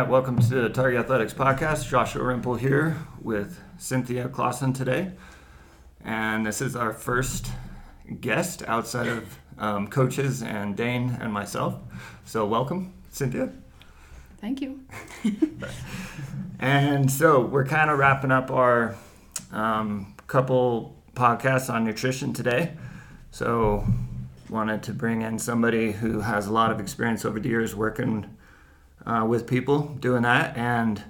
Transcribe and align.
right, 0.00 0.08
welcome 0.08 0.38
to 0.38 0.54
the 0.54 0.70
Target 0.70 1.00
Athletics 1.00 1.34
Podcast. 1.34 1.86
Joshua 1.86 2.22
Rimple 2.22 2.58
here 2.58 2.96
with 3.20 3.60
Cynthia 3.76 4.26
Clausen 4.26 4.72
today. 4.72 5.12
And 6.02 6.46
this 6.46 6.62
is 6.62 6.74
our 6.74 6.94
first 6.94 7.52
guest 8.22 8.62
outside 8.66 9.08
of 9.08 9.38
um, 9.58 9.88
coaches 9.88 10.42
and 10.42 10.74
Dane 10.74 11.18
and 11.20 11.30
myself. 11.30 11.74
So, 12.24 12.46
welcome, 12.46 12.94
Cynthia. 13.10 13.52
Thank 14.40 14.62
you. 14.62 14.80
And 16.58 17.10
so, 17.10 17.44
we're 17.44 17.66
kind 17.66 17.90
of 17.90 17.98
wrapping 17.98 18.30
up 18.30 18.50
our 18.50 18.94
um, 19.50 20.14
couple 20.26 20.96
podcasts 21.14 21.68
on 21.72 21.84
nutrition 21.84 22.32
today. 22.32 22.72
So, 23.30 23.84
wanted 24.48 24.84
to 24.84 24.94
bring 24.94 25.20
in 25.20 25.38
somebody 25.38 25.92
who 25.92 26.20
has 26.20 26.46
a 26.46 26.52
lot 26.52 26.70
of 26.70 26.80
experience 26.80 27.24
over 27.24 27.38
the 27.40 27.48
years 27.48 27.74
working 27.74 28.36
uh, 29.06 29.24
with 29.28 29.46
people 29.46 29.96
doing 30.00 30.22
that. 30.22 30.56
And 30.56 31.02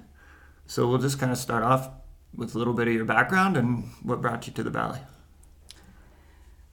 so 0.65 0.87
we'll 0.87 0.99
just 0.99 1.19
kind 1.19 1.31
of 1.31 1.37
start 1.37 1.63
off 1.63 1.89
with 2.35 2.55
a 2.55 2.57
little 2.57 2.73
bit 2.73 2.87
of 2.87 2.93
your 2.93 3.05
background 3.05 3.57
and 3.57 3.85
what 4.01 4.21
brought 4.21 4.47
you 4.47 4.53
to 4.53 4.63
the 4.63 4.69
valley. 4.69 4.99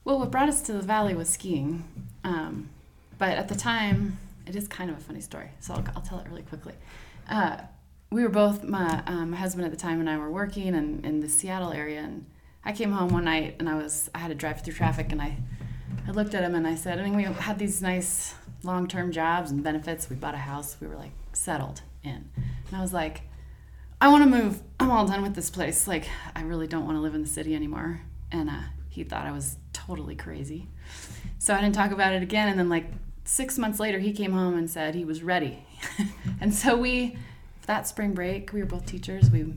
Well, 0.03 0.19
what 0.19 0.31
brought 0.31 0.49
us 0.49 0.61
to 0.63 0.73
the 0.73 0.81
valley 0.81 1.13
was 1.13 1.29
skiing. 1.29 1.83
Um, 2.23 2.69
but 3.17 3.37
at 3.37 3.47
the 3.47 3.55
time, 3.55 4.17
it 4.47 4.55
is 4.55 4.67
kind 4.67 4.89
of 4.89 4.97
a 4.97 4.99
funny 4.99 5.21
story, 5.21 5.51
so 5.59 5.75
I'll, 5.75 5.83
I'll 5.95 6.01
tell 6.01 6.19
it 6.19 6.27
really 6.27 6.41
quickly. 6.41 6.73
Uh, 7.29 7.57
we 8.09 8.23
were 8.23 8.29
both, 8.29 8.63
my, 8.63 9.03
um, 9.05 9.31
my 9.31 9.37
husband 9.37 9.65
at 9.65 9.71
the 9.71 9.77
time 9.77 9.99
and 9.99 10.09
I 10.09 10.17
were 10.17 10.31
working 10.31 10.67
in, 10.67 11.05
in 11.05 11.19
the 11.19 11.29
Seattle 11.29 11.71
area, 11.71 11.99
and 11.99 12.25
I 12.65 12.73
came 12.73 12.91
home 12.91 13.09
one 13.09 13.25
night 13.25 13.55
and 13.59 13.69
I 13.69 13.75
was 13.75 14.09
I 14.13 14.19
had 14.19 14.29
to 14.29 14.35
drive 14.35 14.61
through 14.61 14.73
traffic, 14.73 15.11
and 15.11 15.21
I, 15.21 15.37
I 16.07 16.11
looked 16.11 16.33
at 16.33 16.43
him 16.43 16.55
and 16.55 16.67
I 16.67 16.75
said, 16.75 16.99
I 16.99 17.03
mean, 17.03 17.15
we 17.15 17.23
had 17.23 17.59
these 17.59 17.81
nice 17.81 18.33
long 18.63 18.87
term 18.87 19.11
jobs 19.11 19.51
and 19.51 19.63
benefits. 19.63 20.09
We 20.09 20.15
bought 20.15 20.35
a 20.35 20.39
house. 20.39 20.77
We 20.79 20.87
were 20.87 20.95
like 20.95 21.11
settled 21.33 21.81
in. 22.03 22.29
And 22.35 22.77
I 22.77 22.81
was 22.81 22.93
like, 22.93 23.21
I 23.99 24.07
want 24.07 24.23
to 24.23 24.29
move. 24.29 24.61
I'm 24.79 24.89
all 24.89 25.05
done 25.05 25.21
with 25.21 25.35
this 25.35 25.49
place. 25.49 25.87
Like, 25.87 26.07
I 26.35 26.41
really 26.41 26.67
don't 26.67 26.85
want 26.85 26.97
to 26.97 27.01
live 27.01 27.13
in 27.13 27.21
the 27.21 27.27
city 27.27 27.55
anymore. 27.55 28.01
And 28.31 28.49
uh, 28.49 28.61
he 28.89 29.03
thought 29.03 29.27
I 29.27 29.31
was 29.31 29.57
totally 29.73 30.15
crazy. 30.15 30.67
So 31.37 31.53
I 31.53 31.61
didn't 31.61 31.75
talk 31.75 31.91
about 31.91 32.13
it 32.13 32.23
again. 32.23 32.47
And 32.47 32.57
then, 32.57 32.67
like, 32.67 32.85
six 33.25 33.57
months 33.57 33.79
later, 33.79 33.99
he 33.99 34.11
came 34.11 34.31
home 34.31 34.57
and 34.57 34.69
said 34.69 34.95
he 34.95 35.05
was 35.05 35.21
ready. 35.21 35.65
and 36.41 36.53
so 36.53 36.75
we, 36.75 37.15
that 37.67 37.87
spring 37.87 38.13
break, 38.13 38.51
we 38.53 38.61
were 38.61 38.65
both 38.65 38.87
teachers. 38.87 39.29
We, 39.29 39.53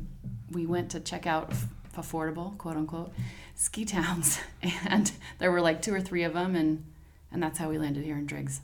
we 0.51 0.67
went 0.67 0.91
to 0.91 1.01
check 1.01 1.27
out 1.27 1.53
affordable, 1.97 2.59
quote 2.59 2.77
unquote, 2.77 3.13
ski 3.55 3.85
towns. 3.85 4.41
And 4.87 5.11
there 5.39 5.51
were 5.51 5.61
like 5.61 5.83
two 5.83 5.95
or 5.95 6.01
three 6.01 6.23
of 6.23 6.35
them. 6.35 6.55
And, 6.55 6.85
and 7.33 7.43
that's 7.43 7.59
how 7.59 7.71
we 7.71 7.79
landed 7.79 8.05
here 8.05 8.17
in 8.17 8.27
Driggs. 8.27 8.61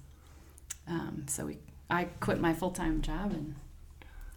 Um, 0.90 1.24
so 1.28 1.46
we, 1.46 1.58
I 1.88 2.04
quit 2.20 2.40
my 2.40 2.52
full 2.52 2.70
time 2.72 3.00
job 3.00 3.32
and 3.32 3.54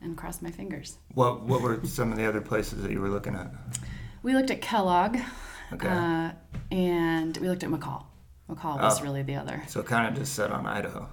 and 0.02 0.16
crossed 0.18 0.42
my 0.42 0.52
fingers. 0.52 0.98
What 1.16 1.44
What 1.44 1.62
were 1.62 1.80
some 1.86 2.12
of 2.12 2.18
the 2.18 2.26
other 2.28 2.42
places 2.42 2.84
that 2.84 2.92
you 2.92 3.02
were 3.02 3.10
looking 3.10 3.36
at? 3.36 3.52
We 4.22 4.34
looked 4.34 4.52
at 4.52 4.62
Kellogg, 4.62 5.18
Okay. 5.74 5.88
uh, 5.88 6.32
and 6.72 7.36
we 7.38 7.48
looked 7.50 7.64
at 7.64 7.70
McCall. 7.70 8.06
McCall 8.50 8.80
was 8.80 9.00
Oh. 9.02 9.04
really 9.04 9.24
the 9.24 9.36
other. 9.36 9.64
so 9.68 9.82
kind 9.84 10.08
of 10.08 10.14
just 10.16 10.34
set 10.36 10.52
on 10.52 10.66
Idaho. 10.66 11.10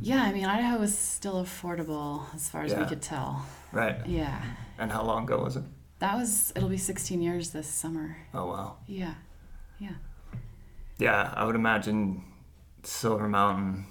Yeah, 0.00 0.22
I 0.22 0.32
mean 0.32 0.44
Idaho 0.44 0.78
was 0.78 0.96
still 0.96 1.42
affordable 1.44 2.22
as 2.34 2.48
far 2.48 2.62
as 2.62 2.74
we 2.74 2.84
could 2.84 3.02
tell. 3.02 3.44
Right. 3.72 4.04
Yeah, 4.06 4.40
And 4.78 4.92
how 4.92 5.02
long 5.02 5.24
ago 5.24 5.42
was 5.42 5.56
it? 5.56 5.64
that 6.00 6.16
was. 6.16 6.52
It'll 6.56 6.68
be 6.68 6.76
16 6.78 7.22
years 7.22 7.50
this 7.50 7.66
summer. 7.68 8.16
Oh 8.34 8.46
wow. 8.46 8.76
Yeah, 8.86 9.14
yeah. 9.78 9.94
Yeah, 10.98 11.32
I 11.36 11.44
would 11.44 11.54
imagine 11.56 12.22
Silver 12.84 13.28
Mountain, 13.28 13.86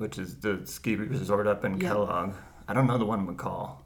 which 0.00 0.18
is 0.18 0.36
the 0.36 0.62
ski 0.64 0.96
resort 0.96 1.46
up 1.46 1.64
in 1.64 1.78
Yeah. 1.78 1.90
Kellogg. 1.90 2.32
I 2.66 2.72
don't 2.72 2.86
know 2.86 2.98
the 2.98 3.04
one 3.04 3.26
McCall. 3.26 3.76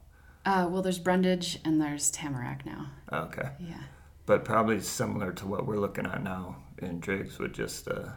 Uh, 0.47 0.69
well, 0.71 0.81
there's 0.83 0.99
Brundage 0.99 1.59
and 1.65 1.81
there's 1.81 2.11
Tamarack 2.11 2.65
now. 2.65 2.87
Okay. 3.13 3.49
Yeah, 3.59 3.81
But 4.27 4.45
probably 4.45 4.79
similar 4.81 5.33
to 5.33 5.47
what 5.47 5.67
we're 5.67 5.79
looking 5.79 6.07
at 6.07 6.23
now 6.23 6.57
in 6.79 7.01
Driggs 7.01 7.39
with 7.39 7.55
just 7.55 7.89
uh, 7.89 8.11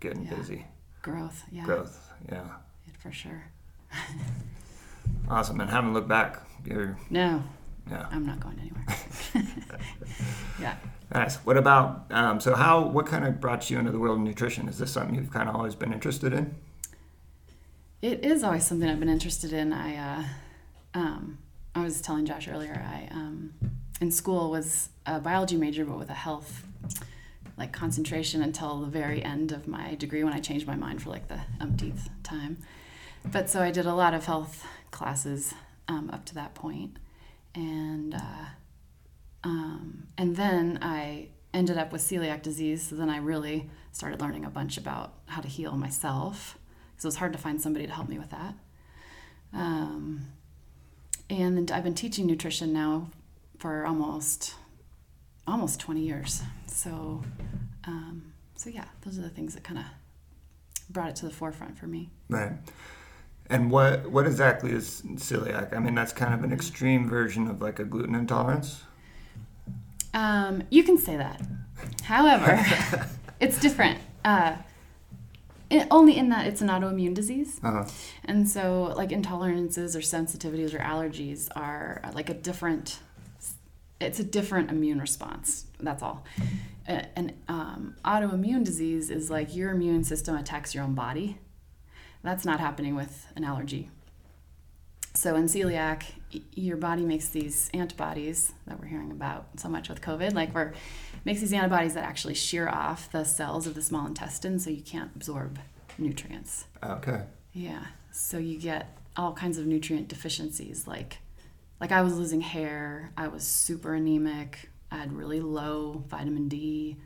getting 0.00 0.24
Yeah. 0.26 0.34
busy 0.34 0.66
growth. 1.02 1.44
Yeah, 1.50 1.64
growth. 1.64 2.12
Yeah. 2.30 2.44
for 2.98 3.10
sure. 3.12 3.44
Awesome. 5.28 5.60
And 5.60 5.70
haven't 5.70 5.92
looked 5.94 6.08
back. 6.08 6.40
You're, 6.64 6.98
No, 7.08 7.42
yeah. 7.88 8.06
I'm 8.10 8.26
not 8.26 8.40
going 8.40 8.58
anywhere. 8.58 8.84
yeah. 10.60 10.74
Nice. 11.14 11.36
What 11.38 11.56
about, 11.56 12.06
um, 12.10 12.40
so 12.40 12.54
how, 12.54 12.84
what 12.88 13.06
kind 13.06 13.24
of 13.24 13.40
brought 13.40 13.70
you 13.70 13.78
into 13.78 13.92
the 13.92 13.98
world 13.98 14.18
of 14.18 14.24
nutrition? 14.24 14.68
Is 14.68 14.78
this 14.78 14.90
something 14.92 15.14
you've 15.14 15.30
kind 15.30 15.48
of 15.48 15.54
always 15.54 15.74
been 15.76 15.92
interested 15.92 16.32
in? 16.32 16.54
It 18.02 18.24
is 18.24 18.42
always 18.42 18.64
something 18.66 18.88
I've 18.88 18.98
been 18.98 19.10
interested 19.10 19.52
in. 19.52 19.74
I, 19.74 19.96
uh, 19.96 20.24
um, 20.94 21.38
I 21.74 21.82
was 21.82 22.00
telling 22.00 22.24
Josh 22.24 22.48
earlier. 22.48 22.72
I, 22.72 23.08
um, 23.10 23.52
in 24.00 24.10
school, 24.10 24.50
was 24.50 24.88
a 25.04 25.20
biology 25.20 25.56
major, 25.56 25.84
but 25.84 25.98
with 25.98 26.08
a 26.08 26.14
health 26.14 26.66
like 27.58 27.72
concentration 27.72 28.42
until 28.42 28.80
the 28.80 28.86
very 28.86 29.22
end 29.22 29.52
of 29.52 29.68
my 29.68 29.94
degree 29.96 30.24
when 30.24 30.32
I 30.32 30.40
changed 30.40 30.66
my 30.66 30.76
mind 30.76 31.02
for 31.02 31.10
like 31.10 31.28
the 31.28 31.40
umpteenth 31.60 32.08
time. 32.22 32.56
But 33.30 33.50
so 33.50 33.60
I 33.60 33.70
did 33.70 33.84
a 33.84 33.94
lot 33.94 34.14
of 34.14 34.24
health 34.24 34.66
classes 34.90 35.52
um, 35.86 36.08
up 36.10 36.24
to 36.26 36.34
that 36.36 36.54
point, 36.54 36.96
and 37.54 38.14
uh, 38.14 38.46
um, 39.44 40.06
and 40.16 40.36
then 40.36 40.78
I 40.80 41.28
ended 41.52 41.76
up 41.76 41.92
with 41.92 42.00
celiac 42.00 42.40
disease. 42.40 42.88
So 42.88 42.96
then 42.96 43.10
I 43.10 43.18
really 43.18 43.68
started 43.92 44.22
learning 44.22 44.46
a 44.46 44.50
bunch 44.50 44.78
about 44.78 45.12
how 45.26 45.42
to 45.42 45.48
heal 45.48 45.76
myself 45.76 46.56
because 47.00 47.06
it 47.06 47.08
was 47.14 47.16
hard 47.16 47.32
to 47.32 47.38
find 47.38 47.62
somebody 47.62 47.86
to 47.86 47.92
help 47.94 48.10
me 48.10 48.18
with 48.18 48.28
that. 48.28 48.54
Um, 49.54 50.26
and 51.30 51.70
I've 51.70 51.82
been 51.82 51.94
teaching 51.94 52.26
nutrition 52.26 52.74
now 52.74 53.08
for 53.58 53.86
almost 53.86 54.54
almost 55.46 55.80
20 55.80 56.02
years. 56.02 56.42
So, 56.66 57.22
um, 57.84 58.34
so 58.54 58.68
yeah, 58.68 58.84
those 59.00 59.18
are 59.18 59.22
the 59.22 59.30
things 59.30 59.54
that 59.54 59.64
kind 59.64 59.78
of 59.78 59.86
brought 60.90 61.08
it 61.08 61.16
to 61.16 61.24
the 61.24 61.30
forefront 61.30 61.78
for 61.78 61.86
me. 61.86 62.10
Right. 62.28 62.52
And 63.48 63.70
what 63.70 64.10
what 64.10 64.26
exactly 64.26 64.70
is 64.70 65.00
celiac? 65.14 65.74
I 65.74 65.78
mean, 65.78 65.94
that's 65.94 66.12
kind 66.12 66.34
of 66.34 66.44
an 66.44 66.52
extreme 66.52 67.08
version 67.08 67.48
of 67.48 67.62
like 67.62 67.78
a 67.78 67.84
gluten 67.84 68.14
intolerance. 68.14 68.82
Um, 70.12 70.64
you 70.68 70.82
can 70.82 70.98
say 70.98 71.16
that. 71.16 71.40
However, 72.02 72.62
it's 73.40 73.58
different. 73.58 74.00
Uh, 74.22 74.56
it, 75.70 75.86
only 75.90 76.16
in 76.16 76.28
that 76.30 76.46
it's 76.46 76.60
an 76.60 76.68
autoimmune 76.68 77.14
disease. 77.14 77.60
Uh-huh. 77.62 77.84
And 78.24 78.48
so, 78.48 78.92
like 78.96 79.10
intolerances 79.10 79.94
or 79.94 80.00
sensitivities 80.00 80.74
or 80.74 80.78
allergies 80.78 81.48
are 81.54 82.00
uh, 82.04 82.10
like 82.12 82.28
a 82.28 82.34
different. 82.34 82.98
It's 84.00 84.18
a 84.18 84.24
different 84.24 84.70
immune 84.70 84.98
response. 84.98 85.66
That's 85.78 86.02
all. 86.02 86.24
An 86.86 87.34
um, 87.48 87.94
autoimmune 88.02 88.64
disease 88.64 89.10
is 89.10 89.30
like 89.30 89.54
your 89.54 89.70
immune 89.70 90.04
system 90.04 90.36
attacks 90.36 90.74
your 90.74 90.84
own 90.84 90.94
body. 90.94 91.38
That's 92.22 92.46
not 92.46 92.60
happening 92.60 92.94
with 92.94 93.26
an 93.36 93.44
allergy. 93.44 93.90
So 95.20 95.36
in 95.36 95.44
celiac, 95.48 96.04
your 96.54 96.78
body 96.78 97.04
makes 97.04 97.28
these 97.28 97.68
antibodies 97.74 98.54
that 98.66 98.80
we're 98.80 98.86
hearing 98.86 99.10
about 99.10 99.48
so 99.56 99.68
much 99.68 99.90
with 99.90 100.00
COVID. 100.00 100.32
Like 100.32 100.54
we're 100.54 100.72
makes 101.26 101.40
these 101.40 101.52
antibodies 101.52 101.92
that 101.92 102.04
actually 102.04 102.32
shear 102.32 102.70
off 102.70 103.12
the 103.12 103.24
cells 103.24 103.66
of 103.66 103.74
the 103.74 103.82
small 103.82 104.06
intestine, 104.06 104.58
so 104.58 104.70
you 104.70 104.80
can't 104.80 105.10
absorb 105.14 105.58
nutrients. 105.98 106.64
Okay. 106.82 107.24
Yeah. 107.52 107.84
So 108.10 108.38
you 108.38 108.58
get 108.58 108.96
all 109.14 109.34
kinds 109.34 109.58
of 109.58 109.66
nutrient 109.66 110.08
deficiencies 110.08 110.86
like 110.86 111.18
like 111.82 111.92
I 111.92 112.00
was 112.00 112.16
losing 112.16 112.40
hair, 112.40 113.12
I 113.14 113.28
was 113.28 113.46
super 113.46 113.92
anemic, 113.92 114.70
I 114.90 114.96
had 114.96 115.12
really 115.12 115.42
low 115.42 116.02
vitamin 116.08 116.48
D, 116.48 116.96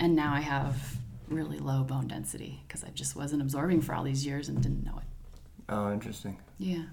and 0.00 0.16
now 0.16 0.32
I 0.32 0.40
have 0.40 0.96
really 1.28 1.58
low 1.58 1.82
bone 1.82 2.08
density 2.08 2.62
because 2.66 2.82
I 2.82 2.88
just 2.94 3.14
wasn't 3.14 3.42
absorbing 3.42 3.82
for 3.82 3.94
all 3.94 4.04
these 4.04 4.24
years 4.24 4.48
and 4.48 4.62
didn't 4.62 4.86
know 4.86 4.96
it. 4.96 5.13
Oh, 5.68 5.92
interesting. 5.92 6.38
Yeah. 6.58 6.84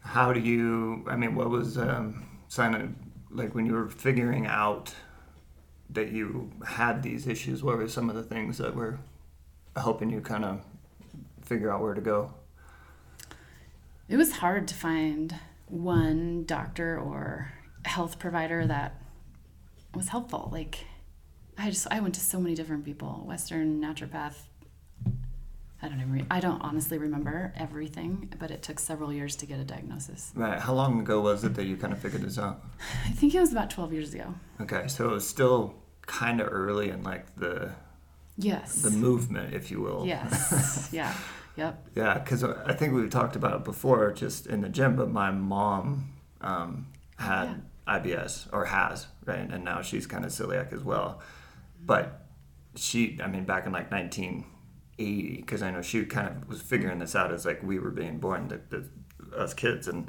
How 0.00 0.32
do 0.32 0.40
you? 0.40 1.04
I 1.08 1.16
mean, 1.16 1.34
what 1.34 1.50
was 1.50 1.78
um, 1.78 2.28
sign 2.48 2.74
of 2.74 2.90
like 3.30 3.54
when 3.54 3.66
you 3.66 3.72
were 3.72 3.88
figuring 3.88 4.46
out 4.46 4.94
that 5.90 6.12
you 6.12 6.50
had 6.66 7.02
these 7.02 7.26
issues? 7.26 7.62
What 7.62 7.78
were 7.78 7.88
some 7.88 8.08
of 8.10 8.16
the 8.16 8.22
things 8.22 8.58
that 8.58 8.74
were 8.74 8.98
helping 9.76 10.10
you 10.10 10.20
kind 10.20 10.44
of 10.44 10.60
figure 11.42 11.70
out 11.70 11.80
where 11.80 11.94
to 11.94 12.00
go? 12.00 12.32
It 14.08 14.16
was 14.16 14.32
hard 14.32 14.68
to 14.68 14.74
find 14.74 15.34
one 15.66 16.44
doctor 16.44 16.98
or 16.98 17.52
health 17.84 18.18
provider 18.18 18.66
that 18.66 19.00
was 19.94 20.08
helpful. 20.08 20.48
Like 20.52 20.84
I 21.56 21.70
just 21.70 21.86
I 21.90 22.00
went 22.00 22.14
to 22.14 22.20
so 22.20 22.40
many 22.40 22.54
different 22.54 22.84
people, 22.84 23.24
Western 23.26 23.80
naturopath. 23.80 24.36
I 25.80 25.88
don't 25.88 26.00
even 26.00 26.26
I 26.30 26.40
don't 26.40 26.60
honestly 26.60 26.98
remember 26.98 27.52
everything, 27.56 28.32
but 28.38 28.50
it 28.50 28.62
took 28.62 28.78
several 28.80 29.12
years 29.12 29.36
to 29.36 29.46
get 29.46 29.60
a 29.60 29.64
diagnosis. 29.64 30.32
Right. 30.34 30.58
How 30.58 30.74
long 30.74 31.00
ago 31.00 31.20
was 31.20 31.44
it 31.44 31.54
that 31.54 31.66
you 31.66 31.76
kind 31.76 31.92
of 31.92 32.00
figured 32.00 32.22
this 32.22 32.38
out? 32.38 32.64
I 33.06 33.10
think 33.10 33.34
it 33.34 33.40
was 33.40 33.52
about 33.52 33.70
12 33.70 33.92
years 33.92 34.14
ago. 34.14 34.34
Okay, 34.60 34.88
so 34.88 35.08
it 35.08 35.12
was 35.12 35.26
still 35.26 35.74
kind 36.02 36.40
of 36.40 36.48
early 36.50 36.90
in 36.90 37.02
like 37.02 37.36
the 37.36 37.70
Yes. 38.36 38.82
the 38.82 38.90
movement, 38.90 39.52
if 39.54 39.70
you 39.70 39.80
will. 39.80 40.06
Yes. 40.06 40.88
yeah. 40.92 41.12
Yep. 41.56 41.88
Yeah, 41.96 42.18
because 42.18 42.44
I 42.44 42.72
think 42.74 42.94
we've 42.94 43.10
talked 43.10 43.34
about 43.34 43.54
it 43.56 43.64
before, 43.64 44.12
just 44.12 44.46
in 44.46 44.60
the 44.60 44.68
gym. 44.68 44.94
But 44.94 45.10
my 45.10 45.32
mom 45.32 46.12
um, 46.40 46.86
had 47.18 47.62
IBS 47.88 48.48
or 48.52 48.66
has, 48.66 49.08
right, 49.26 49.50
and 49.50 49.64
now 49.64 49.82
she's 49.82 50.06
kind 50.06 50.24
of 50.24 50.30
celiac 50.30 50.72
as 50.72 50.84
well. 50.84 51.20
But 51.84 52.26
she, 52.76 53.18
I 53.20 53.26
mean, 53.26 53.44
back 53.44 53.66
in 53.66 53.72
like 53.72 53.90
1980, 54.98 55.36
because 55.40 55.62
I 55.62 55.70
know 55.70 55.82
she 55.82 56.04
kind 56.04 56.28
of 56.28 56.48
was 56.48 56.60
figuring 56.60 56.98
this 56.98 57.14
out 57.14 57.32
as 57.32 57.46
like 57.46 57.62
we 57.62 57.78
were 57.78 57.90
being 57.90 58.18
born, 58.18 58.48
the, 58.48 58.60
the, 58.70 59.36
us 59.38 59.54
kids, 59.54 59.88
and 59.88 60.08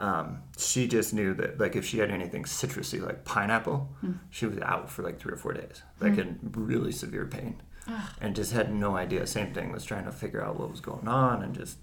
um, 0.00 0.42
she 0.58 0.86
just 0.86 1.14
knew 1.14 1.34
that 1.34 1.58
like 1.58 1.76
if 1.76 1.84
she 1.86 1.98
had 1.98 2.10
anything 2.10 2.44
citrusy 2.44 3.00
like 3.04 3.24
pineapple, 3.24 3.88
she 4.30 4.46
was 4.46 4.58
out 4.58 4.90
for 4.90 5.02
like 5.02 5.18
three 5.18 5.32
or 5.32 5.36
four 5.36 5.52
days, 5.52 5.82
like 6.00 6.18
in 6.18 6.38
really 6.52 6.92
severe 6.92 7.26
pain, 7.26 7.60
and 8.20 8.34
just 8.36 8.52
had 8.52 8.74
no 8.74 8.96
idea. 8.96 9.26
Same 9.26 9.52
thing 9.52 9.72
was 9.72 9.84
trying 9.84 10.04
to 10.04 10.12
figure 10.12 10.44
out 10.44 10.58
what 10.58 10.70
was 10.70 10.80
going 10.80 11.08
on, 11.08 11.42
and 11.42 11.54
just 11.54 11.78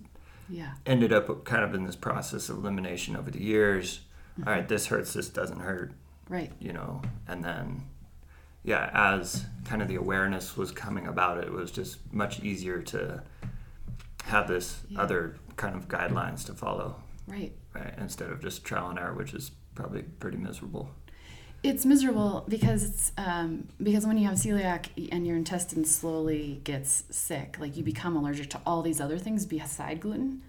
Yeah. 0.49 0.73
ended 0.85 1.13
up 1.13 1.45
kind 1.45 1.63
of 1.63 1.73
in 1.73 1.85
this 1.85 1.95
process 1.95 2.49
of 2.49 2.57
elimination 2.57 3.15
over 3.15 3.31
the 3.31 3.41
years. 3.41 4.01
All 4.45 4.51
right, 4.51 4.67
this 4.67 4.87
hurts, 4.87 5.13
this 5.13 5.29
doesn't 5.29 5.59
hurt, 5.59 5.93
Right. 6.27 6.51
you 6.59 6.73
know, 6.73 7.03
and 7.27 7.43
then 7.43 7.83
yeah, 8.63 8.89
as 8.93 9.45
kind 9.65 9.81
of 9.81 9.87
the 9.87 9.95
awareness 9.95 10.55
was 10.57 10.71
coming 10.71 11.07
about 11.07 11.37
it, 11.43 11.51
was 11.51 11.71
just 11.71 11.97
much 12.13 12.39
easier 12.41 12.81
to 12.81 13.21
have 14.25 14.47
this 14.47 14.81
Yeah. 14.89 15.01
other 15.01 15.35
kind 15.57 15.75
of 15.75 15.87
guidelines 15.87 16.45
to 16.45 16.53
follow, 16.53 16.95
Right. 17.27 17.53
right? 17.73 17.93
Instead 17.97 18.29
of 18.31 18.41
just 18.41 18.63
trial 18.63 18.89
and 18.89 18.97
error, 18.99 19.13
which 19.13 19.33
is 19.33 19.51
probably 19.75 20.03
pretty 20.03 20.37
miserable. 20.37 20.89
It's 21.61 21.85
miserable 21.85 22.43
because 22.49 22.83
it's 22.83 23.11
um, 23.17 23.69
because 23.81 24.05
when 24.05 24.17
you 24.17 24.27
have 24.27 24.35
celiac 24.37 24.87
and 25.13 25.25
your 25.25 25.37
intestine 25.37 25.85
slowly 25.85 26.59
gets 26.65 27.05
sick, 27.09 27.55
like 27.59 27.77
you 27.77 27.83
become 27.83 28.17
allergic 28.17 28.49
to 28.49 28.61
all 28.65 28.81
these 28.81 28.99
other 28.99 29.17
things 29.17 29.45
beside 29.45 30.01
gluten. 30.01 30.41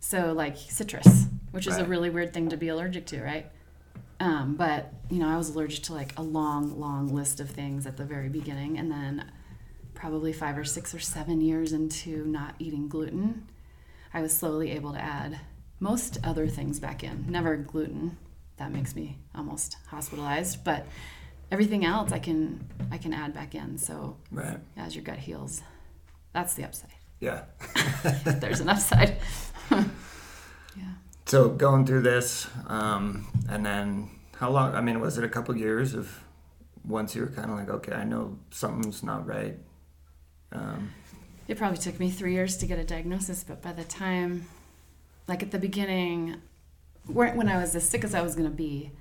So 0.00 0.32
like 0.32 0.56
citrus, 0.56 1.26
which 1.52 1.66
is 1.68 1.76
a 1.78 1.84
really 1.84 2.10
weird 2.10 2.32
thing 2.34 2.48
to 2.48 2.56
be 2.56 2.68
allergic 2.68 3.06
to, 3.06 3.22
right? 3.22 3.46
Um, 4.20 4.56
but 4.56 4.92
you 5.10 5.18
know, 5.20 5.28
I 5.28 5.36
was 5.36 5.50
allergic 5.50 5.84
to 5.84 5.94
like 5.94 6.12
a 6.18 6.22
long, 6.22 6.78
long 6.80 7.08
list 7.14 7.40
of 7.40 7.50
things 7.50 7.86
at 7.86 7.96
the 7.96 8.04
very 8.04 8.28
beginning, 8.28 8.78
and 8.78 8.90
then 8.90 9.30
probably 9.94 10.32
five 10.32 10.56
or 10.56 10.64
six 10.64 10.94
or 10.94 10.98
seven 11.00 11.40
years 11.40 11.72
into 11.72 12.24
not 12.24 12.54
eating 12.58 12.88
gluten, 12.88 13.46
I 14.14 14.22
was 14.22 14.36
slowly 14.36 14.70
able 14.72 14.92
to 14.92 15.00
add 15.00 15.38
most 15.80 16.18
other 16.24 16.46
things 16.48 16.80
back 16.80 17.02
in. 17.04 17.26
Never 17.28 17.56
gluten. 17.56 18.16
That 18.56 18.72
makes 18.72 18.96
me 18.96 19.18
almost 19.34 19.76
hospitalized, 19.88 20.64
but 20.64 20.86
everything 21.52 21.84
else 21.84 22.10
I 22.12 22.18
can 22.18 22.66
I 22.90 22.98
can 22.98 23.12
add 23.12 23.32
back 23.34 23.54
in. 23.54 23.78
So 23.78 24.16
Right. 24.32 24.58
as 24.76 24.94
your 24.96 25.04
gut 25.04 25.18
heals, 25.18 25.62
that's 26.32 26.54
the 26.54 26.64
upside. 26.64 26.90
Yeah. 27.20 27.42
There's 28.24 28.60
an 28.60 28.68
upside. 28.68 29.16
yeah. 29.70 29.84
So 31.28 31.50
going 31.50 31.84
through 31.84 32.00
this, 32.00 32.48
um, 32.68 33.26
and 33.50 33.64
then 33.64 34.08
how 34.36 34.48
long? 34.48 34.74
I 34.74 34.80
mean, 34.80 34.98
was 34.98 35.18
it 35.18 35.24
a 35.24 35.28
couple 35.28 35.54
years 35.54 35.92
of 35.92 36.24
once 36.86 37.14
you 37.14 37.20
were 37.20 37.28
kind 37.28 37.50
of 37.50 37.58
like, 37.58 37.68
okay, 37.68 37.92
I 37.92 38.04
know 38.04 38.38
something's 38.50 39.02
not 39.02 39.26
right. 39.26 39.58
Um, 40.52 40.94
It 41.46 41.58
probably 41.58 41.76
took 41.76 42.00
me 42.00 42.10
three 42.10 42.32
years 42.32 42.56
to 42.56 42.66
get 42.66 42.78
a 42.78 42.84
diagnosis, 42.84 43.44
but 43.44 43.60
by 43.60 43.72
the 43.74 43.84
time, 43.84 44.46
like 45.26 45.42
at 45.42 45.50
the 45.50 45.58
beginning, 45.58 46.36
when 47.04 47.50
I 47.50 47.58
was 47.58 47.76
as 47.76 47.86
sick 47.86 48.04
as 48.04 48.14
I 48.14 48.22
was 48.22 48.34
going 48.34 48.48
to 48.48 48.56
be, 48.56 48.92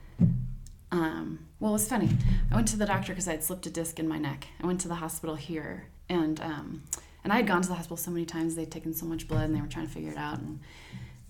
um, 0.92 1.40
well, 1.62 1.72
it 1.72 1.80
was 1.80 1.88
funny. 1.88 2.10
I 2.52 2.56
went 2.56 2.68
to 2.68 2.78
the 2.78 2.86
doctor 2.86 3.14
because 3.14 3.30
I 3.30 3.32
had 3.32 3.44
slipped 3.46 3.66
a 3.68 3.70
disc 3.70 4.00
in 4.00 4.08
my 4.10 4.18
neck. 4.18 4.48
I 4.62 4.68
went 4.68 4.82
to 4.82 4.90
the 4.90 4.96
hospital 4.96 5.36
here, 5.36 5.86
and 6.10 6.42
um, 6.42 6.84
and 7.24 7.32
I 7.32 7.38
had 7.38 7.48
gone 7.48 7.62
to 7.62 7.70
the 7.70 7.76
hospital 7.76 7.96
so 7.96 8.12
many 8.12 8.26
times. 8.26 8.56
They'd 8.56 8.70
taken 8.70 8.94
so 8.94 9.06
much 9.06 9.30
blood, 9.30 9.46
and 9.46 9.56
they 9.56 9.62
were 9.62 9.68
trying 9.68 9.88
to 9.88 9.94
figure 9.94 10.12
it 10.12 10.18
out, 10.18 10.40
and 10.40 10.60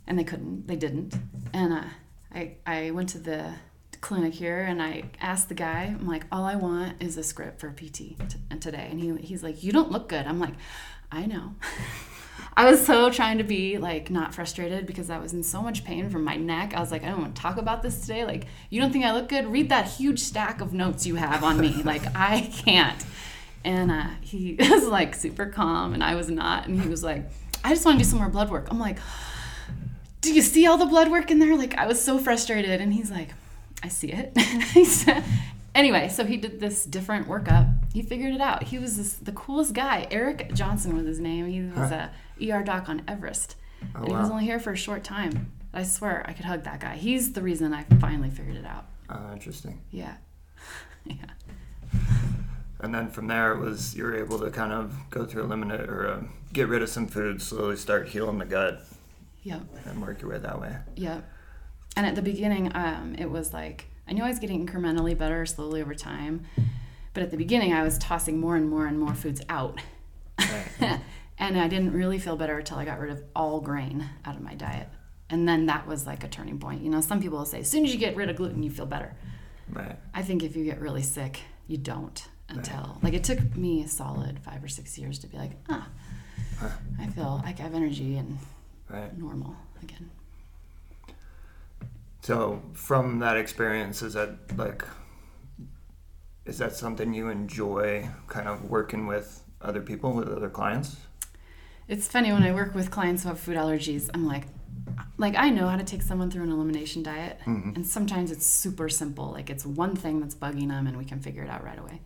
and 0.07 0.17
they 0.17 0.23
couldn't. 0.23 0.67
They 0.67 0.75
didn't. 0.75 1.15
And 1.53 1.73
uh, 1.73 1.83
I 2.33 2.55
I 2.65 2.91
went 2.91 3.09
to 3.09 3.19
the 3.19 3.53
clinic 4.01 4.33
here, 4.33 4.59
and 4.59 4.81
I 4.81 5.03
asked 5.19 5.49
the 5.49 5.55
guy. 5.55 5.95
I'm 5.99 6.07
like, 6.07 6.25
all 6.31 6.45
I 6.45 6.55
want 6.55 7.01
is 7.01 7.17
a 7.17 7.23
script 7.23 7.59
for 7.59 7.71
PT 7.71 7.93
t- 7.93 8.17
today, 8.59 8.87
and 8.89 8.99
he 8.99 9.15
he's 9.17 9.43
like, 9.43 9.63
you 9.63 9.71
don't 9.71 9.91
look 9.91 10.09
good. 10.09 10.25
I'm 10.25 10.39
like, 10.39 10.53
I 11.11 11.25
know. 11.25 11.55
I 12.55 12.69
was 12.69 12.83
so 12.83 13.11
trying 13.11 13.37
to 13.37 13.43
be 13.43 13.77
like 13.77 14.09
not 14.09 14.33
frustrated 14.33 14.87
because 14.87 15.11
I 15.11 15.19
was 15.19 15.31
in 15.31 15.43
so 15.43 15.61
much 15.61 15.85
pain 15.85 16.09
from 16.09 16.23
my 16.23 16.37
neck. 16.37 16.73
I 16.75 16.79
was 16.79 16.91
like, 16.91 17.03
I 17.03 17.09
don't 17.09 17.21
want 17.21 17.35
to 17.35 17.41
talk 17.41 17.57
about 17.57 17.83
this 17.83 18.01
today. 18.01 18.25
Like, 18.25 18.47
you 18.71 18.81
don't 18.81 18.91
think 18.91 19.05
I 19.05 19.13
look 19.13 19.29
good? 19.29 19.45
Read 19.45 19.69
that 19.69 19.87
huge 19.87 20.19
stack 20.19 20.59
of 20.59 20.73
notes 20.73 21.05
you 21.05 21.15
have 21.15 21.43
on 21.43 21.59
me. 21.59 21.83
like, 21.83 22.01
I 22.15 22.49
can't. 22.51 23.05
And 23.63 23.91
uh, 23.91 24.07
he 24.21 24.55
was 24.59 24.85
like 24.85 25.13
super 25.13 25.45
calm, 25.45 25.93
and 25.93 26.03
I 26.03 26.15
was 26.15 26.29
not. 26.29 26.67
And 26.67 26.81
he 26.81 26.89
was 26.89 27.03
like, 27.03 27.29
I 27.63 27.69
just 27.69 27.85
want 27.85 27.99
to 27.99 28.03
do 28.03 28.09
some 28.09 28.19
more 28.19 28.29
blood 28.29 28.49
work. 28.49 28.67
I'm 28.71 28.79
like, 28.79 28.97
Do 30.27 30.33
you 30.33 30.41
see 30.41 30.67
all 30.67 30.77
the 30.77 30.85
blood 30.85 31.09
work 31.09 31.31
in 31.31 31.39
there? 31.39 31.55
Like, 31.55 31.77
I 31.77 31.87
was 31.87 32.03
so 32.03 32.19
frustrated. 32.19 32.81
And 32.81 32.93
he's 32.93 33.09
like, 33.09 33.29
I 33.81 33.87
see 33.87 34.11
it. 34.11 34.35
anyway, 35.75 36.09
so 36.09 36.25
he 36.25 36.35
did 36.35 36.59
this 36.59 36.83
different 36.83 37.27
workup. 37.29 37.73
He 37.93 38.01
figured 38.01 38.33
it 38.33 38.41
out. 38.41 38.63
He 38.63 38.77
was 38.77 38.97
this, 38.97 39.13
the 39.13 39.31
coolest 39.31 39.73
guy. 39.73 40.05
Eric 40.11 40.53
Johnson 40.53 40.97
was 40.97 41.05
his 41.05 41.19
name. 41.19 41.47
He 41.47 41.61
was 41.61 41.91
a 41.91 42.11
ER 42.45 42.61
doc 42.63 42.89
on 42.89 43.03
Everest. 43.07 43.55
Oh, 43.95 43.99
and 43.99 44.07
he 44.09 44.13
was 44.13 44.29
only 44.29 44.43
here 44.43 44.59
for 44.59 44.73
a 44.73 44.77
short 44.77 45.03
time. 45.03 45.51
I 45.73 45.83
swear 45.83 46.25
I 46.27 46.33
could 46.33 46.45
hug 46.45 46.63
that 46.63 46.79
guy. 46.79 46.95
He's 46.95 47.33
the 47.33 47.41
reason 47.41 47.73
I 47.73 47.83
finally 48.01 48.29
figured 48.29 48.57
it 48.57 48.65
out. 48.65 48.85
uh, 49.09 49.29
interesting. 49.31 49.79
Yeah. 49.91 50.15
yeah. 51.05 51.15
And 52.79 52.93
then 52.93 53.09
from 53.09 53.27
there, 53.27 53.53
it 53.53 53.59
was 53.59 53.95
you 53.95 54.03
were 54.03 54.15
able 54.15 54.39
to 54.39 54.51
kind 54.51 54.73
of 54.73 54.93
go 55.09 55.25
through 55.25 55.43
eliminate 55.43 55.89
or 55.89 56.09
uh, 56.09 56.23
get 56.53 56.67
rid 56.67 56.81
of 56.81 56.89
some 56.89 57.07
food, 57.07 57.41
slowly 57.41 57.75
start 57.75 58.09
healing 58.09 58.37
the 58.39 58.45
gut, 58.45 58.83
Yep. 59.43 59.61
and 59.85 60.01
work 60.01 60.21
your 60.21 60.31
way 60.31 60.39
that 60.39 60.59
way. 60.59 60.75
Yep. 60.95 61.29
And 61.95 62.05
at 62.05 62.15
the 62.15 62.21
beginning, 62.21 62.71
um, 62.75 63.15
it 63.17 63.29
was 63.29 63.53
like 63.53 63.85
I 64.07 64.13
knew 64.13 64.23
I 64.23 64.29
was 64.29 64.39
getting 64.39 64.65
incrementally 64.65 65.17
better 65.17 65.45
slowly 65.45 65.81
over 65.81 65.93
time, 65.95 66.45
but 67.13 67.23
at 67.23 67.31
the 67.31 67.37
beginning, 67.37 67.73
I 67.73 67.83
was 67.83 67.97
tossing 67.97 68.39
more 68.39 68.55
and 68.55 68.69
more 68.69 68.85
and 68.87 68.99
more 68.99 69.13
foods 69.13 69.41
out, 69.49 69.79
Right. 70.39 70.99
and 71.39 71.59
I 71.59 71.67
didn't 71.67 71.93
really 71.93 72.19
feel 72.19 72.35
better 72.37 72.57
until 72.59 72.77
I 72.77 72.85
got 72.85 72.99
rid 72.99 73.11
of 73.11 73.23
all 73.35 73.59
grain 73.61 74.07
out 74.25 74.35
of 74.35 74.41
my 74.41 74.53
diet. 74.55 74.87
And 75.29 75.47
then 75.47 75.65
that 75.65 75.87
was 75.87 76.05
like 76.07 76.23
a 76.23 76.27
turning 76.29 76.57
point. 76.57 76.81
You 76.83 76.89
know, 76.89 77.01
some 77.01 77.21
people 77.21 77.37
will 77.39 77.45
say, 77.45 77.59
as 77.59 77.69
soon 77.69 77.83
as 77.83 77.91
you 77.91 77.99
get 77.99 78.15
rid 78.15 78.29
of 78.29 78.37
gluten, 78.37 78.63
you 78.63 78.69
feel 78.69 78.85
better. 78.85 79.13
Right. 79.69 79.97
I 80.13 80.21
think 80.21 80.41
if 80.43 80.55
you 80.55 80.63
get 80.63 80.79
really 80.79 81.01
sick, 81.03 81.41
you 81.67 81.77
don't 81.77 82.27
until 82.49 82.97
like 83.03 83.13
it 83.13 83.25
took 83.25 83.57
me 83.57 83.83
a 83.83 83.87
solid 83.89 84.39
five 84.39 84.63
or 84.63 84.69
six 84.69 84.97
years 84.97 85.19
to 85.19 85.27
be 85.27 85.37
like, 85.37 85.51
ah, 85.69 85.89
Huh. 86.59 86.69
I 86.99 87.07
feel 87.07 87.41
like 87.43 87.59
I 87.59 87.63
have 87.63 87.73
energy 87.75 88.15
and 88.15 88.37
Right. 88.89 89.17
normal 89.17 89.55
again. 89.83 90.09
So 92.21 92.61
from 92.73 93.19
that 93.19 93.37
experience, 93.37 94.01
is 94.01 94.13
that 94.13 94.57
like, 94.57 94.83
is 96.45 96.57
that 96.59 96.73
something 96.75 97.13
you 97.13 97.29
enjoy, 97.29 98.07
kind 98.27 98.47
of 98.47 98.69
working 98.69 99.07
with 99.07 99.43
other 99.61 99.81
people, 99.81 100.13
with 100.13 100.29
other 100.29 100.49
clients? 100.49 100.97
It's 101.87 102.07
funny 102.07 102.31
when 102.33 102.43
I 102.43 102.51
work 102.53 102.75
with 102.75 102.91
clients 102.91 103.23
who 103.23 103.29
have 103.29 103.39
food 103.39 103.55
allergies, 103.57 104.09
I'm 104.13 104.25
like, 104.25 104.43
like 105.17 105.35
I 105.35 105.49
know 105.49 105.67
how 105.67 105.77
to 105.77 105.83
take 105.83 106.01
someone 106.01 106.29
through 106.31 106.43
an 106.43 106.51
elimination 106.51 107.03
diet, 107.03 107.39
Mhm. 107.45 107.75
and 107.75 107.85
sometimes 107.85 108.31
it's 108.31 108.45
super 108.45 108.89
simple. 108.89 109.31
Like 109.31 109.49
it's 109.49 109.65
one 109.65 109.95
thing 109.95 110.19
that's 110.19 110.35
bugging 110.35 110.67
them, 110.69 110.87
and 110.87 110.97
we 110.97 111.05
can 111.05 111.19
figure 111.19 111.43
it 111.43 111.49
out 111.49 111.63
right 111.63 111.79
away. 111.79 112.01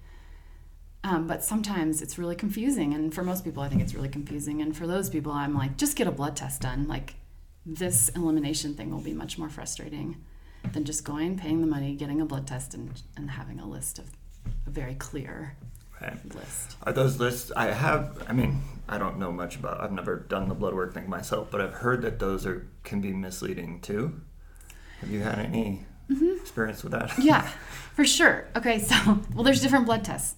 Um, 1.03 1.25
but 1.25 1.43
sometimes 1.43 2.01
it's 2.01 2.17
really 2.19 2.35
confusing, 2.35 2.93
and 2.93 3.13
for 3.13 3.23
most 3.23 3.43
people, 3.43 3.63
I 3.63 3.69
think 3.69 3.81
it's 3.81 3.95
really 3.95 4.09
confusing. 4.09 4.61
And 4.61 4.75
for 4.77 4.85
those 4.85 5.09
people, 5.09 5.31
I'm 5.31 5.55
like, 5.55 5.75
just 5.77 5.95
get 5.97 6.07
a 6.07 6.11
blood 6.11 6.35
test 6.35 6.61
done. 6.61 6.87
Like 6.87 7.15
this 7.65 8.09
elimination 8.09 8.75
thing 8.75 8.91
will 8.91 9.01
be 9.01 9.13
much 9.13 9.37
more 9.39 9.49
frustrating 9.49 10.23
than 10.73 10.83
just 10.85 11.03
going, 11.03 11.37
paying 11.39 11.59
the 11.61 11.67
money, 11.67 11.95
getting 11.95 12.21
a 12.21 12.25
blood 12.25 12.45
test, 12.45 12.75
and 12.75 13.01
and 13.17 13.31
having 13.31 13.59
a 13.59 13.65
list 13.67 13.97
of 13.97 14.05
a 14.67 14.69
very 14.69 14.93
clear 14.95 15.55
Right. 15.99 16.35
list. 16.35 16.77
Are 16.83 16.93
those 16.93 17.19
lists? 17.19 17.51
I 17.55 17.65
have. 17.67 18.23
I 18.27 18.33
mean, 18.33 18.61
I 18.87 18.97
don't 18.99 19.17
know 19.17 19.31
much 19.31 19.55
about. 19.55 19.81
I've 19.81 19.91
never 19.91 20.17
done 20.17 20.49
the 20.49 20.55
blood 20.55 20.75
work 20.75 20.93
thing 20.93 21.09
myself, 21.09 21.49
but 21.49 21.61
I've 21.61 21.73
heard 21.73 22.03
that 22.03 22.19
those 22.19 22.45
are 22.45 22.67
can 22.83 23.01
be 23.01 23.11
misleading 23.11 23.81
too. 23.81 24.21
Have 24.99 25.09
you 25.09 25.21
had 25.21 25.39
any 25.39 25.85
experience 26.41 26.83
with 26.83 26.91
that? 26.91 27.11
Yeah, 27.17 27.41
for 27.95 28.05
sure. 28.05 28.47
Okay, 28.55 28.77
so 28.79 28.95
well, 29.33 29.43
there's 29.43 29.61
different 29.61 29.85
blood 29.87 30.03
tests. 30.03 30.35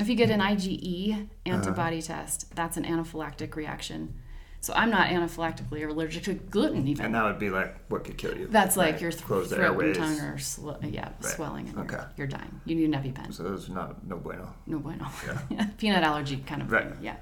If 0.00 0.08
you 0.08 0.14
get 0.14 0.30
an 0.30 0.40
IgE 0.40 1.28
antibody 1.46 2.00
test, 2.02 2.54
that's 2.56 2.76
an 2.76 2.84
anaphylactic 2.84 3.54
reaction. 3.56 4.14
So 4.60 4.72
I'm 4.74 4.90
not 4.90 5.08
anaphylactically 5.08 5.88
allergic 5.88 6.22
to 6.24 6.34
gluten 6.34 6.86
even. 6.86 7.06
And 7.06 7.14
that 7.16 7.24
would 7.24 7.38
be 7.40 7.50
like 7.50 7.76
what 7.88 8.04
could 8.04 8.16
kill 8.16 8.36
you. 8.38 8.46
That's 8.46 8.76
like 8.76 8.92
right? 8.94 9.02
your 9.02 9.10
th- 9.10 9.24
close 9.24 9.50
throat 9.52 9.84
and 9.84 9.94
tongue 9.94 10.20
or 10.20 10.38
sw- 10.38 10.60
yeah, 10.84 11.10
swelling 11.20 11.68
and 11.68 11.78
Okay. 11.80 11.96
you're, 11.96 12.10
you're 12.18 12.26
dying. 12.28 12.60
You 12.64 12.76
need 12.76 12.84
an 12.84 12.92
EpiPen. 12.92 13.34
So 13.34 13.42
those 13.42 13.68
are 13.68 13.72
not 13.74 14.06
no 14.06 14.16
bueno. 14.18 14.54
No 14.66 14.78
bueno. 14.78 15.08
Yeah. 15.50 15.66
Peanut 15.78 16.04
allergy 16.04 16.36
kind 16.46 16.62
of 16.62 16.70
Right. 16.70 16.88
thing. 16.88 16.98
Yeah. 17.02 17.16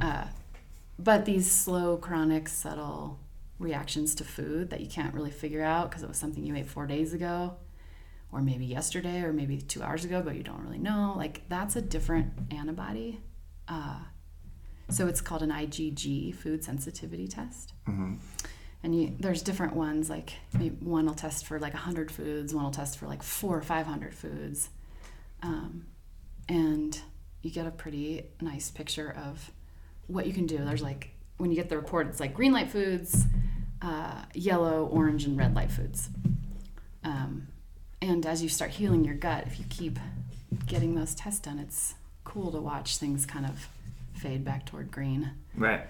Uh, 0.00 0.24
but 0.98 1.26
these 1.26 1.50
slow, 1.50 1.98
chronic, 1.98 2.48
subtle 2.48 3.18
reactions 3.58 4.14
to 4.16 4.24
food 4.24 4.70
that 4.70 4.80
you 4.80 4.88
can't 4.88 5.14
really 5.14 5.30
figure 5.30 5.62
out 5.62 5.90
because 5.90 6.02
it 6.02 6.08
was 6.08 6.16
something 6.16 6.42
you 6.44 6.56
ate 6.56 6.66
four 6.66 6.86
days 6.86 7.12
ago, 7.12 7.54
or 8.32 8.40
maybe 8.42 8.64
yesterday, 8.64 9.20
or 9.20 9.32
maybe 9.32 9.58
two 9.60 9.82
hours 9.82 10.04
ago, 10.04 10.22
but 10.22 10.34
you 10.36 10.42
don't 10.42 10.62
really 10.62 10.78
know. 10.78 11.14
Like 11.16 11.42
that's 11.48 11.76
a 11.76 11.82
different 11.82 12.32
antibody. 12.50 13.20
Uh, 13.68 14.00
So 14.90 15.06
it's 15.06 15.20
called 15.20 15.42
an 15.42 15.50
IgG, 15.50 16.34
food 16.34 16.64
sensitivity 16.64 17.28
test. 17.28 17.72
hmm 17.86 18.14
And 18.82 18.94
you, 18.98 19.14
there's 19.20 19.42
different 19.42 19.74
ones. 19.76 20.10
Like 20.10 20.32
maybe 20.54 20.74
one 20.84 21.06
will 21.06 21.14
test 21.14 21.46
for 21.46 21.58
like 21.60 21.74
100 21.74 22.10
foods, 22.10 22.54
one 22.54 22.64
will 22.64 22.70
test 22.72 22.98
for 22.98 23.06
like 23.06 23.22
four 23.22 23.56
or 23.58 23.62
500 23.62 24.14
foods, 24.14 24.70
um, 25.42 25.86
and 26.48 27.00
you 27.42 27.50
get 27.50 27.66
a 27.66 27.70
pretty 27.70 28.24
nice 28.40 28.70
picture 28.70 29.10
of 29.26 29.50
what 30.06 30.26
you 30.26 30.32
can 30.32 30.46
do. 30.46 30.58
There's 30.64 30.82
like 30.82 31.10
when 31.38 31.50
you 31.50 31.56
get 31.56 31.68
the 31.68 31.76
report, 31.76 32.06
it's 32.08 32.20
like 32.20 32.34
green 32.34 32.52
light 32.52 32.70
foods, 32.70 33.24
uh, 33.82 34.22
yellow, 34.34 34.86
orange, 34.86 35.24
and 35.24 35.36
red 35.38 35.54
light 35.54 35.70
foods. 35.70 36.08
Um, 37.04 37.48
and 38.02 38.26
as 38.26 38.42
you 38.42 38.48
start 38.48 38.72
healing 38.72 39.04
your 39.04 39.14
gut, 39.14 39.44
if 39.46 39.58
you 39.60 39.64
keep 39.70 39.98
getting 40.66 40.96
those 40.96 41.14
tests 41.14 41.40
done, 41.40 41.60
it's 41.60 41.94
cool 42.24 42.50
to 42.50 42.60
watch 42.60 42.96
things 42.96 43.24
kind 43.24 43.46
of 43.46 43.68
fade 44.14 44.44
back 44.44 44.66
toward 44.66 44.90
green. 44.90 45.30
Right. 45.54 45.86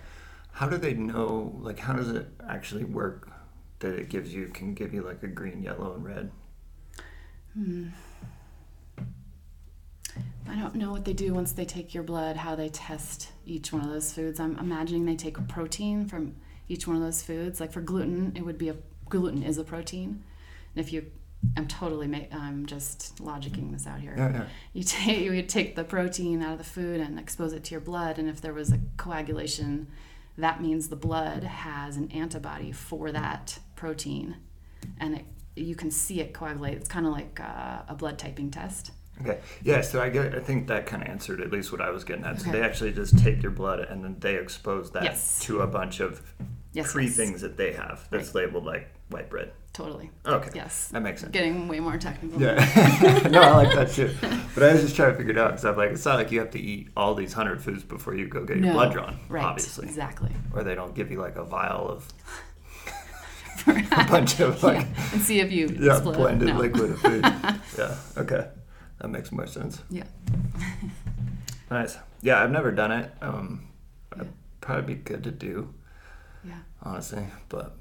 How 0.53 0.69
do 0.69 0.77
they 0.77 0.93
know? 0.93 1.57
Like, 1.61 1.79
how 1.79 1.95
does 1.95 2.11
it 2.11 2.29
actually 2.47 2.85
work? 2.85 3.31
That 3.79 3.95
it 3.95 4.11
gives 4.11 4.33
you 4.33 4.47
can 4.49 4.75
give 4.75 4.95
you 4.95 5.03
like 5.03 5.23
a 5.23 5.27
green, 5.27 5.63
yellow, 5.63 5.95
and 5.95 6.05
red. 6.05 6.31
Hmm. 7.55 7.89
I 10.49 10.57
don't 10.57 10.75
know 10.75 10.93
what 10.93 11.05
they 11.05 11.15
do 11.15 11.33
once 11.33 11.53
they 11.53 11.65
take 11.65 11.95
your 11.95 12.03
blood, 12.03 12.37
how 12.37 12.55
they 12.55 12.69
test 12.69 13.33
each 13.47 13.73
one 13.73 13.83
of 13.83 13.89
those 13.89 14.13
foods. 14.13 14.39
I'm 14.39 14.59
imagining 14.59 15.07
they 15.07 15.17
take 15.17 15.39
a 15.39 15.43
protein 15.43 16.07
from 16.07 16.37
each 16.69 16.87
one 16.87 16.97
of 16.97 17.03
those 17.03 17.23
foods. 17.23 17.59
Like 17.59 17.73
for 17.73 17.81
gluten, 17.81 18.35
it 18.37 18.43
would 18.43 18.59
be 18.59 18.69
a 18.69 18.77
gluten 19.09 19.43
is 19.43 19.57
a 19.57 19.65
protein. 19.65 20.23
And 20.75 20.85
if 20.85 20.93
you, 20.93 21.07
I'm 21.57 21.67
totally, 21.67 22.07
ma- 22.07 22.19
I'm 22.33 22.67
just 22.67 23.17
logicking 23.17 23.73
this 23.73 23.87
out 23.87 24.01
here. 24.01 24.15
Yeah, 24.17 24.33
yeah. 24.33 24.45
You 24.73 24.83
take 24.85 25.19
you 25.25 25.33
would 25.33 25.49
take 25.49 25.77
the 25.77 25.85
protein 25.85 26.43
out 26.43 26.53
of 26.53 26.59
the 26.59 26.65
food 26.65 27.01
and 27.01 27.19
expose 27.19 27.53
it 27.53 27.65
to 27.65 27.71
your 27.73 27.81
blood, 27.81 28.19
and 28.19 28.29
if 28.29 28.41
there 28.41 28.55
was 28.55 28.73
a 28.73 28.79
coagulation, 28.97 29.89
that 30.39 30.63
means 30.63 30.89
the 30.89 30.97
blood 30.97 31.45
has 31.45 31.97
an 31.97 32.11
antibody 32.13 32.73
for 32.73 33.13
that 33.13 33.59
protein, 33.77 34.37
and 34.99 35.17
it, 35.17 35.25
you 35.57 35.75
can 35.75 35.91
see 35.91 36.21
it 36.21 36.33
coagulate. 36.33 36.75
It's 36.75 36.89
kind 36.89 37.07
of 37.07 37.13
like 37.13 37.39
uh, 37.41 37.83
a 37.89 37.95
blood 37.95 38.19
typing 38.19 38.51
test. 38.51 38.93
Okay. 39.21 39.39
Yeah. 39.63 39.83
So 39.83 40.01
I 40.01 40.09
get. 40.09 40.35
I 40.35 40.41
think 40.41 40.69
that 40.69 40.87
kind 40.87 41.03
of 41.03 41.09
answered 41.09 41.41
at 41.43 41.51
least 41.51 41.71
what 41.71 41.81
I 41.83 41.91
was 41.91 42.03
getting 42.05 42.25
at. 42.25 42.41
So 42.41 42.49
Okay. 42.49 42.59
they 42.59 42.65
actually 42.65 42.93
just 42.93 43.19
take 43.19 43.43
your 43.43 43.51
blood 43.53 43.81
and 43.81 44.03
then 44.03 44.17
they 44.21 44.37
expose 44.37 44.91
that 44.93 45.03
Yes. 45.05 45.41
to 45.41 45.61
a 45.61 45.67
bunch 45.67 46.01
of 46.01 46.23
Yes, 46.73 46.93
pre 46.93 47.05
yes. 47.05 47.17
things 47.17 47.41
that 47.43 47.57
they 47.57 47.73
have 47.73 48.07
that's 48.11 48.35
labeled 48.35 48.65
like 48.65 48.89
white 49.11 49.29
bread. 49.29 49.53
Totally. 49.75 50.11
Okay. 50.27 50.51
Yes. 50.55 50.89
That 50.89 51.03
makes 51.03 51.21
sense. 51.23 51.33
Getting 51.33 51.67
way 51.69 51.81
more 51.81 51.97
technical. 51.99 52.41
Yeah. 52.41 52.55
no, 53.31 53.41
I 53.41 53.53
like 53.57 53.75
that 53.75 53.91
too. 53.91 54.15
But 54.55 54.63
I 54.65 54.73
was 54.73 54.83
just 54.83 54.97
trying 54.97 55.13
to 55.13 55.17
figure 55.17 55.33
it 55.33 55.39
out 55.39 55.51
because 55.53 55.65
I'm 55.65 55.77
like, 55.77 55.91
it's 55.93 56.05
not 56.05 56.17
like 56.17 56.31
you 56.31 56.41
have 56.41 56.51
to 56.53 56.61
eat 56.61 56.89
all 56.97 57.15
these 57.15 57.33
hundred 57.33 57.63
foods 57.63 57.83
before 57.83 58.15
you 58.15 58.27
go 58.29 58.45
get 58.45 58.59
your 58.59 58.67
No. 58.67 58.73
blood 58.75 58.93
drawn, 58.93 59.19
Right. 59.31 59.45
obviously. 59.45 59.87
Exactly. 59.87 60.31
Or 60.55 60.63
they 60.63 60.75
don't 60.75 60.95
give 60.95 61.11
you 61.11 61.21
like 61.21 61.37
a 61.37 61.45
vial 61.45 61.89
of 61.89 62.09
a 63.67 64.05
bunch 64.09 64.41
of 64.41 64.63
like 64.63 64.81
yeah. 64.81 65.09
And 65.13 65.23
see 65.23 65.41
if 65.41 65.51
you 65.53 65.69
yeah, 65.79 65.93
explode. 65.93 66.17
blended 66.17 66.49
no. 66.49 66.59
liquid 66.59 66.91
of 66.91 66.99
food. 67.01 67.23
yeah. 67.79 67.97
Okay. 68.19 68.49
That 68.99 69.09
makes 69.09 69.31
more 69.33 69.47
sense. 69.47 69.83
Yeah. 69.91 70.05
Nice. 71.71 71.97
Yeah, 72.21 72.43
I've 72.43 72.51
never 72.51 72.71
done 72.73 72.93
it. 72.93 73.11
Um, 73.21 73.69
Yeah. 74.17 74.23
I'd 74.25 74.29
probably 74.61 74.95
be 74.95 75.01
good 75.01 75.25
to 75.25 75.31
do, 75.31 75.73
Yeah. 76.45 76.55
honestly. 76.83 77.25
But 77.49 77.77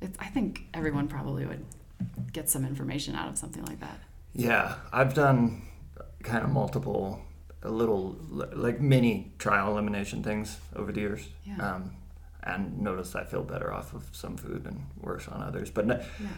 It's, 0.00 0.16
I 0.20 0.26
think 0.26 0.66
everyone 0.74 1.08
probably 1.08 1.46
would 1.46 1.64
get 2.32 2.48
some 2.50 2.64
information 2.64 3.14
out 3.14 3.28
of 3.28 3.38
something 3.38 3.64
like 3.64 3.80
that. 3.80 3.98
yeah, 4.34 4.76
I've 4.92 5.14
done 5.14 5.62
kind 6.22 6.42
of 6.44 6.50
multiple, 6.50 7.20
a 7.62 7.70
little 7.70 8.16
like 8.30 8.80
mini 8.80 9.32
trial 9.38 9.72
elimination 9.72 10.22
things 10.22 10.58
over 10.76 10.92
the 10.92 11.00
years. 11.00 11.28
Yeah. 11.44 11.56
Um, 11.74 11.92
and 12.42 12.78
noticed 12.80 13.16
I 13.16 13.24
feel 13.24 13.42
better 13.42 13.72
off 13.72 13.94
of 13.94 14.04
some 14.12 14.36
food 14.36 14.66
and 14.66 14.84
worse 15.00 15.28
on 15.28 15.40
others. 15.42 15.70
But 15.70 15.86
no, 15.86 15.94
Yeah. 16.20 16.28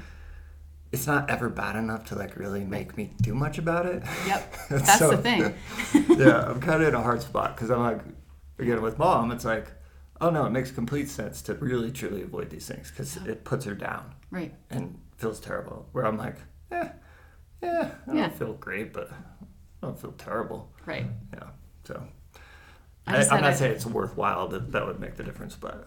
it's 0.92 1.06
not 1.06 1.28
ever 1.28 1.48
bad 1.48 1.74
enough 1.76 2.04
to 2.06 2.14
like 2.14 2.36
really 2.36 2.64
make 2.64 2.96
me 2.96 3.10
do 3.20 3.34
much 3.34 3.58
about 3.58 3.86
it. 3.86 4.02
Yep. 4.26 4.54
That's 4.70 4.98
So- 4.98 5.10
the 5.10 5.16
thing. 5.18 5.54
yeah, 6.18 6.44
I'm 6.50 6.60
kind 6.60 6.80
of 6.82 6.88
in 6.88 6.94
a 6.94 7.02
hard 7.02 7.22
spot 7.22 7.56
because 7.56 7.70
I'm 7.70 7.80
like, 7.82 8.00
again, 8.58 8.80
with 8.82 8.98
mom, 8.98 9.32
it's 9.32 9.44
like, 9.44 9.66
oh 10.20 10.30
no, 10.30 10.46
it 10.46 10.50
makes 10.50 10.70
complete 10.70 11.08
sense 11.08 11.42
to 11.42 11.54
really 11.54 11.90
truly 11.92 12.22
avoid 12.22 12.50
these 12.50 12.66
things 12.66 12.90
because 12.90 13.16
Yeah. 13.16 13.32
it 13.32 13.44
puts 13.44 13.64
her 13.64 13.74
down 13.74 14.14
Right. 14.30 14.54
and 14.70 14.98
feels 15.16 15.40
terrible. 15.40 15.88
Where 15.92 16.06
I'm 16.06 16.16
like, 16.16 16.36
eh, 16.70 16.88
yeah, 17.62 17.90
I 18.02 18.06
don't 18.06 18.16
Yeah. 18.16 18.28
feel 18.30 18.54
great, 18.54 18.92
but 18.92 19.10
I 19.12 19.86
don't 19.86 19.98
feel 19.98 20.12
terrible. 20.12 20.72
Right. 20.86 21.06
Yeah, 21.34 21.48
so. 21.84 22.02
I 23.06 23.22
am 23.24 23.40
not 23.40 23.54
saying 23.56 23.72
it's 23.72 23.86
worthwhile 23.86 24.48
that 24.48 24.72
that 24.72 24.86
would 24.86 24.98
make 24.98 25.14
the 25.16 25.22
difference, 25.22 25.54
but 25.54 25.86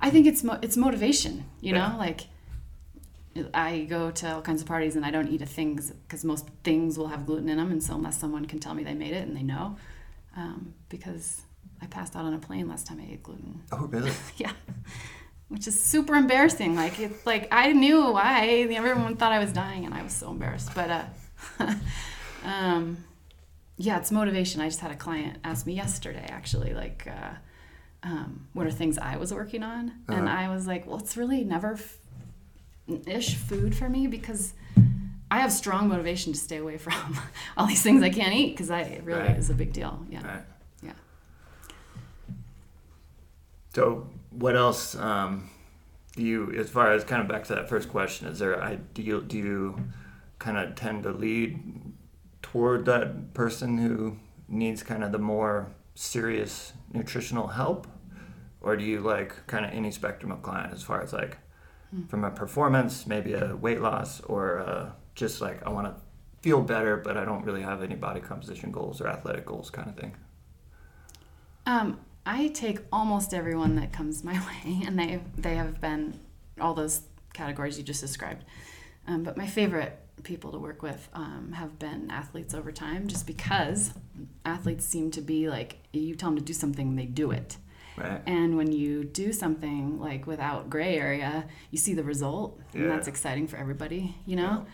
I 0.00 0.10
think 0.10 0.26
it's 0.26 0.44
mo- 0.44 0.58
it's 0.62 0.76
motivation. 0.76 1.44
You 1.60 1.74
Yeah. 1.74 1.92
know, 1.92 1.98
like 1.98 2.28
I 3.52 3.84
go 3.84 4.10
to 4.12 4.34
all 4.34 4.42
kinds 4.42 4.62
of 4.62 4.68
parties 4.68 4.96
and 4.96 5.04
I 5.04 5.10
don't 5.10 5.28
eat 5.28 5.42
a 5.42 5.46
thing 5.46 5.74
because 5.76 6.24
most 6.24 6.48
things 6.64 6.96
will 6.96 7.08
have 7.08 7.26
gluten 7.26 7.48
in 7.48 7.56
them, 7.58 7.70
and 7.72 7.82
so 7.82 7.94
unless 7.94 8.18
someone 8.18 8.44
can 8.46 8.58
tell 8.60 8.74
me 8.74 8.84
they 8.84 8.94
made 8.94 9.12
it 9.12 9.26
and 9.26 9.36
they 9.36 9.42
know, 9.42 9.76
um, 10.36 10.74
because 10.88 11.42
I 11.82 11.86
passed 11.86 12.16
out 12.16 12.24
on 12.24 12.34
a 12.34 12.38
plane 12.38 12.68
last 12.68 12.86
time 12.86 13.00
I 13.00 13.12
ate 13.12 13.22
gluten. 13.22 13.62
oh 13.72 13.86
really? 13.86 14.12
yeah. 14.36 14.52
Which 15.48 15.66
is 15.68 15.78
super 15.80 16.14
embarrassing. 16.14 16.74
Like 16.74 16.98
it's 16.98 17.24
like 17.26 17.48
I 17.52 17.72
knew 17.72 18.12
why. 18.12 18.66
Everyone 18.70 19.16
thought 19.16 19.32
I 19.32 19.38
was 19.38 19.52
dying, 19.52 19.84
and 19.84 19.94
I 19.94 20.02
was 20.02 20.12
so 20.12 20.30
embarrassed. 20.30 20.70
But 20.74 20.90
uh, 20.90 21.74
um, 22.44 23.04
yeah, 23.76 23.98
it's 23.98 24.10
motivation. 24.10 24.60
I 24.60 24.66
just 24.68 24.80
had 24.80 24.90
a 24.90 24.96
client 24.96 25.38
ask 25.44 25.66
me 25.66 25.74
yesterday, 25.74 26.26
actually, 26.28 26.74
like, 26.74 27.06
uh, 27.06 27.34
um, 28.02 28.48
what 28.54 28.66
are 28.66 28.70
things 28.72 28.98
I 28.98 29.18
was 29.18 29.32
working 29.32 29.62
on, 29.62 29.92
and 30.08 30.26
Uh-huh. 30.26 30.36
I 30.36 30.48
was 30.48 30.66
like, 30.66 30.86
well, 30.86 30.98
it's 30.98 31.16
really 31.16 31.44
never 31.44 31.74
f- 31.74 31.98
ish 33.06 33.34
food 33.36 33.74
for 33.76 33.88
me 33.88 34.06
because. 34.06 34.52
I 35.28 35.40
have 35.40 35.50
strong 35.52 35.88
motivation 35.88 36.32
to 36.34 36.38
stay 36.38 36.58
away 36.58 36.76
from 36.86 37.18
all 37.56 37.66
these 37.66 37.82
things 37.82 38.00
I 38.00 38.10
can't 38.10 38.32
eat 38.32 38.50
because 38.52 38.70
I 38.70 38.82
it 38.82 39.02
really 39.02 39.22
Right. 39.22 39.36
is 39.36 39.50
a 39.50 39.54
big 39.54 39.72
deal. 39.72 40.06
Yeah. 40.08 40.24
Right. 40.24 40.44
Yeah. 40.84 40.92
So, 43.76 44.08
what 44.30 44.56
else 44.56 44.94
um, 44.96 45.50
do 46.14 46.22
you, 46.22 46.50
as 46.52 46.70
far 46.70 46.92
as 46.92 47.04
kind 47.04 47.20
of 47.20 47.28
back 47.28 47.44
to 47.44 47.56
that 47.56 47.68
first 47.68 47.90
question, 47.90 48.26
is 48.26 48.38
there 48.38 48.62
ideal? 48.62 49.20
Do 49.20 49.36
you 49.36 49.88
kind 50.38 50.56
of 50.56 50.74
tend 50.76 51.02
to 51.02 51.10
lead 51.10 51.60
toward 52.40 52.86
that 52.86 53.34
person 53.34 53.76
who 53.76 54.16
needs 54.48 54.82
kind 54.82 55.04
of 55.04 55.12
the 55.12 55.18
more 55.18 55.74
serious 55.94 56.72
nutritional 56.94 57.48
help, 57.48 57.86
or 58.62 58.78
do 58.78 58.82
you 58.82 59.00
like 59.00 59.46
kind 59.46 59.66
of 59.66 59.72
any 59.72 59.90
spectrum 59.90 60.32
of 60.32 60.40
client 60.40 60.72
as 60.72 60.82
far 60.82 61.02
as 61.02 61.12
like 61.12 61.36
from 62.08 62.24
a 62.24 62.30
performance, 62.30 63.06
maybe 63.06 63.34
a 63.34 63.56
weight 63.56 63.82
loss, 63.82 64.22
or 64.22 64.60
uh, 64.60 64.90
just 65.14 65.42
like 65.42 65.62
I 65.66 65.68
want 65.68 65.86
to 65.86 66.02
feel 66.40 66.62
better, 66.62 66.96
but 66.96 67.18
I 67.18 67.26
don't 67.26 67.44
really 67.44 67.60
have 67.60 67.82
any 67.82 67.94
body 67.94 68.20
composition 68.20 68.72
goals 68.72 69.02
or 69.02 69.08
athletic 69.08 69.44
goals, 69.44 69.68
kind 69.68 69.90
of 69.90 69.96
thing. 69.96 70.16
Um, 71.66 71.98
I 72.26 72.48
take 72.48 72.80
almost 72.92 73.32
everyone 73.32 73.76
that 73.76 73.92
comes 73.92 74.24
my 74.24 74.34
way, 74.64 74.82
and 74.84 74.98
they 74.98 75.20
they 75.38 75.54
have 75.54 75.80
been 75.80 76.18
all 76.60 76.74
those 76.74 77.02
categories 77.32 77.78
you 77.78 77.84
just 77.84 78.00
described. 78.00 78.44
Um, 79.06 79.22
but 79.22 79.36
my 79.36 79.46
favorite 79.46 79.98
people 80.24 80.50
to 80.50 80.58
work 80.58 80.82
with 80.82 81.08
um, 81.14 81.52
have 81.54 81.78
been 81.78 82.10
athletes 82.10 82.52
over 82.52 82.72
time, 82.72 83.06
just 83.06 83.26
because 83.26 83.92
athletes 84.44 84.84
seem 84.84 85.10
to 85.12 85.20
be 85.20 85.48
like 85.48 85.78
you 85.92 86.14
tell 86.16 86.30
them 86.30 86.38
to 86.38 86.44
do 86.44 86.52
something, 86.52 86.96
they 86.96 87.06
do 87.06 87.30
it. 87.30 87.56
Right. 87.96 88.20
And 88.26 88.58
when 88.58 88.72
you 88.72 89.04
do 89.04 89.32
something 89.32 89.98
like 89.98 90.26
without 90.26 90.68
gray 90.68 90.98
area, 90.98 91.46
you 91.70 91.78
see 91.78 91.94
the 91.94 92.02
result, 92.02 92.60
and 92.74 92.90
that's 92.90 93.08
exciting 93.08 93.46
for 93.46 93.56
everybody, 93.56 94.14
you 94.26 94.36
know. 94.36 94.66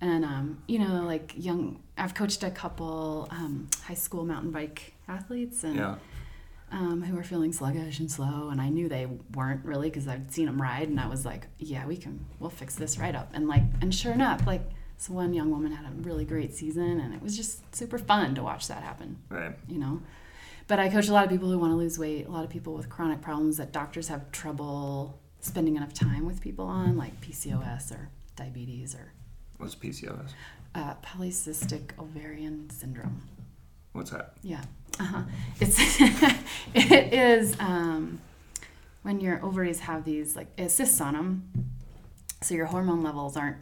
And 0.00 0.24
um, 0.24 0.62
you 0.66 0.78
know, 0.78 1.04
like 1.04 1.34
young, 1.36 1.82
I've 1.98 2.14
coached 2.14 2.42
a 2.42 2.50
couple 2.50 3.28
um, 3.30 3.68
high 3.82 3.94
school 3.94 4.24
mountain 4.24 4.50
bike 4.50 4.94
athletes, 5.08 5.64
and 5.64 5.76
Yeah. 5.76 5.96
Um, 6.72 7.02
who 7.02 7.16
were 7.16 7.22
feeling 7.22 7.52
sluggish 7.52 7.98
and 8.00 8.10
slow, 8.10 8.48
and 8.50 8.60
I 8.60 8.68
knew 8.68 8.88
they 8.88 9.06
weren't 9.34 9.64
really 9.64 9.88
because 9.90 10.06
I'd 10.08 10.32
seen 10.32 10.46
them 10.46 10.60
ride, 10.60 10.88
and 10.88 11.00
I 11.00 11.06
was 11.08 11.24
like, 11.24 11.46
"Yeah, 11.58 11.86
we 11.86 11.96
can, 11.96 12.24
we'll 12.38 12.50
fix 12.50 12.74
this 12.76 12.98
right 12.98 13.14
up." 13.14 13.30
And 13.34 13.48
like, 13.48 13.62
and 13.80 13.94
sure 13.94 14.12
enough, 14.12 14.46
like, 14.46 14.62
so 14.96 15.12
one 15.14 15.32
young 15.34 15.50
woman 15.50 15.72
had 15.72 15.86
a 15.86 15.94
really 16.02 16.24
great 16.24 16.54
season, 16.54 17.00
and 17.00 17.14
it 17.14 17.22
was 17.22 17.36
just 17.36 17.74
super 17.74 17.98
fun 17.98 18.34
to 18.36 18.42
watch 18.42 18.68
that 18.68 18.82
happen, 18.82 19.16
Right. 19.28 19.56
you 19.68 19.78
know. 19.78 20.00
But 20.68 20.78
I 20.78 20.88
coach 20.88 21.08
a 21.08 21.12
lot 21.12 21.24
of 21.24 21.30
people 21.30 21.50
who 21.50 21.58
want 21.58 21.72
to 21.72 21.76
lose 21.76 21.98
weight, 21.98 22.26
a 22.26 22.30
lot 22.30 22.44
of 22.44 22.50
people 22.50 22.74
with 22.74 22.88
chronic 22.88 23.20
problems 23.20 23.56
that 23.56 23.72
doctors 23.72 24.06
have 24.08 24.30
trouble 24.30 25.18
spending 25.40 25.76
enough 25.76 25.92
time 25.94 26.26
with 26.26 26.40
people 26.40 26.66
on, 26.66 26.96
like 26.96 27.20
PCOS 27.20 27.90
or 27.92 28.08
diabetes 28.36 28.94
or 28.94 29.12
What's 29.56 29.74
PCOS? 29.74 30.30
uh, 30.76 30.94
polycystic 31.04 31.98
ovarian 31.98 32.70
syndrome. 32.70 33.22
What's 33.92 34.10
that? 34.12 34.34
Yeah, 34.42 34.62
uh-huh. 34.98 35.22
it's 35.60 35.78
it 36.74 37.12
is 37.12 37.56
um, 37.60 38.20
when 39.02 39.20
your 39.20 39.44
ovaries 39.44 39.80
have 39.80 40.04
these 40.04 40.36
like 40.36 40.48
cysts 40.68 41.00
on 41.00 41.14
them, 41.14 41.70
so 42.42 42.54
your 42.54 42.66
hormone 42.66 43.02
levels 43.02 43.36
aren't 43.36 43.58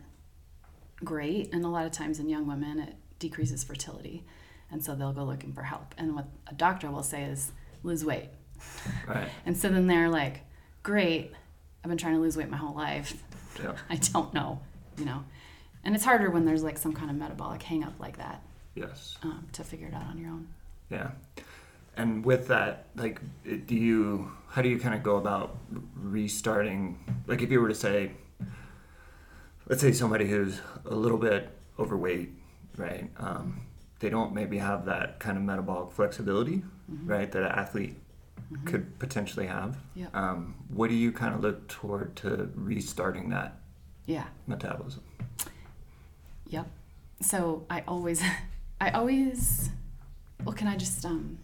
great, 1.04 1.52
and 1.52 1.64
a 1.64 1.68
lot 1.68 1.87
of 1.87 1.92
times 1.92 2.18
in 2.18 2.28
young 2.28 2.47
women 2.47 2.78
it 2.80 2.94
decreases 3.18 3.62
fertility, 3.64 4.25
and 4.70 4.82
so 4.85 4.94
they'll 4.94 5.12
go 5.12 5.25
looking 5.25 5.52
for 5.52 5.62
help. 5.62 5.94
And 5.99 6.14
what 6.14 6.26
a 6.47 6.54
doctor 6.54 6.90
will 6.90 7.02
say 7.02 7.25
is 7.25 7.52
lose 7.82 8.04
weight, 8.04 8.30
Right. 9.06 9.28
And 9.47 9.56
so 9.56 9.68
then 9.68 9.87
they're 9.87 10.08
like, 10.08 10.40
great, 10.82 11.32
I've 11.85 11.88
been 11.88 11.99
trying 11.99 12.14
to 12.14 12.20
lose 12.20 12.37
weight 12.37 12.49
my 12.50 12.56
whole 12.56 12.75
life. 12.75 13.23
Yeah. 13.62 13.75
I 13.90 13.97
don't 13.97 14.32
know, 14.35 14.61
you 14.97 15.04
know. 15.04 15.25
And 15.85 15.94
it's 15.94 16.04
harder 16.04 16.30
when 16.30 16.44
there's 16.44 16.62
like 16.62 16.78
some 16.78 16.92
kind 16.92 17.11
of 17.11 17.16
metabolic 17.16 17.62
hangup 17.62 17.99
like 17.99 18.18
that 18.18 18.42
Yes. 18.75 19.16
um, 19.23 19.47
to 19.52 19.64
figure 19.64 19.87
it 19.87 19.94
out 19.94 20.06
on 20.06 20.18
your 20.18 20.30
own. 20.30 20.49
Yeah. 20.90 21.11
And 21.97 22.25
with 22.25 22.49
that, 22.49 22.87
like, 22.95 23.21
do 23.66 23.75
you, 23.75 24.30
how 24.49 24.62
do 24.62 24.68
you 24.68 24.78
kind 24.78 24.95
of 24.95 25.02
go 25.02 25.16
about 25.16 25.59
restarting? 25.97 26.99
Like, 27.26 27.42
if 27.42 27.50
you 27.50 27.61
were 27.61 27.68
to 27.68 27.75
say, 27.75 28.12
let's 29.68 29.80
say 29.83 29.92
somebody 29.92 30.28
who's 30.28 30.61
a 30.87 30.95
little 30.95 31.18
bit 31.18 31.50
overweight, 31.78 32.30
right? 32.76 33.11
Um, 33.18 33.62
they 34.00 34.11
don't 34.11 34.33
maybe 34.33 34.59
have 34.59 34.85
that 34.87 35.18
kind 35.18 35.37
of 35.37 35.42
metabolic 35.42 35.90
flexibility, 35.92 36.62
right? 37.04 37.30
That 37.33 37.42
an 37.42 37.49
athlete 37.52 37.97
could 38.64 38.99
potentially 39.00 39.47
have. 39.47 39.76
Yep. 39.97 40.14
Um, 40.16 40.54
what 40.68 40.88
do 40.88 40.95
you 40.95 41.11
kind 41.12 41.35
of 41.35 41.40
look 41.40 41.66
toward 41.68 42.14
to 42.16 42.49
restarting 42.54 43.28
that 43.30 43.57
Yeah. 44.07 44.25
metabolism? 44.47 45.02
Yep. 46.47 46.66
So 47.21 47.66
I 47.68 47.83
always, 47.88 48.23
I 48.80 48.90
always, 48.90 49.71
well, 50.45 50.54
can 50.54 50.68
I 50.68 50.76
just, 50.76 51.04
um, 51.04 51.38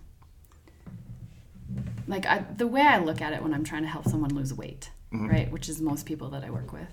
like 2.06 2.26
I, 2.26 2.44
the 2.56 2.66
way 2.66 2.82
I 2.82 2.98
look 2.98 3.20
at 3.20 3.32
it 3.32 3.42
when 3.42 3.54
I'm 3.54 3.64
trying 3.64 3.82
to 3.82 3.88
help 3.88 4.06
someone 4.08 4.34
lose 4.34 4.52
weight, 4.54 4.90
Mhm. 5.12 5.28
right, 5.30 5.50
which 5.50 5.68
is 5.68 5.80
most 5.80 6.06
people 6.06 6.28
that 6.30 6.44
I 6.44 6.50
work 6.50 6.72
with, 6.72 6.88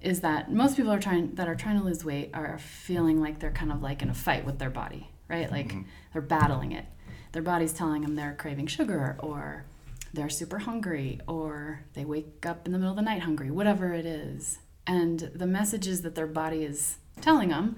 is 0.00 0.20
that 0.20 0.52
most 0.52 0.76
people 0.76 0.92
are 0.92 1.00
trying 1.00 1.34
that 1.34 1.48
are 1.48 1.54
trying 1.56 1.78
to 1.78 1.84
lose 1.84 2.04
weight 2.04 2.30
are 2.34 2.58
feeling 2.58 3.20
like 3.20 3.40
they're 3.40 3.50
kind 3.50 3.72
of 3.72 3.82
like 3.82 4.02
in 4.02 4.10
a 4.10 4.14
fight 4.14 4.44
with 4.44 4.58
their 4.58 4.70
body, 4.70 5.08
right? 5.28 5.50
Like 5.50 5.72
Mhm. 5.72 5.84
they're 6.12 6.22
battling 6.22 6.72
it. 6.72 6.86
Their 7.32 7.42
body's 7.42 7.72
telling 7.72 8.02
them 8.02 8.14
they're 8.14 8.34
craving 8.34 8.66
sugar 8.68 9.16
or 9.18 9.64
they're 10.12 10.28
super 10.30 10.60
hungry 10.60 11.20
or 11.26 11.80
they 11.94 12.04
wake 12.04 12.46
up 12.46 12.66
in 12.66 12.72
the 12.72 12.78
middle 12.78 12.92
of 12.92 12.96
the 12.96 13.02
night 13.02 13.22
hungry, 13.22 13.50
whatever 13.50 13.92
it 13.92 14.06
is. 14.06 14.58
And 14.86 15.18
the 15.34 15.46
messages 15.46 16.02
that 16.02 16.14
their 16.14 16.26
body 16.28 16.62
is 16.62 16.98
telling 17.20 17.48
them 17.48 17.76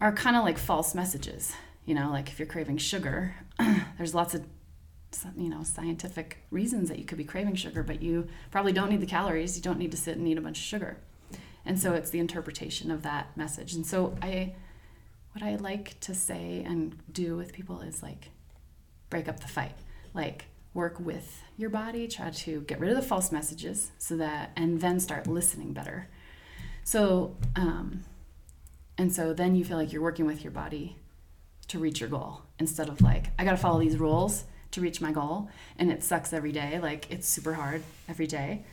are 0.00 0.12
kind 0.12 0.36
of 0.36 0.44
like 0.44 0.56
false 0.56 0.94
messages. 0.94 1.52
You 1.84 1.94
know, 1.94 2.10
like 2.10 2.28
if 2.28 2.38
you're 2.38 2.46
craving 2.46 2.78
sugar, 2.78 3.34
there's 3.98 4.14
lots 4.14 4.34
of 4.34 4.44
you 5.36 5.48
know 5.48 5.62
scientific 5.62 6.38
reasons 6.50 6.88
that 6.88 6.98
you 6.98 7.04
could 7.04 7.18
be 7.18 7.24
craving 7.24 7.56
sugar, 7.56 7.82
but 7.82 8.02
you 8.02 8.28
probably 8.50 8.72
don't 8.72 8.90
need 8.90 9.00
the 9.00 9.06
calories. 9.06 9.56
You 9.56 9.62
don't 9.62 9.78
need 9.78 9.90
to 9.90 9.96
sit 9.96 10.16
and 10.16 10.26
eat 10.28 10.38
a 10.38 10.40
bunch 10.40 10.58
of 10.58 10.64
sugar. 10.64 10.98
And 11.64 11.78
so 11.78 11.92
it's 11.94 12.10
the 12.10 12.18
interpretation 12.18 12.90
of 12.90 13.02
that 13.02 13.36
message. 13.36 13.74
And 13.74 13.86
so 13.86 14.16
I 14.22 14.54
what 15.32 15.44
I 15.44 15.56
like 15.56 15.98
to 16.00 16.14
say 16.14 16.64
and 16.66 16.96
do 17.12 17.36
with 17.36 17.52
people 17.52 17.80
is 17.82 18.02
like 18.02 18.30
break 19.10 19.28
up 19.28 19.40
the 19.40 19.48
fight. 19.48 19.74
Like 20.14 20.46
work 20.74 20.98
with 20.98 21.42
your 21.56 21.70
body, 21.70 22.08
try 22.08 22.30
to 22.30 22.62
get 22.62 22.80
rid 22.80 22.90
of 22.90 22.96
the 22.96 23.02
false 23.02 23.30
messages 23.30 23.90
so 23.98 24.16
that 24.16 24.50
and 24.56 24.80
then 24.80 25.00
start 25.00 25.26
listening 25.26 25.72
better. 25.72 26.08
So 26.84 27.36
um 27.56 28.04
and 28.98 29.12
so 29.12 29.32
then 29.32 29.54
you 29.54 29.64
feel 29.64 29.76
like 29.76 29.92
you're 29.92 30.02
working 30.02 30.26
with 30.26 30.42
your 30.42 30.52
body 30.52 30.96
to 31.70 31.78
reach 31.78 32.00
your 32.00 32.08
goal 32.08 32.42
instead 32.58 32.88
of 32.88 33.00
like 33.00 33.30
I 33.38 33.44
got 33.44 33.52
to 33.52 33.56
follow 33.56 33.78
these 33.78 33.96
rules 33.96 34.44
to 34.72 34.80
reach 34.80 35.00
my 35.00 35.12
goal 35.12 35.48
and 35.78 35.90
it 35.90 36.02
sucks 36.02 36.32
every 36.32 36.52
day 36.52 36.78
like 36.80 37.10
it's 37.10 37.28
super 37.28 37.54
hard 37.54 37.82
every 38.08 38.26
day. 38.26 38.64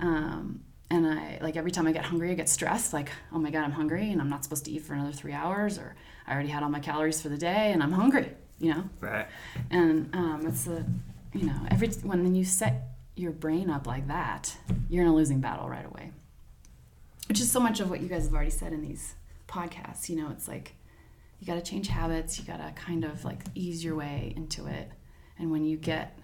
Um, 0.00 0.60
and 0.90 1.06
I 1.06 1.38
like 1.42 1.56
every 1.56 1.70
time 1.70 1.86
I 1.86 1.92
get 1.92 2.04
hungry 2.04 2.30
I 2.30 2.34
get 2.34 2.48
stressed 2.48 2.92
like 2.92 3.10
oh 3.32 3.38
my 3.38 3.50
god 3.50 3.64
I'm 3.64 3.72
hungry 3.72 4.10
and 4.10 4.20
I'm 4.20 4.30
not 4.30 4.44
supposed 4.44 4.64
to 4.66 4.70
eat 4.70 4.82
for 4.82 4.94
another 4.94 5.12
three 5.12 5.32
hours 5.32 5.78
or 5.78 5.94
I 6.26 6.32
already 6.32 6.48
had 6.48 6.62
all 6.62 6.70
my 6.70 6.80
calories 6.80 7.20
for 7.20 7.28
the 7.28 7.36
day 7.36 7.72
and 7.72 7.82
I'm 7.82 7.92
hungry 7.92 8.30
you 8.58 8.72
know? 8.72 8.84
Right. 9.00 9.26
and 9.70 10.14
um, 10.14 10.46
it's 10.46 10.66
a 10.66 10.84
you 11.34 11.46
know 11.46 11.60
every 11.70 11.88
when 11.88 12.34
you 12.34 12.44
set 12.44 12.88
your 13.16 13.32
brain 13.32 13.68
up 13.68 13.86
like 13.86 14.08
that 14.08 14.56
you're 14.88 15.02
in 15.02 15.08
a 15.08 15.14
losing 15.14 15.40
battle 15.40 15.68
right 15.68 15.84
away. 15.84 16.12
Which 17.28 17.40
is 17.40 17.50
so 17.50 17.58
much 17.58 17.80
of 17.80 17.90
what 17.90 18.00
you 18.00 18.08
guys 18.08 18.24
have 18.24 18.34
already 18.34 18.50
said 18.50 18.72
in 18.72 18.80
these 18.80 19.14
podcasts 19.48 20.08
you 20.08 20.16
know 20.16 20.30
it's 20.30 20.48
like 20.48 20.74
you 21.38 21.46
got 21.46 21.54
to 21.54 21.62
change 21.62 21.88
habits 21.88 22.38
you 22.38 22.44
got 22.44 22.56
to 22.58 22.70
kind 22.80 23.04
of 23.04 23.24
like 23.24 23.42
ease 23.54 23.84
your 23.84 23.94
way 23.94 24.32
into 24.36 24.66
it 24.66 24.90
and 25.38 25.50
when 25.50 25.64
you 25.64 25.76
get 25.76 26.18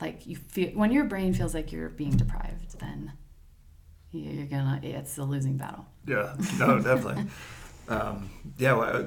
like 0.00 0.26
you 0.26 0.36
feel 0.36 0.70
when 0.70 0.92
your 0.92 1.04
brain 1.04 1.32
feels 1.34 1.54
like 1.54 1.72
you're 1.72 1.88
being 1.88 2.16
deprived 2.16 2.78
then 2.80 3.12
you're 4.10 4.46
gonna 4.46 4.80
it's 4.82 5.18
a 5.18 5.24
losing 5.24 5.56
battle 5.56 5.86
Yeah, 6.06 6.34
no, 6.58 6.78
definitely. 6.82 7.24
um, 7.88 8.30
yeah, 8.56 8.72
well, 8.74 9.06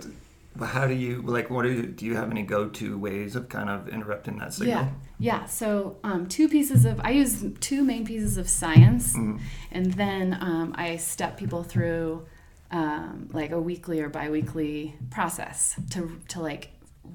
how 0.67 0.85
do 0.85 0.93
you 0.93 1.21
like? 1.23 1.49
What 1.49 1.63
do 1.63 1.71
you, 1.71 1.83
do 1.87 2.05
you 2.05 2.15
have 2.15 2.29
any 2.29 2.43
go-to 2.43 2.97
ways 2.99 3.35
of 3.35 3.47
kind 3.49 3.69
of 3.69 3.87
interrupting 3.87 4.37
that 4.39 4.53
signal? 4.53 4.75
Yeah, 4.75 4.89
yeah. 5.17 5.45
So 5.45 5.97
um, 6.03 6.27
two 6.27 6.47
pieces 6.49 6.85
of 6.85 6.99
I 7.03 7.11
use 7.11 7.43
two 7.61 7.83
main 7.83 8.05
pieces 8.05 8.37
of 8.37 8.47
science, 8.49 9.15
Mhm. 9.15 9.39
and 9.71 9.93
then 9.93 10.37
um, 10.39 10.73
I 10.77 10.97
step 10.97 11.37
people 11.37 11.63
through 11.63 12.25
um, 12.71 13.29
like 13.33 13.51
a 13.51 13.59
weekly 13.59 13.99
or 14.01 14.09
biweekly 14.09 14.95
process 15.09 15.79
to 15.91 16.19
to 16.29 16.39
like 16.41 16.69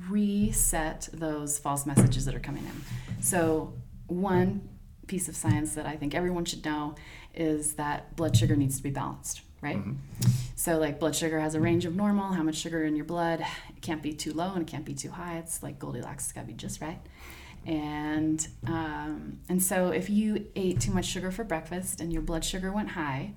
reset 0.08 1.08
those 1.12 1.58
false 1.58 1.86
messages 1.86 2.24
that 2.26 2.34
are 2.34 2.40
coming 2.40 2.64
in. 2.64 3.22
So 3.22 3.72
one 4.06 4.68
piece 5.06 5.28
of 5.28 5.36
science 5.36 5.74
that 5.74 5.86
I 5.86 5.96
think 5.96 6.14
everyone 6.14 6.44
should 6.44 6.64
know 6.64 6.94
is 7.34 7.74
that 7.74 8.14
blood 8.16 8.36
sugar 8.36 8.56
needs 8.56 8.76
to 8.78 8.82
be 8.82 8.90
balanced, 8.90 9.42
right? 9.60 9.76
Mhm. 9.78 9.96
So 10.56 10.78
like 10.78 10.98
blood 10.98 11.14
sugar 11.14 11.38
has 11.40 11.54
a 11.54 11.60
range 11.60 11.84
of 11.84 11.94
normal, 11.94 12.32
how 12.32 12.42
much 12.42 12.56
sugar 12.56 12.84
in 12.84 12.96
your 12.96 13.04
blood. 13.04 13.40
It 13.40 13.80
can't 13.82 14.02
be 14.02 14.12
too 14.12 14.32
low 14.32 14.52
and 14.52 14.62
it 14.62 14.66
can't 14.66 14.84
be 14.84 14.94
too 14.94 15.10
high. 15.10 15.38
It's 15.38 15.62
like 15.62 15.78
Goldilocks, 15.78 16.24
it's 16.24 16.32
gotta 16.32 16.46
be 16.46 16.54
just 16.54 16.80
right. 16.80 16.98
And 17.64 18.46
um, 18.66 19.38
and 19.48 19.62
so 19.62 19.88
if 19.90 20.10
you 20.10 20.46
ate 20.56 20.80
too 20.80 20.92
much 20.92 21.06
sugar 21.06 21.30
for 21.30 21.44
breakfast 21.44 22.00
and 22.00 22.12
your 22.12 22.22
blood 22.22 22.44
sugar 22.44 22.72
went 22.72 22.90
high, 22.90 23.32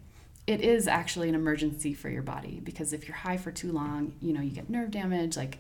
it 0.50 0.62
is 0.62 0.88
actually 0.88 1.30
an 1.30 1.36
emergency 1.36 1.94
for 1.94 2.10
your 2.10 2.24
body 2.24 2.60
because 2.64 2.92
if 2.92 3.08
you're 3.08 3.16
high 3.16 3.38
for 3.38 3.52
too 3.52 3.72
long, 3.72 4.14
you 4.20 4.34
know, 4.34 4.42
you 4.42 4.50
get 4.50 4.68
nerve 4.68 4.90
damage, 4.90 5.38
like 5.38 5.60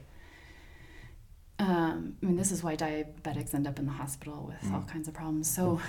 um, 1.59 2.15
I 2.23 2.25
mean, 2.25 2.37
this 2.37 2.51
is 2.51 2.63
why 2.63 2.75
diabetics 2.75 3.53
end 3.53 3.67
up 3.67 3.77
in 3.77 3.85
the 3.85 3.91
hospital 3.91 4.51
with 4.51 4.73
all 4.73 4.81
kinds 4.81 5.07
of 5.07 5.13
problems. 5.13 5.47
So, 5.47 5.79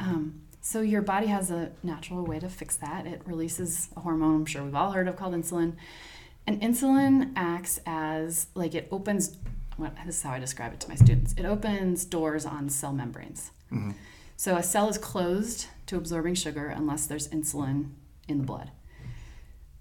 um, 0.00 0.40
so 0.62 0.80
your 0.80 1.02
body 1.02 1.26
has 1.26 1.50
a 1.50 1.72
natural 1.82 2.24
way 2.24 2.38
to 2.38 2.48
fix 2.48 2.76
that. 2.76 3.06
It 3.06 3.20
releases 3.26 3.90
a 3.96 4.00
hormone 4.00 4.36
I'm 4.36 4.46
sure 4.46 4.62
we've 4.62 4.74
all 4.74 4.92
heard 4.92 5.08
of 5.08 5.16
called 5.16 5.34
insulin, 5.34 5.74
and 6.46 6.62
insulin 6.62 7.32
acts 7.36 7.80
as 7.84 8.46
like 8.54 8.74
it 8.74 8.88
opens. 8.90 9.36
What 9.76 9.94
this 10.06 10.16
is 10.16 10.22
how 10.22 10.32
I 10.32 10.38
describe 10.38 10.72
it 10.72 10.80
to 10.80 10.88
my 10.88 10.94
students. 10.94 11.34
It 11.36 11.44
opens 11.44 12.06
doors 12.06 12.46
on 12.46 12.70
cell 12.70 12.94
membranes. 12.94 13.50
Mhm. 13.70 13.94
So 14.36 14.56
a 14.56 14.62
cell 14.62 14.88
is 14.88 14.96
closed 14.96 15.66
to 15.86 15.96
absorbing 15.96 16.34
sugar 16.34 16.68
unless 16.68 17.06
there's 17.06 17.28
insulin 17.28 17.90
in 18.28 18.38
the 18.38 18.44
blood. 18.44 18.70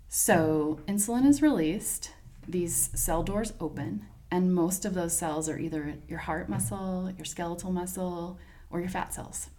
So 0.09 0.79
insulin 0.87 1.25
is 1.25 1.41
released, 1.41 2.11
these 2.47 2.89
cell 2.95 3.23
doors 3.23 3.53
open, 3.59 4.05
and 4.31 4.53
most 4.53 4.85
of 4.85 4.93
those 4.93 5.17
cells 5.17 5.49
are 5.49 5.59
either 5.59 5.95
your 6.07 6.19
heart 6.19 6.49
muscle, 6.49 7.11
your 7.17 7.25
skeletal 7.25 7.71
muscle, 7.71 8.39
or 8.69 8.79
your 8.79 8.89
fat 8.89 9.13
cells. 9.13 9.49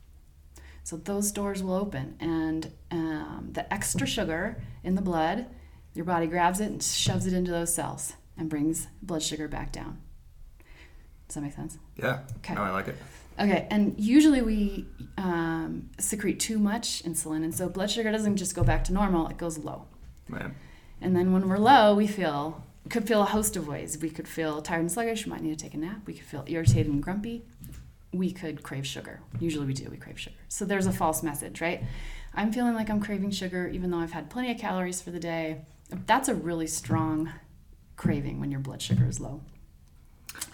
So 0.85 0.97
those 0.97 1.33
doors 1.33 1.63
will 1.63 1.75
open, 1.75 2.17
and 2.19 2.73
um, 2.91 3.51
the 3.53 3.71
extra 3.73 4.07
sugar 4.07 4.61
in 4.83 4.95
the 4.95 5.03
blood, 5.03 5.47
your 5.95 6.07
body 6.07 6.27
grabs 6.27 6.61
it 6.61 6.67
and 6.67 6.83
shoves 6.83 7.27
it 7.27 7.35
into 7.35 7.51
those 7.51 7.75
cells 7.75 8.15
and 8.39 8.49
brings 8.49 8.87
blood 9.03 9.23
sugar 9.23 9.49
back 9.49 9.71
down. 9.73 9.99
Does 11.27 11.35
that 11.35 11.41
make 11.43 11.53
sense? 11.53 11.77
Yeah. 11.97 12.21
Okay. 12.39 12.55
No, 12.55 12.63
I 12.63 12.71
like 12.71 12.89
it. 12.89 12.97
Okay, 13.39 13.69
and 13.71 13.95
usually 13.99 14.43
we 14.43 14.87
um, 15.17 15.91
secrete 15.99 16.41
too 16.41 16.59
much 16.59 17.05
insulin, 17.05 17.45
and 17.45 17.55
so 17.55 17.69
blood 17.69 17.91
sugar 17.91 18.11
doesn't 18.11 18.37
just 18.37 18.55
go 18.55 18.65
back 18.65 18.85
to 18.85 18.93
normal; 18.93 19.29
it 19.29 19.37
goes 19.37 19.59
low. 19.59 19.87
Man. 20.29 20.55
And 21.01 21.15
then 21.15 21.33
when 21.33 21.49
we're 21.49 21.59
low, 21.59 21.95
we 21.95 22.07
feel 22.07 22.65
could 22.89 23.07
feel 23.07 23.23
a 23.23 23.27
host 23.27 23.57
of 23.57 23.69
ways. 23.69 23.99
We 24.01 24.11
could 24.11 24.27
feel 24.27 24.63
tired 24.63 24.81
and 24.81 24.91
sluggish. 24.91 25.27
We 25.27 25.31
might 25.31 25.43
need 25.43 25.57
to 25.57 25.63
take 25.63 25.75
a 25.75 25.79
nap. 25.79 26.01
We 26.07 26.15
could 26.15 26.25
feel 26.25 26.45
irritated 26.47 26.91
and 26.91 27.03
grumpy. 27.03 27.45
We 28.13 28.33
could 28.33 28.63
crave 28.63 28.87
sugar. 28.87 29.21
Usually 29.39 29.67
we 29.67 29.75
do. 29.75 29.89
We 29.91 29.99
crave 29.99 30.19
sugar. 30.19 30.37
So 30.49 30.65
there's 30.65 30.87
a 30.87 30.93
false 30.93 31.23
message, 31.23 31.61
right? 31.61 31.85
I'm 32.35 32.53
feeling 32.53 32.75
like 32.75 32.89
I'm 32.89 33.01
craving 33.01 33.33
sugar, 33.33 33.69
even 33.69 33.91
though 33.91 33.99
I've 33.99 34.13
had 34.13 34.31
plenty 34.31 34.51
of 34.51 34.59
calories 34.59 35.03
for 35.03 35.11
the 35.11 35.21
day. 35.21 35.67
That's 36.07 36.29
a 36.29 36.35
really 36.35 36.67
strong 36.67 37.31
craving 37.97 38.41
when 38.41 38.51
your 38.51 38.61
blood 38.61 38.81
sugar 38.81 39.07
is 39.07 39.21
low. 39.21 39.43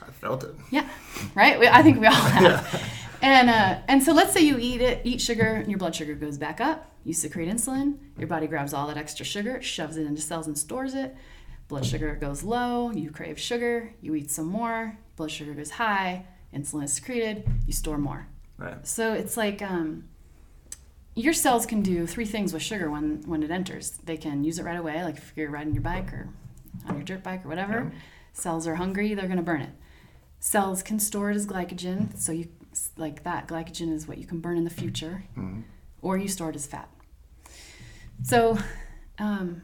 I 0.08 0.12
felt 0.12 0.44
it. 0.44 0.54
Yeah, 0.70 0.88
right. 1.34 1.58
We, 1.58 1.68
I 1.68 1.82
think 1.82 2.00
we 2.00 2.06
all 2.06 2.12
have. 2.14 2.82
And 3.22 3.48
uh, 3.48 3.78
and 3.88 4.02
so 4.02 4.12
let's 4.12 4.32
say 4.32 4.40
you 4.40 4.58
eat 4.58 4.80
it, 4.80 5.00
eat 5.04 5.20
sugar, 5.20 5.54
and 5.54 5.68
your 5.70 5.78
blood 5.78 5.94
sugar 5.94 6.14
goes 6.14 6.38
back 6.38 6.60
up. 6.60 6.90
You 7.04 7.12
secrete 7.12 7.48
insulin. 7.48 7.98
Your 8.18 8.28
body 8.28 8.46
grabs 8.46 8.72
all 8.74 8.86
that 8.88 8.96
extra 8.96 9.24
sugar, 9.24 9.60
shoves 9.62 9.96
it 9.96 10.06
into 10.06 10.22
cells, 10.22 10.46
and 10.46 10.56
stores 10.56 10.94
it. 10.94 11.16
Blood 11.68 11.86
sugar 11.86 12.14
goes 12.16 12.42
low. 12.42 12.90
You 12.90 13.10
crave 13.10 13.38
sugar. 13.38 13.94
You 14.00 14.14
eat 14.14 14.30
some 14.30 14.46
more. 14.46 14.98
Blood 15.16 15.30
sugar 15.30 15.54
goes 15.54 15.70
high. 15.72 16.26
Insulin 16.54 16.84
is 16.84 16.92
secreted. 16.92 17.48
You 17.66 17.72
store 17.72 17.98
more. 17.98 18.28
Right. 18.58 18.86
So 18.86 19.12
it's 19.12 19.36
like 19.36 19.60
um, 19.62 20.04
your 21.14 21.32
cells 21.32 21.66
can 21.66 21.82
do 21.82 22.06
three 22.06 22.26
things 22.26 22.52
with 22.52 22.62
sugar 22.62 22.90
when 22.90 23.22
when 23.26 23.42
it 23.42 23.50
enters. 23.50 23.92
They 24.04 24.16
can 24.16 24.44
use 24.44 24.58
it 24.58 24.64
right 24.64 24.78
away, 24.78 25.02
like 25.02 25.16
if 25.16 25.32
you're 25.36 25.50
riding 25.50 25.72
your 25.74 25.82
bike 25.82 26.12
or 26.12 26.28
on 26.86 26.96
your 26.96 27.04
dirt 27.04 27.22
bike 27.22 27.44
or 27.44 27.48
whatever. 27.48 27.90
Yeah. 27.92 27.98
Cells 28.32 28.66
are 28.66 28.74
hungry, 28.74 29.14
they're 29.14 29.26
going 29.26 29.36
to 29.36 29.44
burn 29.44 29.62
it. 29.62 29.70
Cells 30.44 30.83
can 30.83 30.98
store 30.98 31.30
it 31.30 31.37
as 31.37 31.46
glycogen, 31.46 32.14
so 32.18 32.30
you 32.30 32.48
like 32.98 33.22
that 33.22 33.48
glycogen 33.48 33.90
is 33.90 34.07
what 34.07 34.18
you 34.18 34.26
can 34.26 34.40
burn 34.40 34.59
in 34.59 34.64
the 34.64 34.68
future, 34.70 35.24
Mhm. 35.38 35.62
or 36.02 36.18
you 36.18 36.28
store 36.28 36.50
it 36.50 36.54
as 36.57 36.66
fat. 36.66 36.87
So, 38.22 38.59
um, 39.18 39.62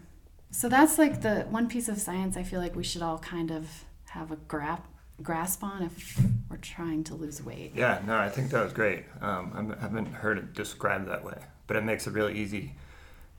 so 0.51 0.71
that's 0.71 0.97
like 0.97 1.21
the 1.21 1.43
one 1.51 1.69
piece 1.69 1.87
of 1.90 2.01
science 2.01 2.35
I 2.35 2.45
feel 2.45 2.61
like 2.61 2.75
we 2.75 2.83
should 2.83 3.03
all 3.03 3.19
kind 3.19 3.51
of 3.51 3.85
have 4.07 4.31
a 4.31 4.37
grasp 4.37 4.85
grasp 5.23 5.62
on 5.62 5.83
if 5.83 6.19
we're 6.49 6.57
trying 6.57 7.05
to 7.05 7.14
lose 7.14 7.43
weight. 7.45 7.73
Yeah, 7.75 8.01
no, 8.07 8.16
I 8.16 8.31
think 8.31 8.49
that 8.53 8.64
was 8.64 8.73
great. 8.73 9.05
Um, 9.21 9.53
I 9.77 9.83
haven't 9.83 10.07
heard 10.07 10.38
it 10.38 10.55
described 10.55 11.09
that 11.09 11.23
way, 11.23 11.43
but 11.66 11.77
it 11.77 11.85
makes 11.85 12.07
it 12.07 12.14
really 12.14 12.38
easy. 12.38 12.73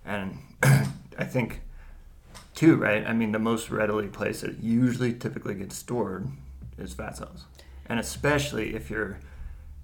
And 0.06 0.38
I 0.64 1.26
think, 1.26 1.62
too, 2.54 2.76
right? 2.76 3.04
I 3.04 3.14
mean, 3.14 3.32
the 3.32 3.40
most 3.40 3.72
readily 3.72 4.10
place 4.10 4.44
it 4.44 4.60
usually 4.60 5.12
typically 5.12 5.56
gets 5.56 5.76
stored 5.76 6.28
is 6.82 6.94
fat 6.94 7.18
cells, 7.18 7.46
and 7.88 8.00
especially 8.00 8.76
if 8.76 8.90
you're 8.90 9.20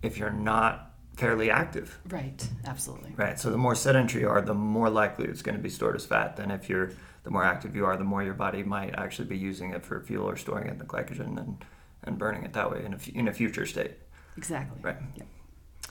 if 0.01 0.17
you're 0.17 0.31
not 0.31 0.91
fairly 1.15 1.49
active, 1.49 1.97
Right. 2.09 2.47
Absolutely. 2.65 3.11
right? 3.15 3.39
So 3.39 3.49
the 3.49 3.57
more 3.57 3.73
sedentary 3.73 4.21
you 4.23 4.29
are, 4.29 4.39
the 4.41 4.53
more 4.53 4.89
likely 4.89 5.25
it's 5.25 5.41
going 5.41 5.57
to 5.57 5.63
be 5.63 5.69
stored 5.69 5.95
as 5.95 6.05
fat 6.05 6.35
than 6.37 6.51
if 6.51 6.69
you're 6.69 6.91
the 7.23 7.31
more 7.31 7.43
active 7.43 7.75
you 7.75 7.85
are, 7.85 7.97
the 7.97 8.03
more 8.03 8.23
your 8.23 8.35
body 8.35 8.61
might 8.63 8.93
actually 8.97 9.27
be 9.27 9.37
using 9.37 9.71
it 9.71 9.83
for 9.83 9.99
fuel 9.99 10.29
or 10.29 10.37
storing 10.37 10.67
it 10.67 10.71
in 10.73 10.77
the 10.77 10.85
glycogen 10.85 11.37
and, 11.37 11.65
and 12.03 12.17
burning 12.19 12.43
it 12.43 12.53
that 12.53 12.69
way 12.71 12.85
in 12.85 12.93
a, 12.93 12.97
in 13.13 13.27
a 13.27 13.33
future 13.33 13.65
state. 13.65 13.93
Exactly. 14.37 14.79
Right. 14.81 14.95
Yep. 15.15 15.27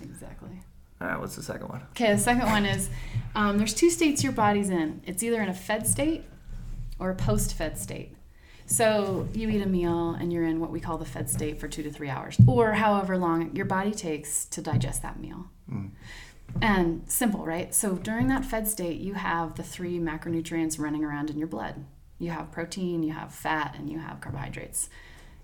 Exactly. 0.02 0.60
All 1.00 1.08
right, 1.08 1.20
what's 1.20 1.36
the 1.36 1.42
second 1.42 1.68
one? 1.68 1.82
Okay, 1.90 2.12
the 2.12 2.18
second 2.18 2.46
one 2.46 2.64
is 2.64 2.88
um, 3.34 3.58
there's 3.58 3.74
two 3.74 3.90
states 3.90 4.22
your 4.22 4.32
body's 4.32 4.70
in. 4.70 5.02
It's 5.04 5.22
either 5.22 5.42
in 5.42 5.48
a 5.50 5.54
fed 5.54 5.86
state 5.86 6.24
or 6.98 7.10
a 7.10 7.14
post 7.14 7.52
fed 7.52 7.76
state. 7.76 8.15
So 8.66 9.28
you 9.32 9.48
eat 9.48 9.62
a 9.62 9.66
meal 9.66 10.10
and 10.18 10.32
you're 10.32 10.44
in 10.44 10.60
what 10.60 10.70
we 10.70 10.80
call 10.80 10.98
the 10.98 11.04
fed 11.04 11.30
state 11.30 11.60
for 11.60 11.68
two 11.68 11.82
to 11.82 11.90
three 11.90 12.08
hours, 12.08 12.36
or 12.46 12.72
however 12.72 13.16
long 13.16 13.54
your 13.54 13.66
body 13.66 13.92
takes 13.92 14.44
to 14.46 14.60
digest 14.60 15.02
that 15.02 15.20
meal. 15.20 15.46
Mm. 15.70 15.90
And 16.60 17.02
simple, 17.10 17.44
right? 17.44 17.74
So 17.74 17.94
during 17.94 18.28
that 18.28 18.44
fed 18.44 18.66
state, 18.66 19.00
you 19.00 19.14
have 19.14 19.54
the 19.54 19.62
three 19.62 19.98
macronutrients 19.98 20.78
running 20.78 21.04
around 21.04 21.30
in 21.30 21.38
your 21.38 21.48
blood. 21.48 21.84
You 22.18 22.30
have 22.30 22.50
protein, 22.50 23.02
you 23.02 23.12
have 23.12 23.32
fat, 23.32 23.74
and 23.78 23.90
you 23.90 23.98
have 23.98 24.20
carbohydrates 24.20 24.88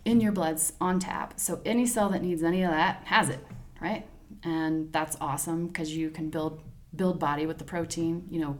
in 0.04 0.20
your 0.20 0.32
blood's 0.32 0.72
on 0.80 0.98
tap. 0.98 1.34
So 1.36 1.60
any 1.64 1.86
cell 1.86 2.08
that 2.10 2.22
needs 2.22 2.42
any 2.42 2.62
of 2.62 2.70
that 2.70 3.02
has 3.04 3.28
it, 3.28 3.44
right? 3.80 4.06
And 4.42 4.92
that's 4.92 5.16
awesome 5.20 5.68
because 5.68 5.94
you 5.94 6.10
can 6.10 6.30
build 6.30 6.62
build 6.94 7.18
body 7.18 7.46
with 7.46 7.58
the 7.58 7.64
protein. 7.64 8.26
You 8.30 8.40
know, 8.40 8.58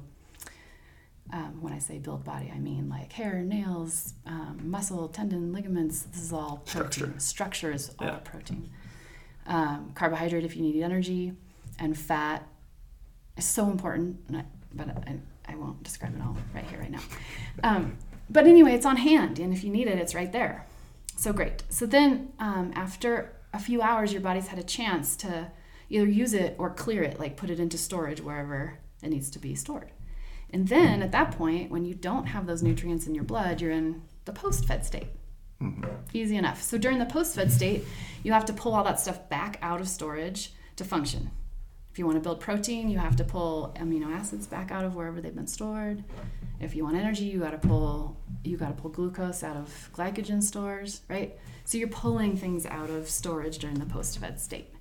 um, 1.33 1.59
when 1.63 1.73
I 1.73 1.79
say 1.79 1.99
build 1.99 2.25
body, 2.25 2.51
I 2.55 2.59
mean 2.59 2.89
like 2.89 3.13
hair, 3.13 3.43
nails, 3.43 4.15
um, 4.27 4.61
muscle, 4.65 5.09
tendon, 5.09 5.53
ligaments. 5.53 6.03
This 6.03 6.23
is 6.23 6.33
all 6.33 6.63
protein. 6.67 6.91
Structure. 6.91 7.21
Structure 7.21 7.73
is 7.73 7.91
all 7.99 8.07
Yeah. 8.07 8.17
protein. 8.19 8.71
Um, 9.47 9.93
carbohydrate 9.95 10.45
if 10.45 10.57
you 10.57 10.63
need 10.63 10.83
energy, 10.83 11.35
and 11.79 11.97
fat 11.99 12.47
is 13.37 13.45
so 13.45 13.71
important. 13.71 14.19
I- 14.33 14.45
But 14.75 14.89
I, 15.07 15.19
I 15.49 15.55
won't 15.57 15.83
describe 15.83 16.15
it 16.15 16.23
all 16.23 16.35
right 16.55 16.65
here, 16.65 16.79
right 16.81 16.91
now. 16.91 17.03
Um, 17.63 17.99
but 18.31 18.47
anyway, 18.47 18.73
it's 18.73 18.87
on 18.87 18.97
hand, 18.97 19.39
and 19.39 19.53
if 19.53 19.63
you 19.65 19.71
need 19.71 19.87
it, 19.87 19.99
it's 19.99 20.15
right 20.15 20.33
there. 20.33 20.65
So 21.17 21.33
great. 21.35 21.63
So 21.69 21.85
then, 21.85 22.33
um, 22.39 22.73
after 22.75 23.33
a 23.53 23.59
few 23.59 23.83
hours, 23.83 24.13
your 24.15 24.23
body's 24.23 24.47
had 24.49 24.59
a 24.59 24.63
chance 24.63 25.15
to 25.17 25.51
either 25.91 26.07
use 26.09 26.33
it 26.33 26.55
or 26.59 26.71
clear 26.71 27.03
it, 27.03 27.21
like 27.21 27.37
put 27.37 27.51
it 27.51 27.61
into 27.61 27.77
storage 27.77 28.21
wherever 28.23 28.79
it 29.03 29.11
needs 29.11 29.29
to 29.31 29.39
be 29.39 29.55
stored. 29.55 29.91
And 30.53 30.69
then 30.69 31.03
at 31.03 31.13
that 31.13 31.33
point, 31.33 31.71
when 31.71 31.85
you 31.85 31.95
don't 31.95 32.27
have 32.27 32.47
those 32.47 32.63
nutrients 32.63 33.07
in 33.07 33.15
your 33.15 33.25
blood, 33.25 33.61
you're 33.61 33.71
in 33.71 34.03
the 34.25 34.33
post 34.33 34.67
fed 34.67 34.85
state. 34.85 35.09
Mm-hmm. 35.61 35.87
Easy 36.13 36.37
enough. 36.37 36.63
So 36.63 36.77
during 36.77 36.99
the 36.99 37.07
post 37.07 37.35
fed 37.35 37.51
state, 37.51 37.85
you 38.23 38.33
have 38.33 38.45
to 38.47 38.53
pull 38.53 38.75
all 38.75 38.85
that 38.85 39.01
stuff 39.01 39.29
back 39.29 39.59
out 39.63 39.81
of 39.81 39.89
storage 39.89 40.53
to 40.77 40.85
function. 40.85 41.31
If 41.91 41.99
you 41.99 42.07
want 42.07 42.17
to 42.17 42.23
build 42.23 42.41
protein, 42.41 42.89
you 42.89 42.99
have 42.99 43.17
to 43.17 43.25
pull 43.25 43.75
amino 43.79 44.11
acids 44.15 44.47
back 44.47 44.71
out 44.71 44.85
of 44.85 44.95
wherever 44.95 45.21
they've 45.21 45.35
been 45.35 45.47
stored. 45.47 46.03
If 46.59 46.75
you 46.75 46.85
want 46.85 46.97
energy, 46.97 47.25
you 47.25 47.41
got 47.41 47.51
to 47.51 47.59
pull 47.59 48.17
you 48.45 48.57
got 48.57 48.69
to 48.75 48.81
pull 48.83 48.91
glucose 48.91 49.43
out 49.43 49.57
of 49.57 49.91
glycogen 49.93 50.43
stores, 50.43 51.03
right? 51.09 51.39
So 51.65 51.79
you're 51.79 51.89
pulling 51.89 52.37
things 52.37 52.67
out 52.67 52.91
of 52.91 53.09
storage 53.09 53.59
during 53.59 53.79
the 53.79 53.87
post-fed 53.87 54.41
state. 54.41 54.72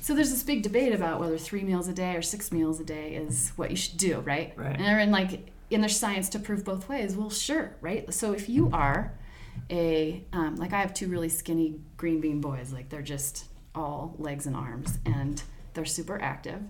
So 0.00 0.14
there's 0.14 0.30
this 0.30 0.42
big 0.42 0.62
debate 0.62 0.94
about 0.94 1.20
whether 1.20 1.38
three 1.38 1.62
meals 1.62 1.88
a 1.88 1.92
day 1.92 2.14
or 2.14 2.22
six 2.22 2.52
meals 2.52 2.80
a 2.80 2.84
day 2.84 3.14
is 3.14 3.52
what 3.56 3.70
you 3.70 3.76
should 3.76 3.96
do, 3.96 4.20
right? 4.20 4.52
Right. 4.56 4.78
And 4.78 5.00
in 5.00 5.10
like 5.10 5.50
in 5.70 5.80
there's 5.80 5.96
science 5.96 6.28
to 6.30 6.38
prove 6.38 6.64
both 6.64 6.88
ways. 6.88 7.16
Well, 7.16 7.30
sure, 7.30 7.74
right? 7.80 8.12
So 8.12 8.32
if 8.32 8.48
you 8.48 8.70
are 8.72 9.12
a 9.70 10.22
um, 10.32 10.56
like 10.56 10.72
I 10.72 10.80
have 10.80 10.94
two 10.94 11.08
really 11.08 11.28
skinny 11.28 11.80
green 11.96 12.20
bean 12.20 12.40
boys, 12.40 12.72
like 12.72 12.88
they're 12.90 13.02
just 13.02 13.46
all 13.74 14.14
legs 14.18 14.46
and 14.46 14.54
arms, 14.54 14.98
and 15.04 15.42
they're 15.74 15.84
super 15.84 16.20
active. 16.20 16.62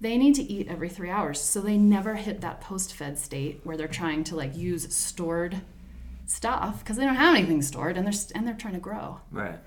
They 0.00 0.18
need 0.18 0.34
to 0.34 0.42
eat 0.42 0.68
every 0.68 0.90
three 0.90 1.08
hours, 1.08 1.40
so 1.40 1.60
they 1.60 1.78
never 1.78 2.16
hit 2.16 2.42
that 2.42 2.60
post-fed 2.60 3.18
state 3.18 3.60
where 3.64 3.78
they're 3.78 3.88
trying 3.88 4.24
to 4.24 4.36
like 4.36 4.54
use 4.54 4.94
stored 4.94 5.62
stuff 6.26 6.80
because 6.80 6.96
they 6.96 7.04
don't 7.04 7.14
have 7.14 7.34
anything 7.34 7.62
stored, 7.62 7.96
and 7.96 8.04
they're 8.04 8.12
st- 8.12 8.36
and 8.36 8.46
they're 8.46 8.54
trying 8.54 8.74
to 8.74 8.80
grow. 8.80 9.20
Right. 9.30 9.58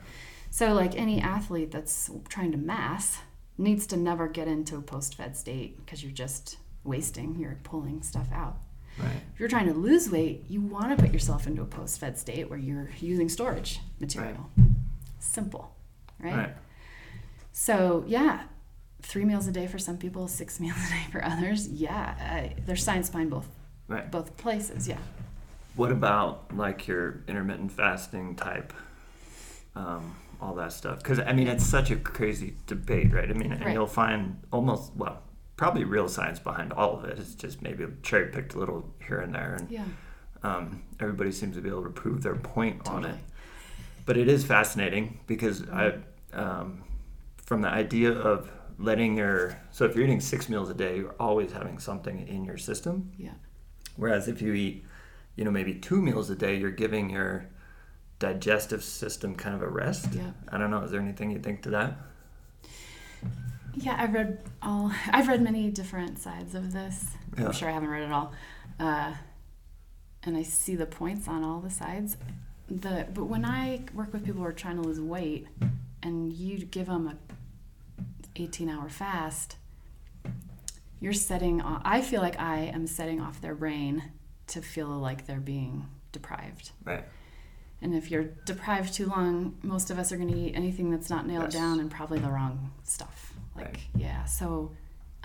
So, 0.51 0.73
like 0.73 0.95
any 0.97 1.21
athlete 1.21 1.71
that's 1.71 2.09
trying 2.27 2.51
to 2.51 2.57
mass 2.57 3.19
needs 3.57 3.85
to 3.87 3.97
never 3.97 4.27
get 4.27 4.47
into 4.47 4.77
a 4.77 4.81
post 4.81 5.15
fed 5.15 5.35
state 5.37 5.77
because 5.77 6.01
you're 6.03 6.11
just 6.11 6.57
wasting, 6.83 7.37
you're 7.37 7.59
pulling 7.63 8.01
stuff 8.01 8.27
out. 8.33 8.57
Right. 8.97 9.21
If 9.33 9.39
you're 9.39 9.49
trying 9.49 9.67
to 9.67 9.73
lose 9.73 10.09
weight, 10.09 10.45
you 10.49 10.61
want 10.61 10.95
to 10.97 11.01
put 11.01 11.13
yourself 11.13 11.45
into 11.47 11.61
a 11.61 11.65
post 11.65 11.99
fed 11.99 12.17
state 12.17 12.49
where 12.49 12.59
you're 12.59 12.89
using 12.99 13.29
storage 13.29 13.79
material. 13.99 14.49
Simple, 15.19 15.73
right? 16.19 16.35
Right. 16.35 16.55
So, 17.51 18.03
yeah, 18.07 18.43
three 19.01 19.25
meals 19.25 19.47
a 19.47 19.51
day 19.51 19.67
for 19.67 19.77
some 19.77 19.97
people, 19.97 20.27
six 20.27 20.59
meals 20.61 20.77
a 20.87 20.89
day 20.89 21.03
for 21.11 21.23
others. 21.23 21.67
Yeah, 21.69 22.15
I, 22.19 22.55
there's 22.65 22.83
science 22.83 23.09
behind 23.09 23.29
both 23.29 23.47
Right. 23.87 24.09
both 24.11 24.37
places. 24.37 24.87
Yeah. 24.87 24.99
What 25.75 25.91
about 25.91 26.55
like 26.55 26.87
your 26.87 27.23
intermittent 27.27 27.71
fasting 27.71 28.35
type, 28.35 28.71
um, 29.75 30.15
all 30.41 30.55
that 30.55 30.71
stuff? 30.73 30.99
Because 30.99 31.19
I 31.19 31.33
mean, 31.33 31.47
it's 31.47 31.65
such 31.65 31.91
a 31.91 31.95
crazy 31.95 32.55
debate, 32.67 33.13
right? 33.13 33.29
I 33.29 33.33
mean, 33.33 33.51
and 33.51 33.63
Right. 33.65 33.73
you'll 33.73 33.87
find 33.87 34.39
almost 34.51 34.93
well, 34.95 35.21
probably 35.57 35.83
real 35.83 36.07
science 36.07 36.39
behind 36.39 36.71
all 36.73 36.97
of 36.97 37.03
it. 37.05 37.19
It's 37.19 37.35
just 37.35 37.61
maybe 37.61 37.85
cherry 38.03 38.27
picked 38.31 38.53
a 38.53 38.59
little 38.59 38.93
here 39.05 39.19
and 39.19 39.33
there, 39.33 39.55
and 39.55 39.69
Yeah. 39.69 39.85
um, 40.43 40.83
everybody 40.99 41.31
seems 41.31 41.55
to 41.55 41.61
be 41.61 41.69
able 41.69 41.83
to 41.83 41.89
prove 41.89 42.23
their 42.23 42.35
point 42.35 42.87
on 42.87 43.03
it. 43.05 43.17
But 44.05 44.17
it 44.17 44.27
is 44.27 44.43
fascinating 44.45 45.19
because 45.27 45.67
I, 45.69 45.95
um, 46.33 46.83
from 47.45 47.61
the 47.61 47.67
idea 47.69 48.11
of 48.11 48.49
letting 48.77 49.17
your 49.17 49.57
so 49.71 49.83
if 49.85 49.95
you're 49.95 50.05
eating 50.05 50.21
six 50.21 50.47
meals 50.49 50.69
a 50.69 50.73
day, 50.73 50.97
you're 50.97 51.15
always 51.19 51.51
having 51.51 51.79
something 51.79 52.27
in 52.27 52.45
your 52.45 52.57
system. 52.57 53.11
Yeah. 53.17 53.33
Whereas 53.97 54.29
if 54.29 54.41
you 54.41 54.53
eat, 54.53 54.85
you 55.35 55.43
know, 55.43 55.51
maybe 55.51 55.73
two 55.75 56.01
meals 56.01 56.29
a 56.29 56.35
day, 56.35 56.55
you're 56.57 56.71
giving 56.71 57.09
your 57.09 57.45
digestive 58.19 58.83
system 58.83 59.35
kind 59.35 59.55
of 59.55 59.61
a 59.61 59.67
rest. 59.67 60.13
Yeah. 60.13 60.31
I 60.49 60.57
don't 60.57 60.69
know. 60.69 60.83
Is 60.83 60.91
there 60.91 61.01
anything 61.01 61.31
you 61.31 61.39
think 61.39 61.63
to 61.63 61.69
that? 61.71 61.97
Yeah, 63.75 63.95
I've 63.97 64.13
read 64.13 64.41
all. 64.61 64.91
I've 65.07 65.27
read 65.27 65.41
many 65.41 65.69
different 65.69 66.19
sides 66.19 66.53
of 66.53 66.73
this. 66.73 67.05
Yeah. 67.37 67.45
I'm 67.45 67.51
sure 67.53 67.69
I 67.69 67.71
haven't 67.71 67.89
read 67.89 68.03
it 68.03 68.11
all, 68.11 68.33
uh, 68.79 69.13
and 70.23 70.35
I 70.35 70.43
see 70.43 70.75
the 70.75 70.85
points 70.85 71.27
on 71.27 71.43
all 71.43 71.59
the 71.59 71.69
sides. 71.69 72.17
The 72.67 73.07
but 73.13 73.25
when 73.25 73.45
I 73.45 73.81
work 73.93 74.11
with 74.11 74.25
people 74.25 74.41
who 74.41 74.47
are 74.47 74.53
trying 74.53 74.75
to 74.77 74.81
lose 74.81 74.99
weight, 74.99 75.47
and 76.01 76.33
you 76.33 76.65
give 76.65 76.87
them 76.87 77.07
a 77.07 77.15
18 78.35 78.69
hour 78.69 78.89
fast, 78.89 79.55
you're 80.99 81.13
setting. 81.13 81.61
Off, 81.61 81.81
I 81.85 82.01
feel 82.01 82.21
like 82.21 82.39
I 82.39 82.71
am 82.73 82.87
setting 82.87 83.21
off 83.21 83.39
their 83.39 83.55
brain 83.55 84.03
to 84.47 84.61
feel 84.61 84.89
like 84.89 85.25
they're 85.27 85.39
being 85.39 85.87
deprived. 86.11 86.71
Right. 86.83 87.05
And 87.81 87.93
if 87.95 88.11
you're 88.11 88.25
deprived 88.45 88.93
too 88.93 89.05
long, 89.07 89.57
most 89.63 89.89
of 89.89 89.97
us 89.99 90.11
are 90.11 90.17
going 90.17 90.29
to 90.31 90.37
eat 90.37 90.53
anything 90.55 90.91
that's 90.91 91.09
not 91.09 91.25
nailed 91.25 91.45
Yes. 91.45 91.53
down 91.53 91.79
and 91.79 91.89
probably 91.89 92.19
the 92.19 92.29
wrong 92.29 92.71
stuff. 92.83 93.33
Like, 93.55 93.65
Right. 93.65 93.77
yeah. 93.95 94.25
So 94.25 94.71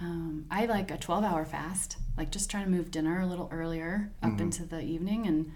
um, 0.01 0.47
I 0.51 0.67
like 0.67 0.91
a 0.91 0.97
12 0.99 1.23
hour 1.23 1.45
fast, 1.45 1.99
like 2.17 2.31
just 2.33 2.51
trying 2.51 2.65
to 2.65 2.71
move 2.71 2.91
dinner 2.91 3.21
a 3.21 3.27
little 3.27 3.49
earlier 3.53 4.11
up 4.25 4.33
Mhm. 4.33 4.41
into 4.41 4.65
the 4.65 4.81
evening. 4.83 5.27
And, 5.29 5.53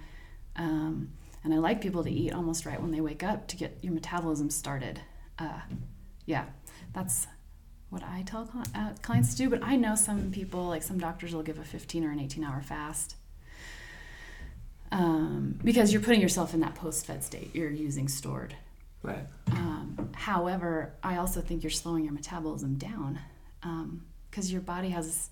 um, 0.54 1.10
and 1.42 1.52
I 1.52 1.58
like 1.58 1.80
people 1.80 2.04
to 2.04 2.10
eat 2.10 2.32
almost 2.32 2.64
right 2.64 2.80
when 2.80 2.92
they 2.92 3.00
wake 3.00 3.22
up 3.24 3.48
to 3.48 3.56
get 3.56 3.78
your 3.82 3.92
metabolism 3.92 4.50
started. 4.50 5.00
Uh, 5.40 5.60
yeah, 6.24 6.46
that's 6.92 7.26
what 7.90 8.02
I 8.04 8.22
tell 8.22 8.46
cli- 8.46 8.62
uh, 8.76 8.92
clients 9.02 9.32
to 9.32 9.36
do. 9.38 9.50
But 9.50 9.62
I 9.64 9.74
know 9.76 9.94
some 9.96 10.30
people, 10.30 10.66
like 10.68 10.82
some 10.84 10.98
doctors, 10.98 11.34
will 11.34 11.42
give 11.42 11.58
a 11.58 11.64
15 11.64 12.04
or 12.04 12.10
an 12.12 12.20
18 12.20 12.44
hour 12.44 12.62
fast 12.62 13.16
um, 14.90 15.58
because 15.62 15.92
you're 15.92 16.02
putting 16.02 16.20
yourself 16.20 16.54
in 16.54 16.60
that 16.60 16.74
post-fed 16.74 17.22
state. 17.24 17.50
You're 17.54 17.70
using 17.70 18.08
stored. 18.08 18.54
Right. 19.02 19.26
Um, 19.52 20.10
however, 20.14 20.92
I 21.02 21.16
also 21.16 21.40
think 21.40 21.62
you're 21.62 21.70
slowing 21.70 22.04
your 22.04 22.12
metabolism 22.12 22.74
down 22.76 23.18
because 24.30 24.50
your 24.52 24.60
body 24.60 24.90
has 24.90 25.30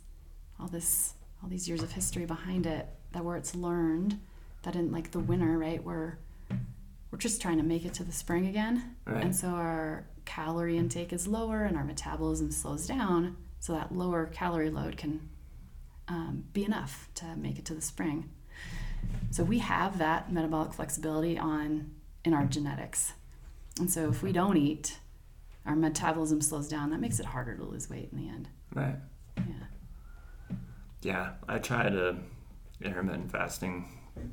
all 0.61 0.69
this, 0.69 1.15
all 1.43 1.49
these 1.49 1.69
years 1.69 1.83
of 1.83 1.93
history 1.93 2.27
behind 2.27 2.67
it 2.67 2.87
that 3.13 3.25
where 3.25 3.37
it's 3.37 3.55
learned 3.55 4.21
that 4.63 4.75
in 4.77 4.93
like 4.93 5.11
the 5.11 5.19
winter, 5.21 5.59
right, 5.59 5.83
we're 5.83 6.19
we're 7.11 7.19
just 7.19 7.41
trying 7.41 7.57
to 7.57 7.63
make 7.63 7.85
it 7.85 7.95
to 7.95 8.05
the 8.05 8.13
spring 8.13 8.47
again, 8.49 8.97
Right. 9.07 9.23
and 9.25 9.35
so 9.35 9.49
our 9.49 10.05
calorie 10.25 10.77
intake 10.77 11.13
is 11.13 11.29
lower 11.29 11.63
and 11.65 11.77
our 11.77 11.85
metabolism 11.85 12.51
slows 12.51 12.87
down, 12.87 13.37
so 13.61 13.73
that 13.75 13.95
lower 13.95 14.27
calorie 14.27 14.71
load 14.71 14.97
can 14.97 15.29
um, 16.09 16.45
be 16.53 16.65
enough 16.65 17.09
to 17.15 17.25
make 17.37 17.59
it 17.59 17.65
to 17.67 17.75
the 17.75 17.81
spring. 17.81 18.29
So 19.31 19.45
we 19.45 19.59
have 19.59 19.99
that 19.99 20.33
metabolic 20.33 20.73
flexibility 20.73 21.39
on 21.39 21.91
in 22.25 22.33
our 22.35 22.45
genetics. 22.45 23.13
And 23.79 23.91
so 23.91 24.09
if 24.09 24.23
we 24.23 24.33
don't 24.33 24.57
eat, 24.57 24.99
our 25.67 25.77
metabolism 25.77 26.41
slows 26.41 26.69
down. 26.69 26.91
That 26.91 27.01
makes 27.01 27.21
it 27.21 27.27
harder 27.27 27.57
to 27.57 27.65
lose 27.65 27.91
weight 27.91 28.09
in 28.13 28.19
the 28.19 28.29
end. 28.29 28.49
Right. 28.75 28.97
Yeah. 29.37 30.57
Yeah, 31.03 31.31
I 31.49 31.59
tried 31.59 31.95
uh, 31.97 32.15
intermittent 32.83 33.31
fasting 33.31 33.87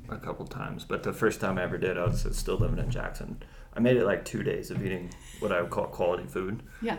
a 0.08 0.16
couple 0.16 0.46
times, 0.46 0.84
but 0.84 1.02
the 1.02 1.12
first 1.12 1.40
time 1.40 1.58
I 1.58 1.62
ever 1.64 1.76
did, 1.78 1.98
I 1.98 2.04
was 2.04 2.26
still 2.36 2.56
living 2.56 2.78
in 2.78 2.90
Jackson. 2.90 3.42
I 3.74 3.80
made 3.80 3.96
it 3.96 4.04
like 4.06 4.24
two 4.24 4.42
days 4.42 4.70
of 4.70 4.84
eating 4.84 5.10
what 5.40 5.52
I 5.52 5.60
would 5.60 5.70
call 5.70 5.86
quality 5.86 6.24
food 6.26 6.62
Yeah. 6.80 6.96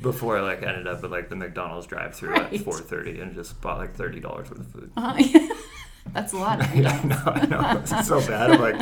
before 0.00 0.38
I 0.38 0.40
like 0.40 0.62
ended 0.62 0.86
up 0.86 1.04
at 1.04 1.10
like 1.10 1.28
the 1.28 1.36
McDonald's 1.36 1.86
drive-through 1.86 2.30
Right. 2.30 2.54
at 2.54 2.60
four 2.60 2.78
thirty 2.78 3.20
and 3.20 3.34
just 3.34 3.60
bought 3.60 3.78
like 3.78 3.94
thirty 3.94 4.18
dollars 4.20 4.48
worth 4.50 4.60
of 4.60 4.66
food. 4.68 4.90
Uh-huh. 4.96 5.54
That's 6.12 6.32
a 6.32 6.36
lot. 6.36 6.60
Of 6.64 6.74
yeah, 6.74 7.00
I 7.02 7.06
know, 7.06 7.22
I 7.26 7.46
know. 7.46 7.80
It's 7.80 8.06
so 8.08 8.20
bad. 8.26 8.50
I'm 8.52 8.60
like, 8.60 8.78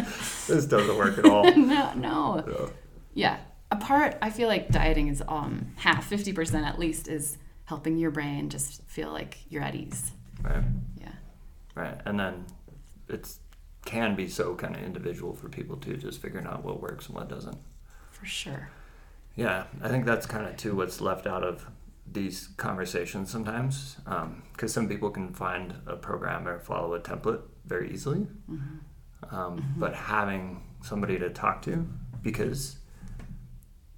this 0.46 0.66
doesn't 0.66 0.96
work 0.96 1.18
at 1.18 1.24
all. 1.26 1.44
no, 1.56 1.92
no. 1.94 2.42
So, 2.46 2.72
Yeah. 3.14 3.38
A 3.72 3.76
part, 3.76 4.16
I 4.20 4.30
feel 4.30 4.48
like 4.48 4.70
dieting 4.70 5.08
is 5.08 5.22
um, 5.28 5.72
half, 5.76 6.10
50% 6.10 6.64
at 6.66 6.78
least, 6.78 7.06
is 7.06 7.38
helping 7.66 7.98
your 7.98 8.10
brain 8.10 8.48
just 8.48 8.82
feel 8.88 9.12
like 9.12 9.38
you're 9.48 9.62
at 9.62 9.76
ease. 9.76 10.10
right, 10.42 10.64
Yeah. 11.00 11.12
right, 11.76 12.00
and 12.04 12.18
then 12.18 12.46
it's 13.08 13.38
can 13.86 14.14
be 14.16 14.26
so 14.28 14.54
kind 14.56 14.74
of 14.76 14.82
individual 14.82 15.34
for 15.34 15.48
people 15.48 15.76
too, 15.76 15.96
just 15.96 16.20
figuring 16.20 16.46
out 16.46 16.64
what 16.64 16.82
works 16.82 17.06
and 17.06 17.14
what 17.14 17.28
doesn't. 17.28 17.56
For 18.10 18.26
sure. 18.26 18.68
Yeah, 19.36 19.64
I 19.80 19.88
think 19.88 20.04
that's 20.04 20.26
kind 20.26 20.46
of 20.46 20.56
too 20.56 20.74
what's 20.74 21.00
left 21.00 21.26
out 21.28 21.44
of 21.44 21.66
these 22.12 22.48
conversations 22.56 23.30
sometimes, 23.30 23.96
because 24.52 24.72
some 24.72 24.88
people 24.88 25.10
can 25.10 25.32
find 25.32 25.74
a 25.86 25.96
program 25.96 26.46
or 26.48 26.58
follow 26.58 26.94
a 26.94 27.00
template 27.00 27.40
very 27.66 27.92
easily, 27.92 28.26
um, 29.30 29.74
but 29.76 29.94
having 29.94 30.62
somebody 30.82 31.18
to 31.18 31.30
talk 31.30 31.62
to, 31.62 31.86
because 32.22 32.76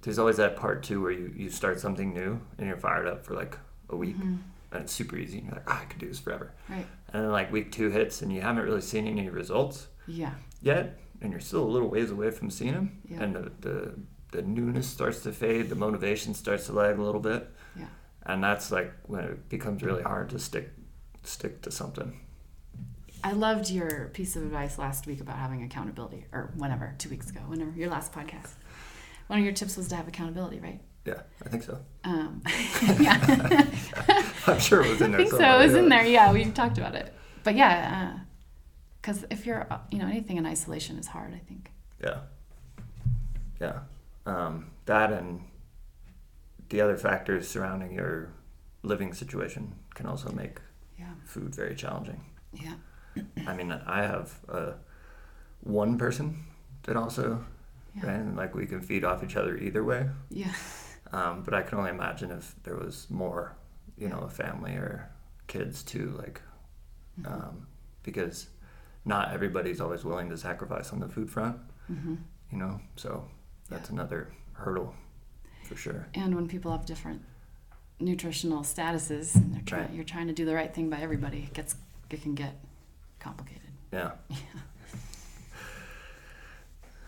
there's 0.01 0.19
always 0.19 0.37
that 0.37 0.55
part 0.55 0.83
too 0.83 1.01
where 1.01 1.11
you, 1.11 1.33
you 1.35 1.49
start 1.49 1.79
something 1.79 2.13
new 2.13 2.39
and 2.57 2.67
you're 2.67 2.77
fired 2.77 3.07
up 3.07 3.25
for 3.25 3.33
like 3.35 3.57
a 3.89 3.95
week 3.95 4.17
and 4.19 4.43
it's 4.73 4.91
super 4.91 5.17
easy 5.17 5.37
and 5.37 5.47
you're 5.47 5.55
like, 5.55 5.63
"Ah, 5.69 5.81
I 5.81 5.85
could 5.85 5.99
do 5.99 6.07
this 6.07 6.19
forever. 6.19 6.51
Right. 6.69 6.85
And 7.13 7.23
then 7.23 7.31
like 7.31 7.51
week 7.51 7.71
two 7.71 7.89
hits 7.89 8.21
and 8.21 8.31
you 8.33 8.41
haven't 8.41 8.63
really 8.65 8.81
seen 8.81 9.07
any 9.07 9.29
results 9.29 9.87
Yeah. 10.07 10.33
yet, 10.61 10.99
and 11.21 11.31
you're 11.31 11.39
still 11.39 11.63
a 11.63 11.69
little 11.69 11.89
ways 11.89 12.11
away 12.11 12.31
from 12.31 12.49
seeing 12.49 12.73
them, 12.73 13.01
Yeah. 13.07 13.23
and 13.23 13.35
the, 13.35 13.51
the 13.61 13.93
the 14.31 14.41
newness 14.41 14.87
starts 14.87 15.21
to 15.21 15.31
fade, 15.31 15.69
the 15.69 15.75
motivation 15.75 16.33
starts 16.33 16.65
to 16.65 16.73
lag 16.73 16.97
a 16.97 17.03
little 17.03 17.21
bit. 17.21 17.51
And 18.25 18.43
that's 18.43 18.71
like 18.71 18.91
when 19.05 19.23
it 19.23 19.49
becomes 19.49 19.83
really 19.83 20.03
hard 20.03 20.29
to 20.29 20.39
stick 20.39 20.71
stick 21.23 21.61
to 21.61 21.71
something. 21.71 22.19
I 23.23 23.31
loved 23.31 23.69
your 23.69 24.09
piece 24.13 24.35
of 24.35 24.43
advice 24.43 24.77
last 24.77 25.07
week 25.07 25.21
about 25.21 25.37
having 25.37 25.63
accountability, 25.63 26.25
or 26.33 26.51
whenever, 26.57 26.93
two 26.97 27.09
weeks 27.09 27.29
ago, 27.29 27.39
whenever 27.47 27.71
your 27.71 27.89
last 27.89 28.11
podcast. 28.11 28.51
One 29.27 29.39
of 29.39 29.45
your 29.45 29.53
tips 29.53 29.77
was 29.77 29.87
to 29.89 29.95
have 29.95 30.09
accountability, 30.09 30.59
right? 30.59 30.81
Yeah, 31.05 31.21
I 31.45 31.49
think 31.49 31.63
so. 31.63 31.79
Um, 32.03 32.41
yeah. 32.99 33.65
I'm 34.47 34.59
sure 34.59 34.83
it 34.83 34.89
was 34.89 35.01
in 35.01 35.11
there. 35.11 35.21
I 35.21 35.23
think 35.23 35.35
so. 35.35 35.59
It 35.59 35.65
was 35.65 35.75
in 35.75 35.87
there. 35.87 36.05
Yeah, 36.05 36.33
we 36.33 36.43
talked 36.45 36.77
about 36.77 36.95
it. 36.95 37.13
But 37.43 37.55
yeah, 37.55 38.19
because 39.01 39.25
if 39.29 39.45
you're, 39.45 39.67
uh, 39.71 39.79
you 39.89 39.99
know, 39.99 40.07
anything 40.07 40.37
in 40.37 40.45
isolation 40.45 40.97
is 40.97 41.07
hard. 41.07 41.33
I 41.33 41.39
think. 41.39 41.71
Yeah, 42.03 42.19
yeah. 43.61 43.79
Um, 44.25 44.71
that 44.85 45.13
and 45.13 45.41
the 46.69 46.81
other 46.81 46.97
factors 46.97 47.47
surrounding 47.47 47.93
your 47.93 48.29
living 48.83 49.13
situation 49.13 49.75
can 49.95 50.05
also 50.05 50.31
make 50.31 50.59
Yeah. 50.99 51.13
food 51.25 51.55
very 51.55 51.75
challenging. 51.75 52.21
Yeah. 52.53 52.75
I 53.47 53.53
mean, 53.55 53.71
I 53.71 54.01
have 54.03 54.39
uh, 54.49 54.73
one 55.61 55.97
person 55.97 56.45
that 56.83 56.95
also, 56.95 57.45
Yeah. 57.95 58.07
right? 58.07 58.19
And 58.19 58.35
like 58.35 58.55
we 58.55 58.65
can 58.65 58.81
feed 58.81 59.03
off 59.03 59.23
each 59.23 59.35
other 59.35 59.55
either 59.57 59.83
way. 59.83 60.09
Yeah. 60.29 60.53
Um, 61.11 61.43
but 61.43 61.53
I 61.53 61.61
can 61.61 61.77
only 61.77 61.91
imagine 61.91 62.31
if 62.31 62.55
there 62.63 62.75
was 62.75 63.07
more, 63.09 63.55
you 63.97 64.09
know, 64.09 64.21
a 64.21 64.29
family 64.29 64.73
or 64.73 65.09
kids 65.47 65.83
too, 65.83 66.15
like, 66.17 66.41
Mm-hmm. 67.21 67.31
um, 67.31 67.67
because 68.01 68.47
not 69.05 69.31
everybody's 69.31 69.79
always 69.79 70.03
willing 70.03 70.29
to 70.31 70.37
sacrifice 70.37 70.91
on 70.91 70.99
the 70.99 71.07
food 71.07 71.29
front, 71.29 71.57
hmm 71.87 72.15
you 72.51 72.57
know. 72.57 72.79
So 72.95 73.27
that's 73.69 73.89
another 73.91 74.31
hurdle 74.53 74.95
for 75.63 75.75
sure. 75.75 76.07
And 76.13 76.35
when 76.35 76.47
people 76.47 76.71
have 76.71 76.85
different 76.85 77.21
nutritional 77.99 78.61
statuses, 78.63 79.35
and 79.35 79.53
they're 79.53 79.61
trying, 79.65 79.81
Right. 79.83 79.93
you're 79.93 80.03
trying 80.03 80.27
to 80.27 80.33
do 80.33 80.45
the 80.45 80.53
right 80.55 80.73
thing 80.73 80.89
by 80.89 80.99
everybody, 80.99 81.39
it 81.39 81.53
gets, 81.53 81.75
it 82.09 82.21
can 82.21 82.35
get 82.35 82.53
complicated. 83.19 83.61
Yeah. 83.91 84.11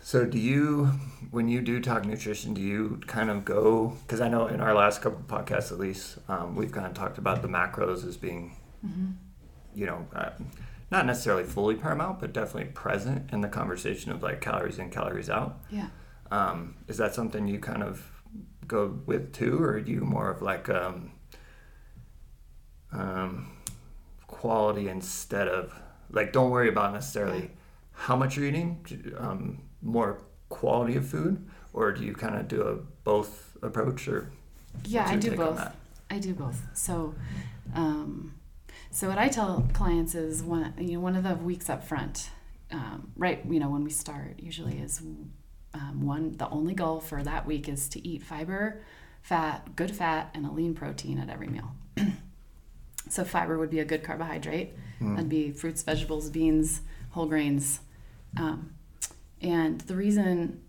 So 0.02 0.24
do 0.24 0.38
you, 0.38 0.86
when 1.32 1.48
you 1.48 1.62
do 1.62 1.82
talk 1.82 2.06
nutrition, 2.06 2.54
do 2.54 2.62
you 2.62 3.02
kind 3.08 3.32
of 3.32 3.44
go? 3.44 3.98
Because 4.06 4.22
I 4.22 4.30
know 4.30 4.46
in 4.46 4.62
our 4.62 4.76
last 4.76 5.02
couple 5.02 5.18
of 5.18 5.26
podcasts, 5.26 5.72
at 5.72 5.80
least, 5.80 6.20
um, 6.30 6.56
we've 6.56 6.72
kind 6.72 6.86
of 6.86 6.94
talked 6.94 7.18
about 7.18 7.42
the 7.42 7.48
macros 7.48 8.06
as 8.08 8.16
being, 8.18 8.56
Mm-hmm. 8.86 9.14
you 9.74 9.88
know, 9.88 10.06
uh, 10.14 10.30
not 10.92 11.08
necessarily 11.08 11.44
fully 11.44 11.74
paramount, 11.74 12.20
but 12.20 12.34
definitely 12.34 12.66
present 12.72 13.32
in 13.34 13.42
the 13.42 13.48
conversation 13.48 14.12
of 14.12 14.22
like 14.22 14.42
calories 14.42 14.78
in, 14.78 14.92
calories 14.92 15.28
out. 15.28 15.58
Yeah. 15.72 15.88
Um, 16.30 16.76
is 16.88 16.98
that 16.98 17.16
something 17.16 17.48
you 17.48 17.58
kind 17.58 17.82
of 17.82 18.15
go 18.68 19.00
with 19.06 19.34
too, 19.34 19.64
or 19.64 19.74
are 19.74 19.78
you 19.78 20.02
more 20.02 20.30
of 20.30 20.42
like 20.42 20.70
um, 20.70 21.12
um, 22.92 23.52
quality 24.28 24.90
instead 24.90 25.48
of 25.48 25.74
like 26.12 26.32
don't 26.32 26.50
worry 26.50 26.70
about 26.70 26.94
necessarily 26.94 27.52
how 27.92 28.16
much 28.16 28.38
you're 28.38 28.46
eating, 28.46 28.86
um, 29.18 29.62
more 29.82 30.22
quality 30.50 30.96
of 30.96 31.08
food, 31.08 31.48
or 31.74 31.92
do 31.92 32.04
you 32.04 32.14
kind 32.14 32.36
of 32.36 32.48
do 32.48 32.62
a 32.62 32.76
both 33.04 33.58
approach, 33.62 34.08
or 34.08 34.32
Yeah, 34.86 35.08
I 35.08 35.16
do 35.16 35.36
both. 35.36 35.62
I 36.10 36.20
do 36.20 36.34
both. 36.34 36.62
So, 36.74 37.16
um, 37.74 38.36
so 38.92 39.10
what 39.10 39.18
I 39.18 39.28
tell 39.28 39.68
clients 39.74 40.14
is 40.16 40.44
one, 40.44 40.74
you 40.78 40.94
know, 40.94 41.00
one 41.00 41.16
of 41.16 41.24
the 41.24 41.36
weeks 41.36 41.70
up 41.70 41.84
front, 41.84 42.30
um, 42.72 43.12
right? 43.16 43.42
You 43.50 43.60
know, 43.60 43.70
when 43.70 43.84
we 43.84 43.90
start, 43.90 44.36
usually 44.40 44.78
is 44.80 45.02
um, 45.76 46.06
one. 46.06 46.32
The 46.38 46.50
only 46.50 46.74
goal 46.74 47.00
for 47.00 47.22
that 47.22 47.46
week 47.46 47.70
is 47.70 47.88
to 47.90 48.08
eat 48.08 48.24
fiber, 48.24 48.82
fat, 49.22 49.76
good 49.76 49.96
fat, 49.96 50.32
and 50.34 50.46
a 50.46 50.52
lean 50.52 50.74
protein 50.74 51.20
at 51.20 51.30
every 51.30 51.48
meal. 51.48 51.72
so 53.10 53.24
fiber 53.24 53.58
would 53.60 53.70
be 53.70 53.80
a 53.80 53.86
good 53.86 54.04
carbohydrate. 54.04 54.74
Mm. 55.02 55.16
That'd 55.16 55.30
be 55.30 55.52
fruits, 55.52 55.84
vegetables, 55.84 56.30
beans, 56.30 56.82
whole 57.12 57.26
grains. 57.26 57.82
Um, 58.38 58.74
and 59.42 59.82
the 59.82 59.96
reason 59.96 60.62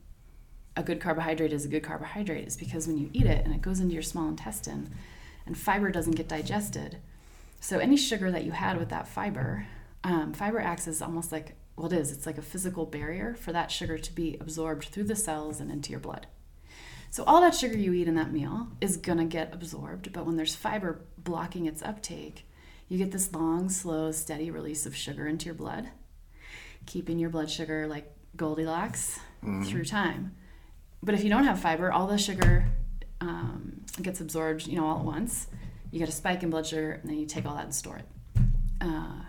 a 0.77 0.83
good 0.83 1.01
carbohydrate 1.01 1.53
is 1.53 1.65
a 1.65 1.69
good 1.69 1.83
carbohydrate 1.83 2.47
is 2.47 2.57
because 2.57 2.87
when 2.87 2.99
you 2.99 3.09
eat 3.13 3.27
it 3.27 3.45
and 3.45 3.55
it 3.55 3.63
goes 3.63 3.81
into 3.81 3.95
your 3.95 4.03
small 4.03 4.29
intestine 4.29 4.93
and 5.47 5.57
fiber 5.57 5.91
doesn't 5.91 6.17
get 6.17 6.29
digested. 6.29 6.99
So 7.61 7.79
any 7.79 7.97
sugar 7.97 8.31
that 8.31 8.45
you 8.45 8.53
had 8.53 8.79
with 8.79 8.91
that 8.91 9.09
fiber, 9.09 9.67
um, 10.05 10.33
fiber 10.35 10.61
acts 10.61 10.87
as 10.87 11.01
almost 11.01 11.33
like, 11.33 11.55
well, 11.77 11.93
it 11.93 11.93
is, 11.93 12.11
it's 12.11 12.27
like 12.27 12.39
a 12.39 12.43
physical 12.43 12.87
barrier 12.87 13.35
for 13.35 13.53
that 13.53 13.71
sugar 13.71 13.99
to 13.99 14.13
be 14.15 14.37
absorbed 14.41 14.87
through 14.87 15.05
the 15.05 15.17
cells 15.17 15.61
and 15.61 15.71
into 15.71 15.91
your 15.91 16.01
blood. 16.01 16.27
So 17.11 17.23
all 17.25 17.41
that 17.41 17.55
sugar 17.55 17.77
you 17.77 17.93
eat 17.93 18.09
in 18.09 18.15
that 18.17 18.33
meal 18.33 18.69
is 18.81 18.97
going 18.97 19.19
to 19.19 19.25
get 19.25 19.53
absorbed, 19.55 20.13
but 20.13 20.27
when 20.27 20.37
there's 20.37 20.57
fiber 20.57 21.03
blocking 21.19 21.67
its 21.67 21.83
uptake, 21.83 22.47
you 22.89 22.99
get 22.99 23.13
this 23.13 23.33
long, 23.33 23.69
slow, 23.69 24.11
steady 24.13 24.51
release 24.51 24.87
of 24.87 24.97
sugar 24.97 25.27
into 25.27 25.47
your 25.47 25.55
blood, 25.55 25.89
keeping 26.87 27.19
your 27.19 27.31
blood 27.31 27.51
sugar 27.51 27.87
like 27.87 28.13
Goldilocks 28.37 29.19
through 29.65 29.85
time. 29.85 30.35
But 31.03 31.15
if 31.15 31.25
you 31.25 31.31
don't 31.31 31.45
have 31.45 31.61
fiber, 31.61 31.93
all 31.93 32.07
the 32.07 32.19
sugar 32.19 32.67
um, 33.21 33.83
gets 34.03 34.21
absorbed, 34.21 34.67
you 34.67 34.77
know, 34.77 34.87
all 34.87 34.99
at 34.99 35.05
once. 35.05 35.47
You 35.91 35.99
get 35.99 36.09
a 36.09 36.13
spike 36.13 36.43
in 36.43 36.51
blood 36.51 36.67
sugar, 36.67 36.93
and 36.93 37.09
then 37.09 37.19
you 37.19 37.27
take 37.27 37.47
all 37.47 37.55
that 37.55 37.65
and 37.65 37.75
store 37.75 37.99
it. 37.99 38.07
Uh, 38.81 39.23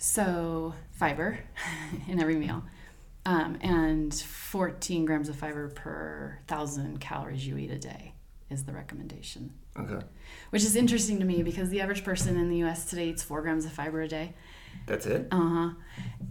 so 0.00 0.74
fiber 0.92 1.38
in 2.08 2.20
every 2.20 2.36
meal, 2.36 2.64
um, 3.26 3.58
and 3.60 4.14
14 4.14 5.04
grams 5.04 5.28
of 5.28 5.36
fiber 5.36 5.68
per 5.68 6.38
thousand 6.48 7.00
calories 7.00 7.46
you 7.46 7.58
eat 7.58 7.70
a 7.70 7.78
day 7.78 8.14
is 8.48 8.64
the 8.64 8.72
recommendation. 8.72 9.52
Okay, 9.78 10.04
Which 10.50 10.64
is 10.64 10.74
interesting 10.74 11.20
to 11.20 11.24
me 11.24 11.42
because 11.42 11.68
the 11.68 11.80
average 11.80 12.02
person 12.02 12.36
in 12.36 12.48
the 12.48 12.56
U.S. 12.58 12.86
today 12.86 13.10
eats 13.10 13.22
four 13.22 13.42
grams 13.42 13.64
of 13.64 13.72
fiber 13.72 14.00
a 14.02 14.08
day. 14.08 14.34
that's 14.86 15.06
it. 15.06 15.28
Uh 15.30 15.48
huh. 15.48 15.70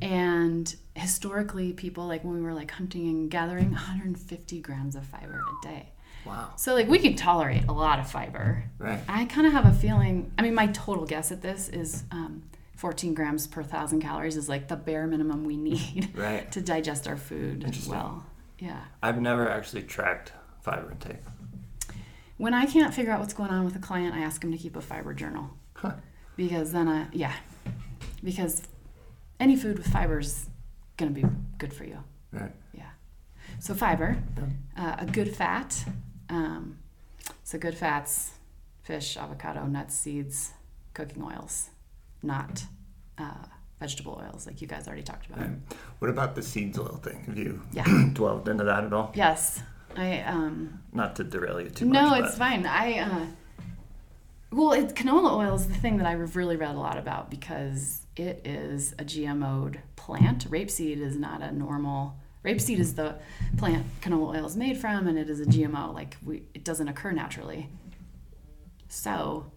And 0.02 0.76
historically, 0.96 1.72
people 1.72 2.08
like 2.08 2.24
when 2.24 2.36
we 2.36 2.42
were 2.42 2.54
like 2.54 2.72
hunting 2.72 3.08
and 3.08 3.32
gathering, 3.32 3.72
150 3.72 4.60
grams 4.62 4.96
of 4.96 5.06
fiber 5.06 5.40
a 5.40 5.66
day. 5.66 5.90
Wow. 6.26 6.52
So 6.58 6.74
like 6.74 6.90
we 6.90 7.00
could 7.00 7.18
tolerate 7.18 7.64
a 7.70 7.72
lot 7.72 8.00
of 8.00 8.10
fiber. 8.12 8.66
Right. 8.78 9.00
I 9.08 9.26
kind 9.26 9.48
of 9.48 9.54
have 9.54 9.66
a 9.66 9.74
feeling. 9.74 10.32
I 10.38 10.42
mean, 10.42 10.54
my 10.56 10.68
total 10.68 11.06
guess 11.06 11.32
at 11.32 11.42
this 11.42 11.70
is 11.70 12.04
um, 12.12 12.44
14 12.80 13.14
grams 13.14 13.46
per 13.46 13.62
thousand 13.62 14.00
calories 14.00 14.38
is 14.38 14.48
like 14.48 14.70
the 14.70 14.76
bare 14.78 15.06
minimum 15.06 15.44
we 15.44 15.58
need 15.58 16.10
Right. 16.16 16.50
to 16.54 16.62
digest 16.62 17.08
our 17.10 17.18
food 17.18 17.64
Interesting. 17.66 17.92
well. 17.94 18.26
Yeah. 18.58 18.80
I've 19.04 19.20
never 19.22 19.50
actually 19.50 19.84
tracked 19.84 20.32
fiber 20.62 20.90
intake. 20.92 21.18
when 22.38 22.54
I 22.54 22.66
can't 22.66 22.94
figure 22.94 23.12
out 23.12 23.20
what's 23.20 23.34
going 23.34 23.50
on 23.52 23.66
with 23.66 23.76
a 23.76 23.80
client, 23.80 24.16
I 24.16 24.20
ask 24.20 24.40
them 24.42 24.52
to 24.54 24.58
keep 24.58 24.76
a 24.78 24.82
fiber 24.82 25.14
journal 25.14 25.50
Huh. 25.76 25.92
because 26.38 26.72
then 26.72 26.88
I 26.88 27.08
yeah, 27.12 27.34
because 28.24 28.64
any 29.42 29.56
food 29.58 29.78
with 29.78 29.88
fiber 29.88 30.20
is 30.20 30.48
gonna 30.96 31.12
be 31.12 31.26
good 31.58 31.74
for 31.74 31.84
you. 31.84 32.00
Right. 32.32 32.54
Yeah. 32.74 32.92
So 33.60 33.74
fiber, 33.74 34.18
uh, 34.78 34.96
a 35.00 35.06
good 35.06 35.36
fat. 35.36 35.84
Um, 36.30 36.78
so 37.44 37.58
good 37.58 37.76
fats, 37.78 38.32
fish, 38.84 39.18
avocado, 39.18 39.66
nuts, 39.66 39.96
seeds, 39.96 40.54
cooking 40.94 41.22
oils, 41.24 41.70
not 42.22 42.64
uh, 43.18 43.46
vegetable 43.80 44.22
oils 44.24 44.46
like 44.46 44.62
you 44.62 44.68
guys 44.68 44.88
already 44.88 45.04
talked 45.04 45.28
about. 45.28 45.40
Right. 45.40 45.52
What 46.00 46.10
about 46.10 46.36
the 46.36 46.42
seeds 46.42 46.78
oil 46.78 47.00
thing? 47.04 47.24
Have 47.26 47.38
you 47.38 47.62
Yeah. 47.72 47.86
dwelled 48.14 48.48
into 48.50 48.64
that 48.66 48.84
at 48.84 48.94
all? 48.94 49.12
Yes, 49.16 49.62
I 49.96 50.20
um, 50.22 50.82
Not 50.94 51.16
to 51.18 51.24
derail 51.24 51.62
you 51.62 51.70
too 51.70 51.86
no, 51.86 52.10
much. 52.10 52.20
No, 52.20 52.26
it's 52.26 52.38
fine. 52.38 52.66
I 52.66 53.00
uh, 53.00 53.26
well, 54.52 54.72
it, 54.72 54.96
canola 54.96 55.32
oil 55.38 55.56
is 55.56 55.68
the 55.68 55.76
thing 55.76 55.98
that 55.98 56.08
I've 56.08 56.36
really 56.36 56.56
read 56.56 56.76
a 56.76 56.80
lot 56.80 56.98
about 56.98 57.30
because 57.30 58.02
it 58.16 58.42
is 58.46 58.94
a 58.94 59.04
GMO'd 59.04 59.80
plant. 59.96 60.50
Rapeseed 60.50 61.00
is 61.00 61.16
not 61.16 61.42
a 61.42 61.52
normal. 61.52 62.16
Rapeseed 62.44 62.80
is 62.80 62.96
the 62.96 63.16
plant 63.58 63.86
canola 64.02 64.38
oil 64.38 64.46
is 64.46 64.58
made 64.58 64.78
from, 64.78 65.08
and 65.08 65.20
it 65.20 65.30
is 65.30 65.40
a 65.40 65.46
GMO. 65.46 65.94
Like 65.94 66.18
we, 66.26 66.44
it 66.54 66.64
doesn't 66.64 66.88
occur 66.88 67.12
naturally. 67.12 67.70
So, 68.88 69.52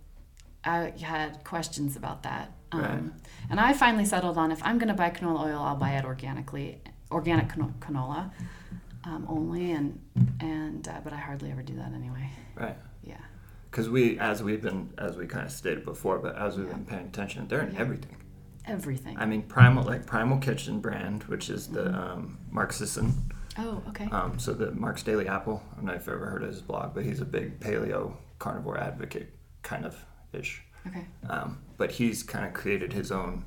I 0.64 0.92
had 1.01 1.42
questions 1.44 1.96
about 1.96 2.22
that, 2.22 2.53
um, 2.72 2.81
Right. 2.81 3.03
and 3.51 3.59
I 3.61 3.72
finally 3.72 4.05
settled 4.05 4.38
on 4.38 4.53
if 4.53 4.62
I'm 4.64 4.79
going 4.79 4.88
to 4.88 4.94
buy 4.94 5.11
canola 5.11 5.46
oil, 5.46 5.61
I'll 5.62 5.77
buy 5.77 5.90
it 5.96 6.05
organically, 6.05 6.81
organic 7.11 7.48
cano- 7.48 7.75
canola 7.81 8.31
um, 9.05 9.27
only, 9.29 9.72
and 9.72 9.98
and 10.40 10.87
uh, 10.87 11.01
but 11.03 11.12
I 11.12 11.16
hardly 11.16 11.51
ever 11.51 11.62
do 11.62 11.75
that 11.77 11.92
anyway. 11.92 12.31
Right. 12.55 12.77
Yeah. 13.03 13.16
Because 13.70 13.88
we, 13.90 14.18
as 14.20 14.42
we've 14.42 14.62
been, 14.62 14.90
as 14.98 15.16
we 15.16 15.27
kind 15.27 15.44
of 15.46 15.51
stated 15.53 15.85
before, 15.85 16.18
but 16.18 16.37
as 16.37 16.57
we've 16.57 16.66
Yeah. 16.68 16.75
been 16.75 16.85
paying 16.85 17.07
attention, 17.07 17.48
they're 17.48 17.62
in 17.62 17.75
Yeah. 17.75 17.81
everything. 17.81 18.16
Everything. 18.66 19.18
I 19.18 19.27
mean, 19.27 19.42
Primal, 19.42 19.83
like 19.83 20.07
Primal 20.07 20.38
Kitchen 20.38 20.79
brand, 20.81 21.25
which 21.25 21.51
is 21.51 21.66
the 21.68 21.85
Mhm. 21.87 21.94
um, 21.94 22.38
Mark 22.51 22.72
Sisson. 22.72 23.12
oh, 23.59 23.83
okay. 23.88 24.07
Um, 24.12 24.38
so 24.38 24.53
the 24.55 24.70
Mark's 24.72 25.03
Daily 25.03 25.27
Apple. 25.27 25.62
I 25.72 25.77
don't 25.77 25.85
know 25.87 25.92
if 25.94 26.07
you've 26.07 26.14
ever 26.14 26.27
heard 26.27 26.42
of 26.44 26.48
his 26.51 26.62
blog, 26.62 26.94
but 26.94 27.05
he's 27.05 27.20
a 27.20 27.25
big 27.25 27.59
paleo 27.59 28.14
carnivore 28.38 28.79
advocate, 28.79 29.35
kind 29.62 29.85
of 29.85 29.96
ish. 30.33 30.62
okay. 30.87 31.07
Um, 31.29 31.59
but 31.77 31.92
he's 31.92 32.23
kind 32.23 32.45
of 32.47 32.53
created 32.55 32.92
his 32.92 33.11
own 33.12 33.45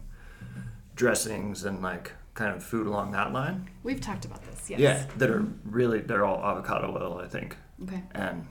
dressings 0.96 1.64
and 1.64 1.82
like 1.82 2.12
kind 2.34 2.56
of 2.56 2.64
food 2.64 2.88
along 2.88 3.12
that 3.12 3.32
line. 3.34 3.70
We've 3.84 4.02
talked 4.02 4.26
about 4.26 4.44
this. 4.44 4.70
Yes. 4.70 4.80
Yeah, 4.80 5.06
that 5.18 5.30
are 5.30 5.46
really 5.64 6.00
they're 6.02 6.26
all 6.26 6.44
avocado 6.44 6.94
oil, 6.98 7.22
I 7.24 7.28
think, 7.28 7.58
Okay. 7.84 8.04
and 8.12 8.48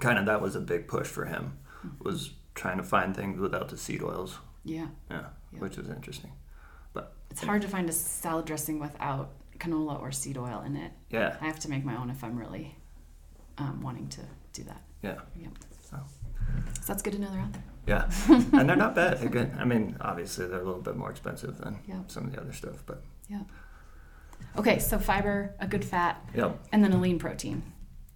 kind 0.00 0.18
of 0.18 0.26
that 0.26 0.40
was 0.40 0.56
a 0.56 0.60
big 0.60 0.88
push 0.88 1.06
for 1.06 1.24
him 1.26 1.58
was 2.00 2.32
trying 2.54 2.78
to 2.78 2.82
find 2.82 3.14
things 3.14 3.38
without 3.38 3.68
the 3.68 3.76
seed 3.76 4.02
oils. 4.02 4.38
Yeah. 4.64 4.88
Yeah, 5.10 5.26
Yeah. 5.52 5.58
which 5.60 5.76
was 5.76 5.88
interesting. 5.88 6.32
But 6.92 7.14
it's 7.30 7.42
hard 7.42 7.62
to 7.62 7.68
find 7.68 7.88
a 7.88 7.92
salad 7.92 8.46
dressing 8.46 8.78
without 8.80 9.30
canola 9.58 10.00
or 10.00 10.10
seed 10.10 10.36
oil 10.36 10.62
in 10.66 10.76
it. 10.76 10.92
Yeah, 11.10 11.36
I 11.40 11.46
have 11.46 11.60
to 11.60 11.70
make 11.70 11.84
my 11.84 11.96
own 11.96 12.10
if 12.10 12.24
I'm 12.24 12.36
really 12.36 12.76
um, 13.58 13.80
wanting 13.82 14.08
to 14.08 14.22
do 14.52 14.64
that. 14.64 14.82
yeah, 15.02 15.16
Yep. 15.40 15.52
So 16.86 16.92
that's 16.92 17.02
good 17.02 17.14
to 17.14 17.18
know 17.18 17.28
they're 17.32 17.40
out 17.40 17.52
there. 17.52 17.64
yeah, 17.88 18.10
and 18.60 18.68
they're 18.68 18.76
not 18.76 18.94
bad. 18.94 19.18
They're. 19.18 19.52
I 19.58 19.64
mean, 19.64 19.96
obviously 20.00 20.46
they're 20.46 20.60
a 20.60 20.64
little 20.64 20.80
bit 20.80 20.94
more 20.94 21.10
expensive 21.10 21.58
than 21.58 21.80
Yeah. 21.88 22.02
some 22.06 22.26
of 22.26 22.32
the 22.32 22.40
other 22.40 22.52
stuff, 22.52 22.84
but 22.86 23.02
yeah. 23.28 23.40
Okay, 24.56 24.78
so 24.78 24.96
fiber, 25.00 25.56
a 25.58 25.66
good 25.66 25.84
fat, 25.84 26.24
yep. 26.32 26.60
and 26.70 26.84
then 26.84 26.92
a 26.92 27.00
lean 27.00 27.18
protein. 27.18 27.64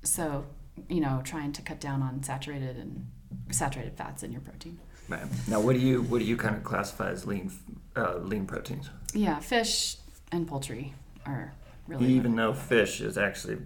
So, 0.05 0.47
you 0.89 1.01
know, 1.01 1.21
trying 1.25 1.51
to 1.55 1.63
cut 1.63 1.81
down 1.81 2.01
on 2.01 2.23
saturated 2.23 2.77
and 2.77 3.09
saturated 3.51 3.97
fats 3.97 4.23
in 4.23 4.31
your 4.31 4.41
protein. 4.41 4.79
Right. 5.09 5.23
Now, 5.49 5.61
what 5.61 5.75
do 5.75 5.81
you 5.81 6.03
what 6.03 6.21
do 6.21 6.25
you 6.25 6.37
kind 6.37 6.55
of 6.55 6.63
classify 6.63 7.11
as 7.11 7.27
lean 7.27 7.51
uh, 7.97 8.19
lean 8.19 8.47
proteins? 8.47 8.89
Yeah, 9.15 9.41
fish 9.41 9.97
and 10.31 10.47
poultry 10.47 10.95
are 11.27 11.53
really 11.89 12.07
Even 12.07 12.37
though 12.37 12.55
fish 12.55 13.01
is 13.01 13.19
actually 13.19 13.59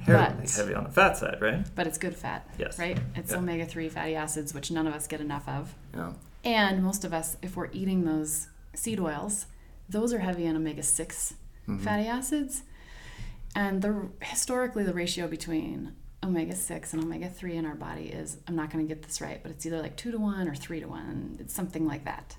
heavily 0.00 0.36
But- 0.44 0.50
heavy 0.50 0.74
on 0.74 0.84
the 0.84 0.90
fat 0.90 1.16
side, 1.16 1.38
right? 1.40 1.64
but 1.74 1.86
it's 1.86 1.98
good 1.98 2.14
fat, 2.16 2.48
Yes. 2.58 2.78
right? 2.78 2.98
It's 3.14 3.32
Yeah. 3.32 3.38
omega 3.38 3.64
3 3.66 3.88
fatty 3.88 4.14
acids, 4.14 4.52
which 4.54 4.70
none 4.70 4.86
of 4.86 4.94
us 4.94 5.06
get 5.06 5.20
enough 5.20 5.48
of. 5.48 5.74
Yeah. 5.94 6.12
And 6.44 6.82
most 6.82 7.04
of 7.04 7.12
us, 7.12 7.36
if 7.42 7.56
we're 7.56 7.70
eating 7.72 8.04
those 8.04 8.48
seed 8.74 9.00
oils, 9.00 9.46
those 9.88 10.12
are 10.12 10.18
heavy 10.20 10.44
in 10.46 10.54
omega 10.56 10.82
6 10.82 11.34
Mhm. 11.66 11.80
fatty 11.80 12.06
acids. 12.06 12.62
And 13.54 13.82
the 13.82 14.08
historically 14.22 14.84
the 14.84 14.92
ratio 14.94 15.26
between 15.26 15.94
omega 16.22 16.54
6 16.54 16.92
and 16.92 17.02
omega 17.02 17.28
3 17.28 17.56
in 17.56 17.64
our 17.64 17.74
body 17.74 18.06
is 18.08 18.38
I'm 18.46 18.54
not 18.56 18.70
going 18.70 18.86
to 18.86 18.94
get 18.94 19.02
this 19.02 19.20
right, 19.20 19.40
but 19.42 19.50
it's 19.52 19.64
either 19.66 19.80
like 19.80 19.96
2 19.96 20.10
to 20.10 20.18
1 20.18 20.48
or 20.48 20.54
3 20.54 20.80
to 20.80 20.86
1. 20.88 21.36
It's 21.40 21.54
something 21.54 21.86
like 21.86 22.04
that. 22.04 22.36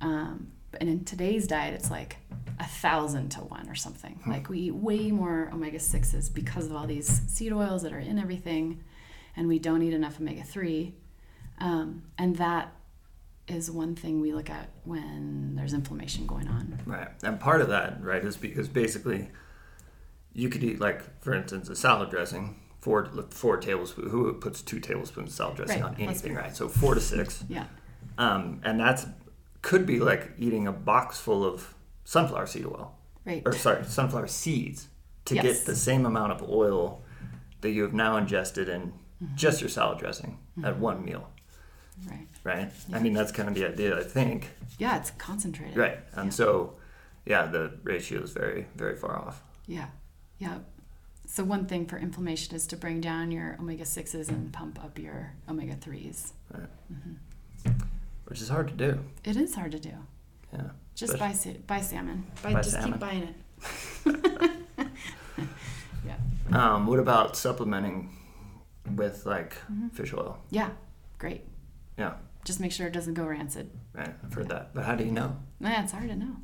Um, 0.00 0.48
and 0.80 0.88
in 0.88 1.04
today's 1.04 1.46
diet, 1.46 1.74
it's 1.74 1.90
like 1.90 2.16
a 2.58 2.64
thousand 2.64 3.30
to 3.30 3.40
one 3.40 3.68
or 3.68 3.74
something. 3.74 4.14
Hmm. 4.24 4.30
Like 4.30 4.48
we 4.48 4.58
eat 4.60 4.74
way 4.74 5.10
more 5.10 5.50
omega 5.52 5.78
6s 5.78 6.32
because 6.32 6.66
of 6.66 6.74
all 6.76 6.86
these 6.86 7.08
seed 7.28 7.52
oils 7.52 7.82
that 7.82 7.92
are 7.92 7.98
in 7.98 8.18
everything, 8.18 8.82
and 9.36 9.48
we 9.48 9.58
don't 9.58 9.82
eat 9.82 9.92
enough 9.94 10.20
omega 10.20 10.42
3. 10.42 10.94
Um, 11.58 12.02
and 12.18 12.36
that 12.36 12.72
is 13.46 13.70
one 13.70 13.94
thing 13.94 14.20
we 14.20 14.32
look 14.32 14.48
at 14.50 14.70
when 14.84 15.54
there's 15.56 15.74
inflammation 15.74 16.26
going 16.26 16.48
on. 16.48 16.80
Right. 16.86 17.08
And 17.22 17.38
part 17.38 17.60
of 17.60 17.68
that, 17.68 18.02
right, 18.02 18.24
is 18.24 18.36
because 18.36 18.68
basically 18.68 19.28
you 20.32 20.48
could 20.48 20.64
eat 20.64 20.80
like, 20.80 21.22
for 21.22 21.34
instance, 21.34 21.68
a 21.68 21.76
salad 21.76 22.10
dressing. 22.10 22.60
Four, 22.80 23.06
four 23.30 23.56
tablespoons. 23.56 24.10
Who 24.10 24.30
puts 24.34 24.60
two 24.60 24.78
tablespoons 24.78 25.30
of 25.30 25.34
salad 25.34 25.56
dressing 25.56 25.80
Right, 25.80 25.90
on 25.92 25.96
anything, 26.00 26.34
right? 26.34 26.54
So 26.54 26.68
four 26.68 26.94
to 26.94 27.00
six, 27.00 27.42
Yeah. 27.48 27.64
um, 28.18 28.60
and 28.62 28.78
that's 28.78 29.06
could 29.64 29.86
be 29.86 29.98
like 29.98 30.30
eating 30.38 30.66
a 30.68 30.72
box 30.72 31.18
full 31.18 31.42
of 31.44 31.74
sunflower 32.04 32.46
seed 32.46 32.66
oil, 32.66 32.94
Right. 33.24 33.42
or 33.46 33.52
sorry, 33.52 33.82
sunflower 33.84 34.26
seeds 34.28 34.88
to 35.24 35.34
Yes. 35.34 35.44
get 35.44 35.66
the 35.66 35.74
same 35.74 36.04
amount 36.06 36.32
of 36.32 36.42
oil 36.48 37.02
that 37.62 37.70
you 37.70 37.82
have 37.82 37.94
now 37.94 38.16
ingested 38.16 38.68
in 38.68 38.92
Mm-hmm. 39.22 39.36
just 39.36 39.60
your 39.62 39.70
salad 39.70 39.98
dressing 39.98 40.38
at 40.62 40.78
one 40.78 41.02
meal, 41.04 41.30
Right. 42.10 42.26
right? 42.42 42.70
Yeah. 42.88 42.96
I 42.96 43.00
mean, 43.00 43.12
that's 43.14 43.32
kind 43.32 43.48
of 43.48 43.54
the 43.54 43.64
idea, 43.66 43.98
I 43.98 44.02
think, 44.02 44.50
Yeah, 44.78 44.98
it's 44.98 45.12
concentrated. 45.12 45.76
right? 45.76 45.98
And 46.12 46.26
Yeah. 46.26 46.30
so, 46.40 46.74
yeah, 47.24 47.46
the 47.46 47.78
ratio 47.84 48.20
is 48.22 48.32
very, 48.32 48.66
very 48.76 48.96
far 48.96 49.16
off. 49.16 49.42
Yeah. 49.66 49.88
Yeah. 50.38 50.58
So 51.26 51.42
one 51.44 51.64
thing 51.66 51.86
for 51.86 51.96
inflammation 51.96 52.54
is 52.54 52.66
to 52.66 52.76
bring 52.76 53.00
down 53.00 53.30
your 53.30 53.56
omega 53.58 53.86
sixes 53.86 54.28
and 54.28 54.52
pump 54.52 54.84
up 54.84 54.98
your 54.98 55.32
omega 55.48 55.74
threes. 55.76 56.32
Which 58.26 58.40
is 58.40 58.48
hard 58.48 58.68
to 58.68 58.74
do. 58.74 59.00
It 59.24 59.36
is 59.36 59.54
hard 59.54 59.72
to 59.72 59.78
do. 59.78 59.92
Yeah. 60.52 60.70
Just 60.94 61.18
buy 61.18 61.34
buy 61.66 61.80
salmon. 61.80 62.26
Buy, 62.42 62.52
Buy 62.54 62.60
just 62.62 62.72
salmon. 62.76 62.92
keep 62.92 63.00
buying 63.00 63.22
it. 63.22 64.90
Yeah. 66.06 66.16
Um, 66.52 66.86
what 66.86 66.98
about 66.98 67.36
supplementing 67.36 68.10
with 68.94 69.24
like 69.24 69.56
Mhm. 69.72 69.90
fish 69.92 70.12
oil? 70.12 70.38
Yeah, 70.50 70.70
great. 71.18 71.42
Yeah. 71.98 72.14
Just 72.44 72.60
make 72.60 72.72
sure 72.72 72.86
it 72.86 72.92
doesn't 72.92 73.14
go 73.14 73.24
rancid. 73.24 73.70
Right. 73.94 74.14
I've 74.22 74.34
heard 74.34 74.48
that. 74.50 74.74
But 74.74 74.84
how 74.84 74.94
do 74.94 75.04
you 75.04 75.10
know? 75.10 75.36
Yeah, 75.60 75.82
it's 75.82 75.92
hard 75.92 76.08
to 76.10 76.16
know. 76.16 76.36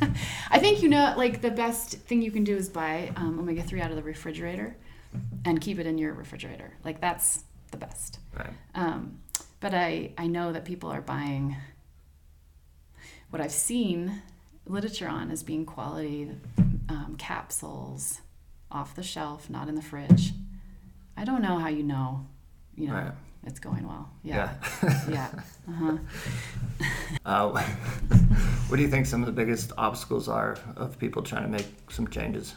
I 0.50 0.58
think 0.58 0.82
you 0.82 0.88
know, 0.88 1.12
like 1.18 1.42
the 1.42 1.50
best 1.50 1.92
thing 1.98 2.22
you 2.22 2.30
can 2.30 2.42
do 2.44 2.56
is 2.56 2.70
buy 2.70 3.12
um, 3.16 3.38
omega 3.38 3.62
three 3.62 3.82
out 3.82 3.90
of 3.90 3.96
the 3.96 4.02
refrigerator, 4.02 4.76
and 5.44 5.60
keep 5.60 5.78
it 5.78 5.86
in 5.86 5.98
your 5.98 6.14
refrigerator. 6.14 6.72
Like 6.84 7.02
that's 7.02 7.44
the 7.70 7.76
best. 7.76 8.18
Right. 8.34 8.48
Um, 8.74 9.18
but 9.60 9.74
I, 9.74 10.12
I 10.18 10.26
know 10.26 10.52
that 10.52 10.64
people 10.64 10.90
are 10.90 11.00
buying 11.00 11.56
what 13.30 13.40
I've 13.42 13.52
seen 13.52 14.22
literature 14.66 15.08
on 15.08 15.30
as 15.30 15.42
being 15.42 15.64
quality 15.64 16.30
um, 16.88 17.14
capsules 17.18 18.20
off 18.70 18.94
the 18.94 19.02
shelf, 19.02 19.48
not 19.50 19.68
in 19.68 19.74
the 19.74 19.82
fridge. 19.82 20.32
I 21.16 21.24
don't 21.24 21.42
know 21.42 21.58
how 21.58 21.68
you 21.68 21.82
know, 21.82 22.26
you 22.76 22.88
know, 22.88 22.94
Right. 22.94 23.12
it's 23.44 23.58
going 23.60 23.86
well. 23.86 24.10
Yeah. 24.22 24.54
Yeah. 25.08 25.30
Uh-huh. 25.68 25.96
Uh, 27.24 27.48
what 28.68 28.76
do 28.76 28.82
you 28.82 28.88
think 28.88 29.04
some 29.06 29.20
of 29.20 29.26
the 29.26 29.32
biggest 29.32 29.72
obstacles 29.76 30.28
are 30.28 30.56
of 30.76 30.96
people 30.98 31.22
trying 31.22 31.42
to 31.42 31.48
make 31.48 31.66
some 31.90 32.06
changes? 32.06 32.54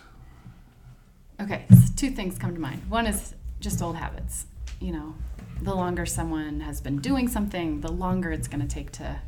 Okay, 1.41 1.65
so 1.71 1.77
two 1.95 2.11
things 2.11 2.37
come 2.37 2.53
to 2.53 2.59
mind. 2.59 2.81
One 2.89 3.07
is 3.07 3.33
just 3.59 3.81
old 3.81 3.95
habits. 3.95 4.45
You 4.79 4.91
know, 4.91 5.15
the 5.61 5.73
longer 5.75 6.05
someone 6.05 6.61
has 6.61 6.79
been 6.81 6.97
doing 6.99 7.27
something, 7.27 7.81
the 7.81 7.91
longer 7.91 8.31
it's 8.31 8.47
going 8.47 8.61
to 8.65 8.67
take 8.67 8.91
to 8.93 9.19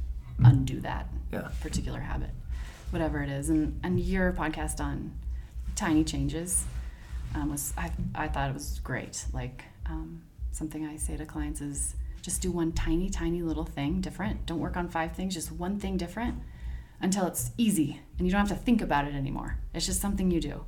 undo 0.43 0.79
that 0.81 1.07
Yeah. 1.31 1.49
particular 1.61 1.99
habit, 1.99 2.31
whatever 2.89 3.21
it 3.21 3.29
is. 3.29 3.49
And 3.49 3.79
and 3.83 3.99
your 3.99 4.31
podcast 4.31 4.79
on 4.79 5.11
tiny 5.75 6.03
changes 6.03 6.65
um, 7.35 7.49
was 7.51 7.73
I 7.77 7.91
I 8.15 8.27
thought 8.27 8.49
it 8.49 8.53
was 8.53 8.79
great. 8.83 9.25
Like 9.33 9.63
um, 9.85 10.21
something 10.51 10.85
I 10.85 10.97
say 10.97 11.17
to 11.17 11.25
clients 11.25 11.61
is 11.61 11.95
just 12.21 12.41
do 12.41 12.51
one 12.51 12.71
tiny 12.71 13.09
tiny 13.09 13.41
little 13.41 13.65
thing 13.65 14.01
different. 14.01 14.45
Don't 14.45 14.59
work 14.59 14.77
on 14.77 14.87
five 14.89 15.13
things, 15.13 15.33
just 15.33 15.51
one 15.51 15.79
thing 15.79 15.97
different 15.97 16.35
until 17.01 17.25
it's 17.25 17.51
easy 17.57 17.99
and 18.17 18.27
you 18.27 18.31
don't 18.31 18.47
have 18.47 18.55
to 18.57 18.63
think 18.63 18.81
about 18.81 19.05
it 19.07 19.15
anymore. 19.15 19.57
It's 19.73 19.85
just 19.87 19.99
something 20.01 20.29
you 20.31 20.39
do. 20.39 20.65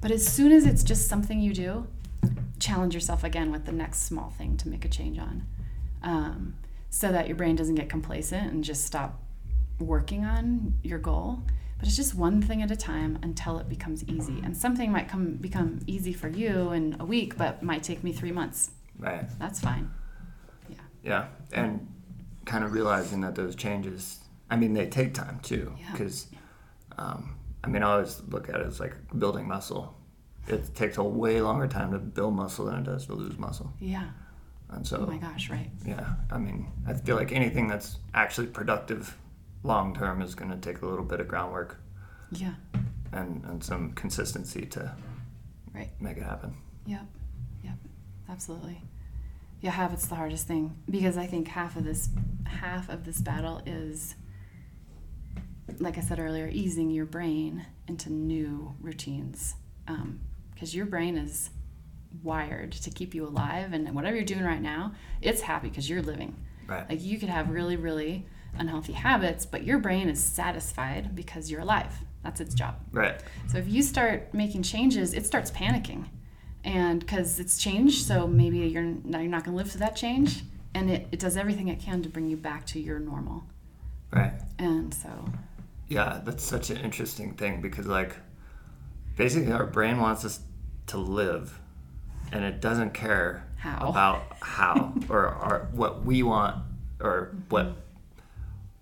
But 0.00 0.10
as 0.12 0.24
soon 0.26 0.52
as 0.52 0.66
it's 0.66 0.84
just 0.84 1.08
something 1.08 1.40
you 1.40 1.52
do, 1.52 1.86
challenge 2.64 2.94
yourself 2.94 3.24
again 3.24 3.52
with 3.52 3.66
the 3.66 3.72
next 3.72 4.04
small 4.04 4.30
thing 4.30 4.56
to 4.56 4.68
make 4.68 4.84
a 4.84 4.88
change 4.88 5.18
on. 5.18 5.46
Um, 6.02 6.56
so 6.90 7.10
that 7.12 7.26
your 7.26 7.36
brain 7.36 7.56
doesn't 7.56 7.74
get 7.74 7.88
complacent 7.88 8.52
and 8.52 8.62
just 8.62 8.84
stop 8.84 9.20
working 9.78 10.24
on 10.24 10.74
your 10.82 10.98
goal. 10.98 11.42
But 11.78 11.88
it's 11.88 11.96
just 11.96 12.14
one 12.14 12.40
thing 12.40 12.62
at 12.62 12.70
a 12.70 12.76
time 12.76 13.18
until 13.22 13.58
it 13.58 13.68
becomes 13.68 14.04
easy. 14.04 14.40
And 14.44 14.56
something 14.56 14.92
might 14.92 15.08
come 15.08 15.34
become 15.34 15.80
easy 15.86 16.12
for 16.12 16.28
you 16.28 16.70
in 16.70 16.96
a 17.00 17.04
week, 17.04 17.36
but 17.36 17.62
might 17.62 17.82
take 17.82 18.04
me 18.04 18.12
three 18.12 18.30
months. 18.32 18.70
Right. 18.98 19.26
That's 19.38 19.60
fine. 19.60 19.90
Yeah. 20.68 20.76
Yeah. 21.02 21.26
And 21.52 21.92
kind 22.44 22.64
of 22.64 22.72
realizing 22.72 23.20
that 23.22 23.34
those 23.34 23.56
changes, 23.56 24.20
I 24.50 24.56
mean, 24.56 24.72
they 24.72 24.86
take 24.86 25.14
time 25.14 25.40
too. 25.42 25.74
Yeah. 25.78 25.92
Because, 25.92 26.28
um, 26.96 27.36
I 27.64 27.68
mean, 27.68 27.82
I 27.82 27.92
always 27.92 28.22
look 28.28 28.48
at 28.48 28.56
it 28.60 28.66
as 28.66 28.78
like 28.78 28.94
building 29.18 29.48
muscle. 29.48 29.98
It 30.46 30.74
takes 30.74 30.98
a 30.98 31.02
way 31.02 31.40
longer 31.40 31.66
time 31.66 31.92
to 31.92 31.98
build 31.98 32.34
muscle 32.34 32.66
than 32.66 32.76
it 32.80 32.84
does 32.84 33.06
to 33.06 33.14
lose 33.14 33.38
muscle. 33.38 33.72
Yeah. 33.80 34.08
And 34.70 34.86
so, 34.86 34.98
Oh 34.98 35.06
my 35.06 35.18
gosh, 35.18 35.50
right. 35.50 35.70
yeah, 35.86 36.14
I 36.30 36.38
mean, 36.38 36.66
I 36.86 36.94
feel 36.94 37.16
like 37.16 37.32
anything 37.32 37.68
that's 37.68 37.98
actually 38.12 38.48
productive 38.48 39.16
long 39.62 39.94
term 39.94 40.20
is 40.20 40.34
going 40.34 40.50
to 40.50 40.56
take 40.56 40.82
a 40.82 40.86
little 40.86 41.04
bit 41.04 41.20
of 41.20 41.28
groundwork 41.28 41.80
Yeah. 42.32 42.54
and, 43.12 43.44
and 43.44 43.62
some 43.64 43.92
consistency 43.92 44.66
to 44.66 44.94
Right. 45.74 45.90
make 46.00 46.16
it 46.16 46.22
happen. 46.24 46.56
Yep. 46.86 47.06
Yep. 47.64 47.74
Absolutely. 48.28 48.80
Yeah, 49.60 49.70
habit's 49.70 50.06
the 50.08 50.14
hardest 50.16 50.46
thing 50.46 50.76
because 50.90 51.16
I 51.16 51.26
think 51.26 51.48
half 51.48 51.76
of 51.76 51.84
this 51.84 52.10
half 52.44 52.88
of 52.90 53.04
this 53.04 53.18
battle 53.20 53.62
is 53.64 54.14
like 55.78 55.96
I 55.98 56.02
said 56.02 56.18
earlier, 56.18 56.48
easing 56.52 56.90
your 56.90 57.06
brain 57.06 57.64
into 57.88 58.12
new 58.12 58.74
routines. 58.80 59.54
Um, 59.88 60.20
Because 60.54 60.74
your 60.74 60.86
brain 60.86 61.16
is 61.16 61.50
wired 62.22 62.72
to 62.72 62.90
keep 62.90 63.14
you 63.14 63.26
alive 63.26 63.72
and 63.72 63.92
whatever 63.94 64.16
you're 64.16 64.24
doing 64.24 64.44
right 64.44 64.62
now, 64.62 64.92
it's 65.20 65.40
happy 65.42 65.68
because 65.68 65.90
you're 65.90 66.02
living. 66.02 66.36
Right. 66.66 66.88
Like 66.88 67.02
you 67.02 67.18
could 67.18 67.28
have 67.28 67.50
really, 67.50 67.76
really 67.76 68.26
unhealthy 68.56 68.92
habits, 68.92 69.44
but 69.44 69.64
your 69.64 69.78
brain 69.78 70.08
is 70.08 70.22
satisfied 70.22 71.14
because 71.14 71.50
you're 71.50 71.60
alive. 71.60 71.92
That's 72.22 72.40
its 72.40 72.54
job. 72.54 72.76
Right. 72.92 73.20
So 73.48 73.58
if 73.58 73.68
you 73.68 73.82
start 73.82 74.32
making 74.32 74.62
changes, 74.62 75.12
it 75.12 75.26
starts 75.26 75.50
panicking, 75.50 76.06
and 76.64 77.00
because 77.00 77.38
it's 77.38 77.58
changed, 77.58 78.06
so 78.06 78.26
maybe 78.26 78.58
you're 78.60 78.82
now 78.82 79.18
you're 79.18 79.30
not 79.30 79.44
going 79.44 79.54
to 79.54 79.58
live 79.58 79.70
through 79.70 79.80
that 79.80 79.96
change, 79.96 80.42
and 80.72 80.90
it, 80.90 81.06
it 81.12 81.18
does 81.18 81.36
everything 81.36 81.68
it 81.68 81.80
can 81.80 82.02
to 82.02 82.08
bring 82.08 82.28
you 82.28 82.36
back 82.38 82.64
to 82.68 82.80
your 82.80 82.98
normal. 82.98 83.44
Right. 84.10 84.32
And 84.58 84.94
so, 84.94 85.10
Yeah, 85.88 86.20
that's 86.24 86.42
such 86.42 86.70
an 86.70 86.78
interesting 86.78 87.34
thing 87.34 87.60
because, 87.60 87.86
like, 87.86 88.16
basically, 89.16 89.52
our 89.52 89.66
brain 89.66 89.98
wants 90.00 90.24
us 90.24 90.40
to 90.88 90.98
live, 90.98 91.58
and 92.32 92.44
it 92.44 92.60
doesn't 92.60 92.92
care 92.94 93.46
How. 93.56 93.88
about 93.88 94.22
how 94.40 94.94
or, 95.08 95.26
or 95.26 95.68
what 95.72 96.04
we 96.04 96.22
want 96.22 96.56
or 97.00 97.34
what. 97.48 97.76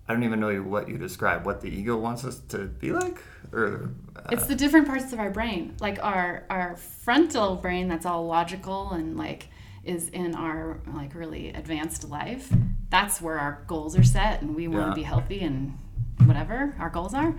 I 0.07 0.13
don't 0.13 0.23
even 0.23 0.41
know 0.41 0.53
what 0.61 0.89
you 0.89 0.97
describe. 0.97 1.45
What 1.45 1.61
the 1.61 1.69
ego 1.69 1.95
wants 1.95 2.25
us 2.25 2.39
to 2.49 2.65
be 2.65 2.91
like, 2.91 3.19
or 3.53 3.89
uh, 4.17 4.21
it's 4.31 4.47
the 4.47 4.55
different 4.55 4.85
parts 4.85 5.13
of 5.13 5.19
our 5.19 5.29
brain, 5.29 5.75
like 5.79 5.97
our 6.03 6.43
our 6.49 6.75
frontal 6.75 7.55
brain 7.55 7.87
that's 7.87 8.05
all 8.05 8.25
logical 8.25 8.91
and 8.91 9.17
like 9.17 9.47
is 9.85 10.09
in 10.09 10.35
our 10.35 10.81
like 10.93 11.15
really 11.15 11.49
advanced 11.53 12.09
life. 12.09 12.51
That's 12.89 13.21
where 13.21 13.39
our 13.39 13.63
goals 13.67 13.97
are 13.97 14.03
set, 14.03 14.41
and 14.41 14.55
we 14.55 14.67
want 14.67 14.83
to 14.83 14.89
Yeah. 14.89 14.95
be 14.95 15.03
healthy 15.03 15.39
and 15.39 15.77
whatever 16.25 16.75
our 16.79 16.89
goals 16.89 17.13
are. 17.13 17.33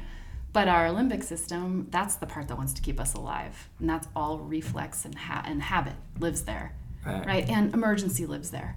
But 0.54 0.68
our 0.68 0.86
limbic 0.86 1.22
system, 1.24 1.88
that's 1.90 2.14
the 2.14 2.26
part 2.26 2.46
that 2.48 2.56
wants 2.56 2.72
to 2.74 2.80
keep 2.80 2.98
us 3.00 3.12
alive, 3.14 3.68
and 3.80 3.90
that's 3.90 4.06
all 4.16 4.38
reflex 4.38 5.04
and 5.04 5.14
ha- 5.16 5.42
and 5.44 5.60
habit 5.60 5.94
lives 6.20 6.42
there, 6.44 6.74
Right. 7.04 7.26
right? 7.26 7.48
And 7.50 7.74
emergency 7.74 8.24
lives 8.24 8.50
there. 8.50 8.76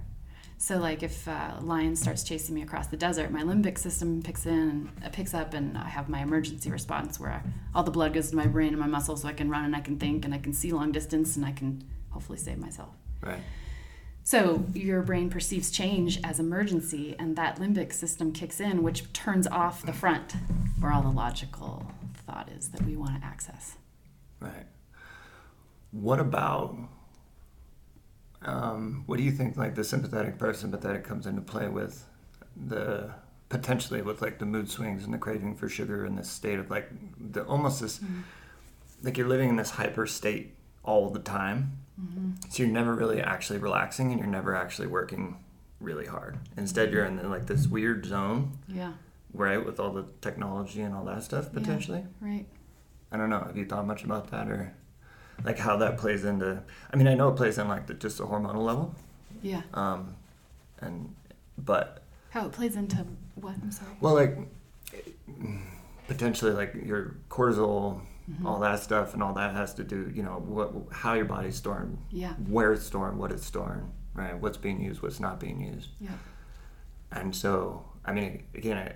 So 0.60 0.78
like 0.78 1.04
if 1.04 1.28
a 1.28 1.58
lion 1.62 1.94
starts 1.94 2.24
chasing 2.24 2.56
me 2.56 2.62
across 2.62 2.88
the 2.88 2.96
desert, 2.96 3.30
my 3.30 3.42
limbic 3.44 3.78
system 3.78 4.22
picks 4.24 4.44
in, 4.44 4.90
uh, 5.04 5.08
picks 5.10 5.32
up, 5.34 5.54
and 5.54 5.78
I 5.78 5.88
have 5.88 6.08
my 6.08 6.20
emergency 6.20 6.68
response 6.68 7.20
where 7.20 7.44
all 7.76 7.84
the 7.84 7.92
blood 7.92 8.12
goes 8.12 8.30
to 8.30 8.36
my 8.36 8.48
brain 8.48 8.70
and 8.70 8.80
my 8.80 8.88
muscles, 8.88 9.22
so 9.22 9.28
I 9.28 9.32
can 9.32 9.48
run 9.48 9.64
and 9.64 9.76
I 9.76 9.80
can 9.80 9.98
think 10.00 10.24
and 10.24 10.34
I 10.34 10.38
can 10.38 10.52
see 10.52 10.72
long 10.72 10.90
distance 10.90 11.36
and 11.36 11.46
I 11.46 11.52
can 11.52 11.84
hopefully 12.10 12.38
save 12.38 12.58
myself. 12.58 12.90
right, 13.22 13.40
So 14.28 14.66
your 14.74 15.00
brain 15.00 15.30
perceives 15.30 15.70
change 15.70 16.20
as 16.22 16.38
emergency, 16.38 17.16
and 17.18 17.34
that 17.36 17.56
limbic 17.56 17.94
system 17.94 18.30
kicks 18.30 18.60
in, 18.60 18.82
which 18.82 19.10
turns 19.14 19.46
off 19.46 19.86
the 19.86 19.92
front, 19.94 20.34
where 20.78 20.92
all 20.92 21.00
the 21.00 21.08
logical 21.08 21.90
thought 22.26 22.50
is 22.54 22.68
that 22.72 22.82
we 22.82 22.94
want 22.94 23.18
to 23.18 23.26
access. 23.26 23.78
right. 24.38 24.66
What 25.92 26.20
about? 26.20 26.76
Um, 28.42 29.04
what 29.06 29.16
do 29.16 29.22
you 29.22 29.32
think? 29.32 29.56
Like 29.56 29.74
the 29.74 29.82
sympathetic 29.82 30.36
parasympathetic 30.36 31.04
comes 31.04 31.24
into 31.24 31.40
play 31.40 31.68
with 31.68 32.04
the 32.54 33.10
potentially 33.48 34.02
with 34.02 34.20
like 34.20 34.38
the 34.38 34.44
mood 34.44 34.68
swings 34.68 35.04
and 35.04 35.14
the 35.14 35.18
craving 35.18 35.56
for 35.56 35.70
sugar 35.70 36.04
and 36.04 36.18
this 36.18 36.28
state 36.28 36.58
of 36.58 36.68
like 36.68 36.90
the 37.18 37.44
almost 37.44 37.80
this 37.80 37.98
like 39.02 39.16
you're 39.16 39.26
living 39.26 39.48
in 39.48 39.56
this 39.56 39.70
hyper 39.70 40.06
state 40.06 40.57
all 40.88 41.10
the 41.10 41.18
time. 41.20 41.72
So 42.48 42.62
you're 42.62 42.72
never 42.72 42.94
really 42.94 43.20
actually 43.20 43.58
relaxing 43.58 44.10
and 44.12 44.18
you're 44.20 44.28
never 44.28 44.54
actually 44.54 44.86
working 44.86 45.36
really 45.80 46.06
hard. 46.06 46.38
Instead, 46.56 46.92
you're 46.92 47.04
in 47.04 47.28
like 47.28 47.46
this 47.46 47.66
weird 47.66 48.06
zone, 48.06 48.52
Yeah. 48.68 48.92
right, 49.34 49.64
with 49.64 49.80
all 49.80 49.92
the 49.92 50.04
technology 50.20 50.80
and 50.80 50.94
all 50.94 51.04
that 51.06 51.22
stuff 51.24 51.52
potentially. 51.52 52.04
Right. 52.20 52.46
I 53.10 53.16
don't 53.16 53.30
know. 53.30 53.40
Have 53.40 53.56
you 53.56 53.66
thought 53.66 53.84
much 53.86 54.04
about 54.04 54.30
that 54.30 54.48
or 54.48 54.72
like 55.44 55.58
how 55.58 55.76
that 55.78 55.98
plays 55.98 56.24
into? 56.24 56.62
I 56.92 56.96
mean, 56.96 57.08
I 57.08 57.14
know 57.14 57.28
it 57.30 57.36
plays 57.36 57.58
in 57.58 57.66
like 57.68 57.86
the, 57.88 57.94
just 57.94 58.18
the 58.18 58.26
hormonal 58.26 58.64
level, 58.64 58.94
Yeah. 59.42 59.62
um, 59.74 60.14
and 60.80 61.14
but 61.58 62.02
How 62.30 62.46
it 62.46 62.52
plays 62.52 62.76
into 62.76 63.04
what? 63.34 63.54
I'm 63.60 63.72
sorry. 63.72 63.90
well, 64.00 64.14
like 64.14 64.38
potentially 66.06 66.52
like 66.52 66.74
your 66.74 67.16
cortisol, 67.28 68.00
Mm-hmm. 68.30 68.46
all 68.46 68.60
that 68.60 68.80
stuff, 68.80 69.14
and 69.14 69.22
all 69.22 69.32
that 69.34 69.54
has 69.54 69.72
to 69.74 69.84
do, 69.84 70.12
you 70.14 70.22
know, 70.22 70.42
what 70.46 70.72
how 70.92 71.14
your 71.14 71.24
body's 71.24 71.56
storing, 71.56 71.96
Yeah. 72.10 72.34
where 72.34 72.72
it's 72.74 72.84
storing, 72.84 73.16
what 73.16 73.32
it's 73.32 73.46
storing, 73.46 73.90
right? 74.12 74.38
What's 74.38 74.58
being 74.58 74.82
used, 74.82 75.00
what's 75.00 75.18
not 75.18 75.40
being 75.40 75.60
used. 75.62 75.88
Yeah. 75.98 76.10
And 77.10 77.34
so, 77.34 77.86
I 78.04 78.12
mean, 78.12 78.42
again, 78.54 78.76
I, 78.76 78.92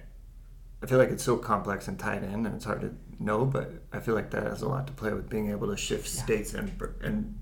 I 0.82 0.86
feel 0.86 0.98
like 0.98 1.08
it's 1.08 1.22
so 1.24 1.38
complex 1.38 1.88
and 1.88 1.98
tied 1.98 2.22
in, 2.24 2.44
and 2.44 2.54
it's 2.54 2.66
hard 2.66 2.82
to 2.82 2.94
know. 3.18 3.46
But 3.46 3.72
I 3.90 4.00
feel 4.00 4.14
like 4.14 4.30
that 4.32 4.42
has 4.42 4.60
a 4.60 4.68
lot 4.68 4.86
to 4.88 4.92
play 4.92 5.14
with 5.14 5.30
being 5.30 5.50
able 5.50 5.68
to 5.68 5.76
shift 5.78 6.14
Yeah. 6.14 6.22
states 6.24 6.52
and 6.52 6.70
and 7.02 7.38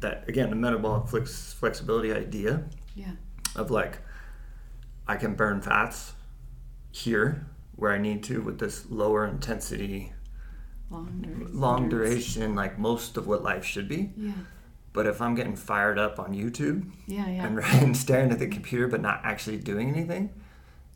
that 0.00 0.28
again, 0.28 0.50
the 0.50 0.56
metabolic 0.56 1.06
flex, 1.08 1.52
flexibility 1.52 2.12
idea 2.12 2.64
Yeah. 2.96 3.12
of 3.54 3.70
like 3.70 3.98
I 5.06 5.16
can 5.16 5.34
burn 5.36 5.60
fats 5.60 6.14
here 6.90 7.46
where 7.76 7.92
I 7.92 7.98
need 7.98 8.24
to 8.24 8.40
with 8.42 8.58
this 8.58 8.90
lower 8.90 9.24
intensity, 9.26 10.12
Long 10.92 11.20
duration. 11.22 11.60
long 11.60 11.88
duration, 11.88 12.54
like 12.54 12.78
most 12.78 13.16
of 13.16 13.26
what 13.26 13.42
life 13.42 13.64
should 13.64 13.88
be. 13.88 14.12
Yeah. 14.16 14.32
But 14.92 15.06
if 15.06 15.22
I'm 15.22 15.34
getting 15.34 15.56
fired 15.56 15.98
up 15.98 16.18
on 16.18 16.34
YouTube 16.34 16.90
Yeah. 17.06 17.26
Yeah. 17.28 17.46
and, 17.46 17.58
and 17.64 17.96
staring 17.96 18.30
at 18.30 18.38
the 18.38 18.46
computer 18.48 18.88
but 18.88 19.00
not 19.00 19.20
actually 19.24 19.56
doing 19.58 19.88
anything, 19.88 20.30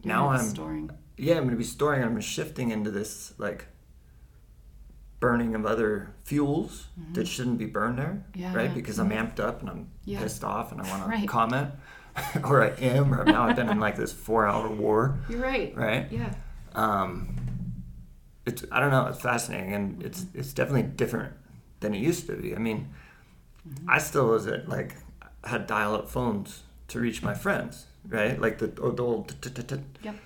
You're 0.03 0.15
now 0.15 0.29
I'm 0.29 0.45
storing. 0.45 0.91
yeah, 1.17 1.37
I'm 1.39 1.45
gonna 1.45 1.57
be 1.57 1.65
storing. 1.65 2.03
I'm 2.05 2.21
shifting 2.21 2.71
into 2.71 2.91
this 2.91 3.33
like 3.39 3.67
burning 5.19 5.55
of 5.55 5.65
other 5.65 6.15
fuels 6.25 6.89
that 7.15 7.27
shouldn't 7.27 7.57
be 7.59 7.65
burned 7.67 7.99
there, 7.99 8.23
Mm-hmm. 8.33 8.41
Yeah, 8.41 8.55
right? 8.55 8.75
Because 8.75 8.99
I'm 8.99 9.11
amped 9.11 9.41
up 9.41 9.61
and 9.61 9.71
I'm 9.71 9.89
Yeah. 10.05 10.21
pissed 10.21 10.45
off 10.45 10.73
and 10.73 10.81
I 10.83 10.89
want 10.91 11.05
to 11.05 11.09
Right. 11.09 11.27
comment, 11.29 11.71
or 12.45 12.63
I 12.63 12.69
am, 12.79 13.15
or 13.15 13.25
now 13.25 13.45
I've 13.49 13.57
been 13.57 13.71
in 13.71 13.81
like 13.81 13.97
this 13.97 14.13
four-hour 14.13 14.69
war, 14.69 15.19
You're 15.31 15.41
right. 15.41 15.75
right? 15.75 16.07
Yeah. 16.13 16.35
Um, 16.75 17.35
it's 18.47 18.65
I 18.71 18.81
don't 18.81 18.91
know. 18.91 19.07
It's 19.07 19.21
fascinating 19.21 19.75
and 19.75 20.03
it's 20.03 20.23
mm-hmm. 20.23 20.39
it's 20.39 20.53
definitely 20.53 20.85
different 20.85 21.35
than 21.81 21.95
it 21.95 21.99
used 21.99 22.27
to 22.29 22.37
be. 22.37 22.55
I 22.55 22.59
mean, 22.59 22.89
mm-hmm. 23.69 23.91
I 23.91 23.99
still 23.99 24.29
was 24.29 24.47
at 24.47 24.69
like 24.69 24.97
had 25.45 25.67
dial-up 25.67 26.09
phones 26.09 26.63
to 26.89 27.01
reach 27.01 27.23
my 27.23 27.35
friends, 27.35 27.87
right? 28.09 28.41
Like 28.41 28.59
the, 28.59 28.69
the 28.69 29.03
old. 29.03 29.35
Yep. 30.03 30.17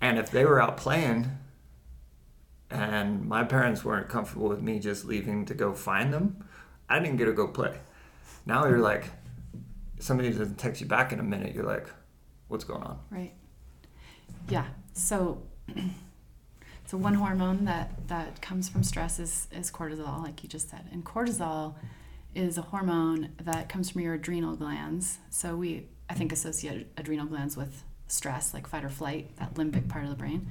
and 0.00 0.18
if 0.18 0.30
they 0.30 0.44
were 0.44 0.60
out 0.60 0.76
playing 0.76 1.30
and 2.70 3.26
my 3.26 3.42
parents 3.42 3.84
weren't 3.84 4.08
comfortable 4.08 4.48
with 4.48 4.62
me 4.62 4.78
just 4.78 5.04
leaving 5.04 5.44
to 5.46 5.54
go 5.54 5.72
find 5.72 6.12
them, 6.12 6.44
I 6.88 6.98
didn't 6.98 7.16
get 7.16 7.24
to 7.24 7.32
go 7.32 7.48
play. 7.48 7.78
Now 8.46 8.66
you're 8.66 8.78
like, 8.78 9.04
somebody 9.98 10.30
doesn't 10.30 10.56
text 10.56 10.80
you 10.80 10.86
back 10.86 11.12
in 11.12 11.18
a 11.18 11.22
minute, 11.22 11.54
you're 11.54 11.64
like, 11.64 11.88
what's 12.48 12.64
going 12.64 12.82
on? 12.82 12.98
Right. 13.10 13.32
Yeah. 14.48 14.66
So, 14.92 15.42
so 16.90 16.96
one 16.96 17.14
hormone 17.14 17.66
that 17.66 17.92
that 18.08 18.42
comes 18.42 18.68
from 18.68 18.82
stress 18.82 19.20
is 19.20 19.46
is 19.52 19.70
cortisol, 19.70 20.24
like 20.24 20.42
you 20.42 20.48
just 20.48 20.70
said, 20.70 20.88
and 20.90 21.04
cortisol 21.04 21.74
is 22.34 22.58
a 22.58 22.62
hormone 22.62 23.30
that 23.42 23.68
comes 23.68 23.90
from 23.90 24.00
your 24.00 24.14
adrenal 24.14 24.56
glands. 24.56 25.18
So 25.30 25.54
we, 25.54 25.86
I 26.08 26.14
think, 26.14 26.32
associate 26.32 26.88
adrenal 26.96 27.26
glands 27.26 27.56
with 27.56 27.84
stress, 28.08 28.52
like 28.52 28.66
fight 28.66 28.84
or 28.84 28.88
flight, 28.88 29.36
that 29.36 29.54
limbic 29.54 29.88
part 29.88 30.02
of 30.02 30.10
the 30.10 30.16
brain 30.16 30.50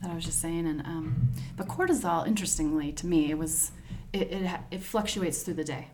that 0.00 0.12
I 0.12 0.14
was 0.14 0.24
just 0.24 0.40
saying. 0.40 0.64
And 0.68 0.80
um, 0.82 1.32
but 1.56 1.66
cortisol, 1.66 2.24
interestingly 2.24 2.92
to 2.92 3.08
me, 3.08 3.32
it 3.32 3.38
was 3.38 3.72
it 4.12 4.30
it, 4.30 4.60
it 4.70 4.80
fluctuates 4.80 5.42
through 5.42 5.54
the 5.54 5.64
day. 5.64 5.88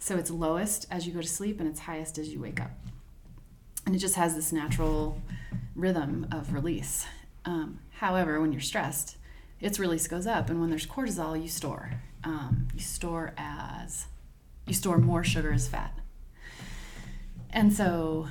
So 0.00 0.16
it's 0.16 0.32
lowest 0.32 0.88
as 0.90 1.06
you 1.06 1.12
go 1.12 1.20
to 1.20 1.28
sleep 1.28 1.60
and 1.60 1.68
it's 1.68 1.78
highest 1.78 2.18
as 2.18 2.30
you 2.30 2.40
wake 2.40 2.60
up. 2.60 2.72
And 3.86 3.94
it 3.94 4.00
just 4.00 4.16
has 4.16 4.34
this 4.34 4.50
natural 4.50 5.22
rhythm 5.76 6.26
of 6.32 6.52
release. 6.52 7.06
Um, 7.44 7.78
however, 8.02 8.40
when 8.40 8.50
you're 8.50 8.60
stressed, 8.60 9.16
its 9.60 9.78
release 9.78 10.08
goes 10.08 10.26
up, 10.26 10.50
and 10.50 10.60
when 10.60 10.70
there's 10.70 10.86
cortisol, 10.86 11.40
you 11.40 11.48
store. 11.48 11.92
Um, 12.24 12.66
you 12.74 12.80
store 12.80 13.32
as 13.36 14.06
you 14.66 14.74
store 14.74 14.98
more 14.98 15.22
sugar 15.22 15.52
as 15.52 15.68
fat. 15.68 15.96
And 17.50 17.72
so, 17.72 18.26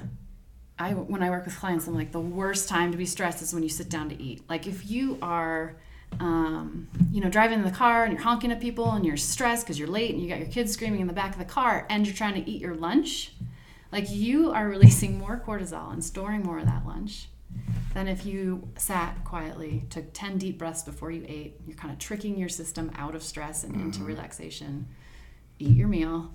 I 0.78 0.91
when 0.91 1.24
I 1.24 1.30
work 1.30 1.45
with 1.45 1.57
clients, 1.57 1.88
I'm 1.88 1.95
like 1.95 2.11
the 2.11 2.19
worst 2.19 2.67
time 2.67 2.91
to 2.91 2.97
be 2.97 3.05
stressed 3.05 3.41
is 3.41 3.53
when 3.53 3.63
you 3.63 3.69
sit 3.69 3.89
down 3.89 4.09
to 4.09 4.22
eat. 4.22 4.43
Like 4.49 4.67
if 4.67 4.91
you 4.91 5.17
are 5.22 5.78
um, 6.19 6.89
you 7.09 7.22
know, 7.22 7.30
driving 7.30 7.59
in 7.59 7.65
the 7.65 7.72
car 7.72 8.03
and 8.03 8.11
you're 8.11 8.22
honking 8.22 8.51
at 8.51 8.59
people 8.59 8.91
and 8.91 9.05
you're 9.05 9.15
stressed 9.15 9.65
because 9.65 9.80
you're 9.80 9.88
late 9.88 10.11
and 10.11 10.22
you 10.22 10.28
got 10.28 10.39
your 10.39 10.49
kids 10.49 10.74
screaming 10.74 10.99
in 10.99 11.07
the 11.07 11.13
back 11.13 11.32
of 11.32 11.39
the 11.39 11.45
car 11.45 11.88
and 11.89 12.05
you're 12.05 12.15
trying 12.15 12.34
to 12.34 12.49
eat 12.49 12.59
your 12.59 12.76
lunch, 12.76 13.32
like 13.93 14.11
you 14.11 14.51
are 14.51 14.67
releasing 14.67 15.17
more 15.17 15.41
cortisol 15.45 15.93
and 15.93 16.03
storing 16.03 16.43
more 16.43 16.59
of 16.59 16.65
that 16.65 16.86
lunch 16.86 17.30
than 17.93 18.07
if 18.07 18.25
you 18.25 18.67
sat 18.77 19.23
quietly, 19.25 19.83
took 19.89 20.13
10 20.13 20.37
deep 20.37 20.57
breaths 20.57 20.83
before 20.83 21.11
you 21.11 21.25
ate. 21.27 21.55
You're 21.67 21.77
kind 21.77 21.91
of 21.91 21.99
tricking 21.99 22.37
your 22.37 22.49
system 22.49 22.91
out 22.95 23.15
of 23.15 23.23
stress 23.23 23.63
and 23.63 23.75
into 23.75 24.03
relaxation. 24.03 24.87
Eat 25.59 25.75
your 25.75 25.87
meal, 25.87 26.31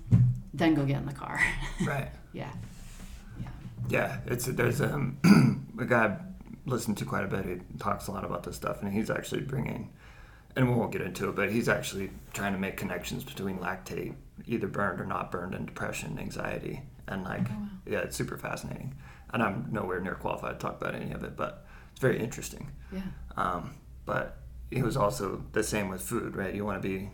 then 0.53 0.73
go 0.73 0.85
get 0.85 0.97
in 0.97 1.05
the 1.05 1.13
car. 1.13 1.39
Right. 1.85 2.09
yeah. 2.33 2.51
Yeah. 3.41 3.47
Yeah, 3.89 4.17
it's 4.25 4.45
there's 4.45 4.81
um, 4.81 5.17
a 5.79 5.85
guy 5.85 6.05
I've 6.05 6.19
listened 6.65 6.97
to 6.99 7.05
quite 7.05 7.23
a 7.23 7.27
bit. 7.27 7.45
He 7.45 7.77
talks 7.77 8.07
a 8.07 8.11
lot 8.11 8.23
about 8.25 8.43
this 8.43 8.55
stuff, 8.55 8.81
and 8.81 8.91
he's 8.91 9.09
actually 9.09 9.41
bringing, 9.41 9.89
and 10.55 10.67
we 10.69 10.75
won't 10.75 10.91
get 10.91 11.01
into 11.01 11.27
it, 11.29 11.35
but 11.35 11.51
he's 11.51 11.67
actually 11.69 12.09
trying 12.33 12.53
to 12.53 12.59
make 12.59 12.77
connections 12.77 13.23
between 13.23 13.57
lactate, 13.59 14.13
either 14.45 14.67
burned 14.67 14.99
or 15.01 15.05
not 15.05 15.31
burned, 15.31 15.53
and 15.55 15.65
depression, 15.65 16.17
anxiety, 16.19 16.81
and 17.07 17.23
like, 17.23 17.47
Oh, 17.49 17.53
wow. 17.53 17.67
yeah, 17.85 17.99
it's 17.99 18.15
super 18.17 18.37
fascinating. 18.37 18.95
And 19.33 19.43
I'm 19.43 19.67
nowhere 19.71 19.99
near 19.99 20.15
qualified 20.15 20.59
to 20.59 20.65
talk 20.65 20.79
about 20.81 20.95
any 20.95 21.11
of 21.11 21.23
it, 21.23 21.35
but 21.35 21.65
it's 21.91 21.99
very 21.99 22.19
interesting. 22.19 22.71
Yeah. 22.91 23.01
Um, 23.35 23.75
but 24.05 24.37
it 24.71 24.83
was 24.83 24.95
also 24.95 25.43
the 25.51 25.63
same 25.63 25.89
with 25.89 26.01
food, 26.01 26.35
right? 26.35 26.53
You 26.53 26.63
want 26.65 26.81
to 26.81 26.87
be 26.87 27.09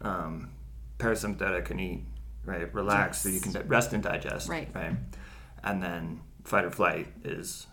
um, 0.00 0.50
parasympathetic 0.98 1.70
and 1.70 1.80
eat, 1.80 2.04
right? 2.44 2.72
Relax 2.74 3.22
so 3.22 3.28
you 3.28 3.40
can 3.40 3.52
di- 3.52 3.62
rest 3.62 3.92
and 3.92 4.02
digest, 4.02 4.48
Right. 4.48 4.68
Right. 4.74 4.96
And 5.62 5.82
then 5.82 6.20
fight 6.44 6.64
or 6.64 6.70
flight 6.70 7.08
is 7.24 7.66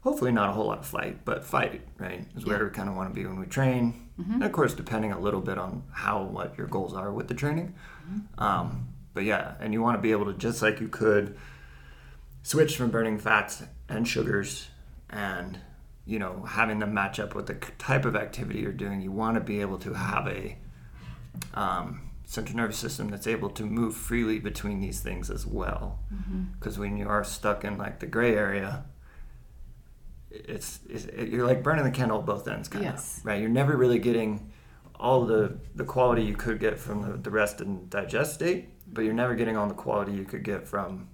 hopefully 0.00 0.32
not 0.32 0.48
a 0.50 0.52
whole 0.52 0.66
lot 0.66 0.78
of 0.78 0.86
flight, 0.86 1.24
but 1.24 1.44
fight, 1.44 1.82
right? 1.98 2.26
Is 2.36 2.46
where 2.46 2.64
we 2.64 2.70
kind 2.70 2.88
of 2.88 2.96
want 2.96 3.10
to 3.10 3.14
be 3.14 3.26
when 3.26 3.38
we 3.40 3.46
train. 3.46 4.08
Mhm. 4.20 4.34
And 4.34 4.44
of 4.44 4.52
course, 4.52 4.72
depending 4.72 5.12
a 5.12 5.18
little 5.18 5.40
bit 5.40 5.58
on 5.58 5.82
how 5.92 6.22
what 6.22 6.56
your 6.56 6.66
goals 6.66 6.94
are 6.94 7.12
with 7.12 7.28
the 7.28 7.34
training. 7.34 7.74
Mm-hmm. 8.08 8.42
Um, 8.42 8.88
but 9.12 9.24
yeah, 9.24 9.54
and 9.60 9.72
you 9.74 9.82
want 9.82 9.96
to 9.98 10.02
be 10.02 10.12
able 10.12 10.26
to 10.26 10.32
just 10.34 10.62
like 10.62 10.80
you 10.80 10.88
could 10.88 11.36
switch 12.46 12.76
from 12.76 12.92
burning 12.92 13.18
fats 13.18 13.64
and 13.88 14.06
sugars 14.06 14.68
and 15.10 15.58
you 16.04 16.16
know 16.16 16.44
having 16.44 16.78
them 16.78 16.94
match 16.94 17.18
up 17.18 17.34
with 17.34 17.46
the 17.46 17.54
type 17.76 18.04
of 18.04 18.14
activity 18.14 18.60
you're 18.60 18.70
doing 18.70 19.00
you 19.00 19.10
want 19.10 19.34
to 19.34 19.40
be 19.40 19.60
able 19.60 19.76
to 19.76 19.94
have 19.94 20.28
a 20.28 20.56
um, 21.54 22.08
central 22.24 22.56
nervous 22.56 22.78
system 22.78 23.08
that's 23.08 23.26
able 23.26 23.50
to 23.50 23.64
move 23.64 23.96
freely 23.96 24.38
between 24.38 24.80
these 24.80 25.00
things 25.00 25.28
as 25.28 25.44
well. 25.44 25.98
Mm-hmm. 26.14 26.44
because 26.56 26.78
when 26.78 26.96
you 26.96 27.08
are 27.08 27.24
stuck 27.24 27.64
in 27.64 27.76
like 27.78 27.98
the 27.98 28.06
gray 28.06 28.36
area 28.36 28.84
it's, 30.30 30.78
it's 30.88 31.06
it, 31.06 31.30
you're 31.30 31.46
like 31.46 31.64
burning 31.64 31.84
the 31.84 31.90
candle 31.90 32.20
at 32.20 32.26
both 32.26 32.46
ends 32.46 32.68
kind 32.68 32.86
of 32.86 33.24
right? 33.24 33.40
You're 33.40 33.50
never 33.50 33.76
really 33.76 33.98
getting 33.98 34.52
all 34.94 35.26
the 35.26 35.58
the 35.74 35.84
quality 35.84 36.22
you 36.22 36.36
could 36.36 36.60
get 36.60 36.78
from 36.78 37.02
the, 37.02 37.16
the 37.16 37.30
rest 37.30 37.60
and 37.60 37.90
digest 37.90 38.34
state 38.34 38.68
but 38.86 39.02
you're 39.02 39.14
never 39.14 39.34
getting 39.34 39.56
all 39.56 39.66
the 39.66 39.74
quality 39.74 40.12
you 40.12 40.24
could 40.24 40.44
get 40.44 40.68
from 40.68 41.08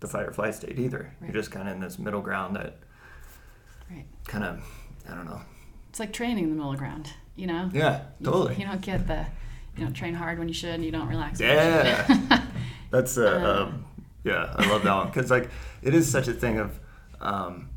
the 0.00 0.08
fight 0.08 0.26
or 0.26 0.32
flight 0.32 0.54
state 0.54 0.78
either 0.78 1.12
Right. 1.20 1.28
you're 1.32 1.40
just 1.42 1.50
kind 1.50 1.68
of 1.68 1.74
in 1.74 1.80
this 1.80 1.98
middle 1.98 2.20
ground 2.22 2.56
that 2.56 2.78
Right. 3.90 4.06
kind 4.26 4.44
of 4.44 4.64
i 5.08 5.14
don't 5.14 5.26
know 5.26 5.40
It's 5.90 6.00
like 6.00 6.12
training 6.12 6.44
in 6.44 6.50
the 6.50 6.56
middle 6.56 6.74
ground, 6.76 7.10
you 7.36 7.46
know? 7.46 7.70
yeah 7.72 8.02
You- 8.18 8.26
totally 8.26 8.54
You, 8.56 8.66
don't 8.66 8.80
get 8.80 9.06
the, 9.06 9.26
you 9.76 9.84
don't 9.84 9.92
train 9.94 10.14
hard 10.14 10.38
when 10.38 10.48
you 10.48 10.54
should, 10.54 10.70
and 10.74 10.84
you 10.84 10.90
don't 10.90 11.08
relax. 11.08 11.40
you. 11.40 11.46
Yeah. 11.46 12.44
That's 12.90 13.16
uh, 13.16 13.22
Uh. 13.24 13.62
um, 13.64 13.84
yeah, 14.24 14.52
I 14.56 14.68
love 14.68 14.82
that 14.82 14.94
one 14.96 15.06
because 15.06 15.30
like 15.30 15.48
it 15.82 15.94
is 15.94 16.10
such 16.10 16.28
a 16.28 16.32
thing 16.34 16.58
of 16.58 16.78
um, 17.20 17.68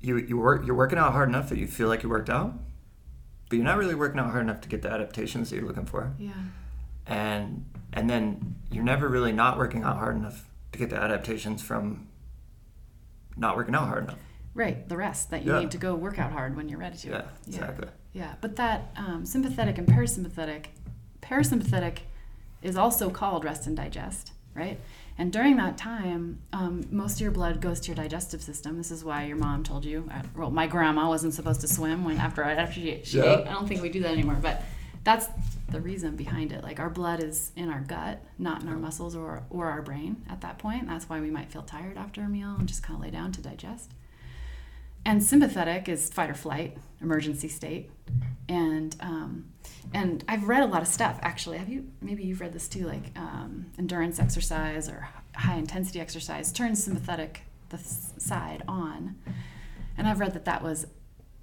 you 0.00 0.16
you 0.18 0.36
work 0.36 0.66
you're 0.66 0.74
working 0.76 0.98
out 0.98 1.12
hard 1.12 1.28
enough 1.28 1.48
that 1.48 1.58
you 1.58 1.66
feel 1.66 1.88
like 1.88 2.02
you 2.02 2.08
worked 2.08 2.28
out, 2.28 2.52
but 3.48 3.56
you're 3.56 3.64
not 3.64 3.78
really 3.78 3.94
working 3.94 4.18
out 4.20 4.30
hard 4.30 4.42
enough 4.42 4.60
to 4.62 4.68
get 4.68 4.82
the 4.82 4.90
adaptations 4.90 5.48
that 5.50 5.56
you're 5.56 5.64
looking 5.66 5.86
for, 5.86 6.12
yeah. 6.18 6.32
and 7.06 7.64
and 7.92 8.10
then 8.10 8.56
you're 8.70 8.84
never 8.84 9.08
really 9.08 9.32
not 9.32 9.56
working 9.58 9.82
out 9.84 9.96
hard 9.96 10.16
enough 10.16 10.47
to 10.72 10.78
get 10.78 10.90
the 10.90 10.96
adaptations 10.96 11.62
from 11.62 12.06
not 13.36 13.56
working 13.56 13.74
out 13.74 13.88
hard 13.88 14.04
enough. 14.04 14.18
Right. 14.54 14.88
The 14.88 14.96
rest 14.96 15.30
that 15.30 15.44
you 15.44 15.52
Yeah. 15.52 15.60
need 15.60 15.70
to 15.72 15.78
go 15.78 15.94
work 15.94 16.18
out 16.18 16.32
hard 16.32 16.56
when 16.56 16.68
you're 16.68 16.78
ready 16.80 16.96
to. 16.98 17.08
Yeah, 17.10 17.22
exactly. 17.46 17.88
Yeah, 18.12 18.34
but 18.40 18.56
that 18.56 18.90
um, 18.96 19.24
sympathetic 19.24 19.78
and 19.78 19.86
parasympathetic, 19.86 20.66
parasympathetic 21.22 21.98
is 22.62 22.76
also 22.76 23.10
called 23.10 23.44
rest 23.44 23.66
and 23.66 23.76
digest, 23.76 24.32
right? 24.54 24.80
And 25.16 25.32
during 25.32 25.56
that 25.56 25.76
time, 25.78 26.40
um, 26.52 26.84
most 26.90 27.14
of 27.16 27.20
your 27.20 27.30
blood 27.30 27.60
goes 27.60 27.80
to 27.80 27.88
your 27.88 27.96
digestive 27.96 28.42
system. 28.42 28.76
This 28.78 28.90
is 28.90 29.04
why 29.04 29.24
your 29.24 29.36
mom 29.36 29.62
told 29.62 29.84
you. 29.84 30.08
Uh, 30.12 30.22
well, 30.36 30.50
my 30.50 30.66
grandma 30.66 31.08
wasn't 31.08 31.34
supposed 31.34 31.60
to 31.60 31.68
swim 31.68 32.04
when 32.04 32.18
after 32.18 32.42
after 32.42 32.74
she, 32.74 33.00
she 33.04 33.18
Yeah. 33.18 33.24
ate. 33.40 33.46
I 33.46 33.52
don't 33.52 33.68
think 33.68 33.82
we 33.82 33.88
do 33.90 34.00
that 34.02 34.12
anymore, 34.12 34.38
but 34.40 34.62
that's 35.08 35.30
the 35.70 35.80
reason 35.80 36.16
behind 36.16 36.52
it. 36.52 36.62
Like 36.62 36.78
our 36.78 36.90
blood 36.90 37.22
is 37.22 37.50
in 37.56 37.70
our 37.70 37.80
gut, 37.80 38.22
not 38.38 38.60
in 38.60 38.68
our 38.68 38.76
muscles 38.76 39.16
or 39.16 39.42
or 39.48 39.64
our 39.70 39.80
brain 39.80 40.22
at 40.28 40.42
that 40.42 40.58
point. 40.58 40.86
That's 40.86 41.08
why 41.08 41.18
we 41.18 41.30
might 41.30 41.50
feel 41.50 41.62
tired 41.62 41.96
after 41.96 42.20
a 42.20 42.28
meal 42.28 42.54
and 42.58 42.68
just 42.68 42.82
kind 42.82 42.98
of 42.98 43.02
lay 43.02 43.10
down 43.10 43.32
to 43.32 43.40
digest. 43.40 43.92
And 45.06 45.22
sympathetic 45.22 45.88
is 45.88 46.10
fight 46.10 46.28
or 46.28 46.34
flight, 46.34 46.76
emergency 47.00 47.48
state. 47.48 47.90
And 48.50 48.94
um, 49.00 49.46
and 49.94 50.22
I've 50.28 50.46
read 50.46 50.62
a 50.62 50.66
lot 50.66 50.82
of 50.82 50.88
stuff 50.88 51.18
actually. 51.22 51.56
Have 51.56 51.70
you? 51.70 51.88
Maybe 52.02 52.24
you've 52.24 52.42
read 52.42 52.52
this 52.52 52.68
too, 52.68 52.86
like 52.86 53.16
um, 53.16 53.64
endurance 53.78 54.18
exercise 54.18 54.90
or 54.90 55.08
high 55.34 55.56
intensity 55.56 56.00
exercise 56.00 56.52
turns 56.52 56.84
sympathetic 56.84 57.44
the 57.70 57.78
side 57.78 58.62
on. 58.68 59.16
And 59.96 60.06
I've 60.06 60.20
read 60.20 60.34
that 60.34 60.44
that 60.44 60.62
was 60.62 60.86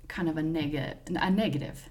kind 0.08 0.30
of 0.30 0.38
a 0.38 0.44
negative, 0.44 0.98
a 1.08 1.32
negative, 1.32 1.90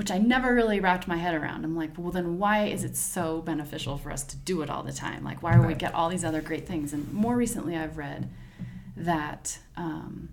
which 0.00 0.10
I 0.10 0.16
never 0.16 0.54
really 0.54 0.80
wrapped 0.80 1.06
my 1.06 1.18
head 1.18 1.34
around. 1.34 1.62
I'm 1.62 1.76
like, 1.76 1.90
well, 1.98 2.10
then 2.10 2.38
why 2.38 2.64
is 2.64 2.84
it 2.84 2.96
so 2.96 3.42
beneficial 3.42 3.98
for 3.98 4.10
us 4.10 4.24
to 4.24 4.36
do 4.38 4.62
it 4.62 4.70
all 4.70 4.82
the 4.82 4.94
time? 4.94 5.22
Like, 5.22 5.42
why 5.42 5.54
do 5.54 5.60
we 5.60 5.74
get 5.74 5.92
all 5.92 6.08
these 6.08 6.24
other 6.24 6.40
great 6.40 6.66
things? 6.66 6.94
And 6.94 7.12
more 7.12 7.36
recently, 7.36 7.76
I've 7.76 7.98
read 7.98 8.30
that 8.96 9.58
um, 9.76 10.30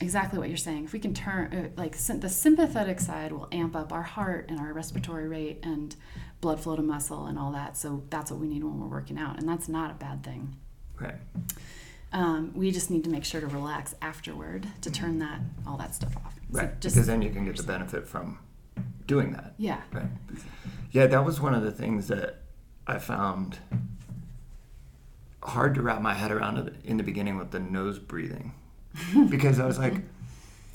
exactly 0.00 0.38
what 0.38 0.46
you're 0.46 0.56
saying. 0.56 0.84
If 0.84 0.92
we 0.92 1.00
can 1.00 1.14
turn, 1.14 1.52
uh, 1.52 1.68
like, 1.76 1.96
the 1.98 2.28
sympathetic 2.28 3.00
side 3.00 3.32
will 3.32 3.48
amp 3.50 3.74
up 3.74 3.92
our 3.92 4.04
heart 4.04 4.46
and 4.50 4.60
our 4.60 4.72
respiratory 4.72 5.26
rate 5.26 5.58
and 5.64 5.96
blood 6.40 6.60
flow 6.60 6.76
to 6.76 6.82
muscle 6.82 7.26
and 7.26 7.40
all 7.40 7.50
that. 7.50 7.76
So 7.76 8.04
that's 8.08 8.30
what 8.30 8.38
we 8.38 8.46
need 8.46 8.62
when 8.62 8.78
we're 8.78 8.86
working 8.86 9.18
out, 9.18 9.36
and 9.36 9.48
that's 9.48 9.66
not 9.68 9.90
a 9.90 9.94
bad 9.94 10.22
thing. 10.22 10.54
Right. 11.00 11.16
Um, 12.12 12.52
we 12.54 12.70
just 12.70 12.88
need 12.88 13.02
to 13.02 13.10
make 13.10 13.24
sure 13.24 13.40
to 13.40 13.48
relax 13.48 13.96
afterward 14.00 14.68
to 14.82 14.92
turn 14.92 15.18
that 15.18 15.40
all 15.66 15.76
that 15.78 15.92
stuff 15.92 16.16
off. 16.18 16.34
So 16.52 16.60
Right. 16.60 16.80
just- 16.80 16.94
because 16.94 17.08
then 17.08 17.20
you 17.20 17.30
can 17.30 17.44
get 17.44 17.56
the 17.56 17.64
benefit 17.64 18.06
from 18.06 18.38
doing 19.06 19.32
that. 19.32 19.54
yeah, 19.58 19.80
Right. 19.92 20.06
Yeah, 20.92 21.06
that 21.06 21.24
was 21.24 21.40
one 21.40 21.54
of 21.54 21.62
the 21.62 21.72
things 21.72 22.08
that 22.08 22.42
I 22.86 22.98
found 22.98 23.58
hard 25.42 25.74
to 25.74 25.82
wrap 25.82 26.00
my 26.00 26.14
head 26.14 26.32
around 26.32 26.74
in 26.84 26.96
the 26.96 27.02
beginning 27.02 27.36
with 27.36 27.50
the 27.50 27.60
nose 27.60 27.98
breathing. 27.98 28.54
because 29.30 29.60
I 29.60 29.66
was 29.66 29.78
like, 29.78 29.94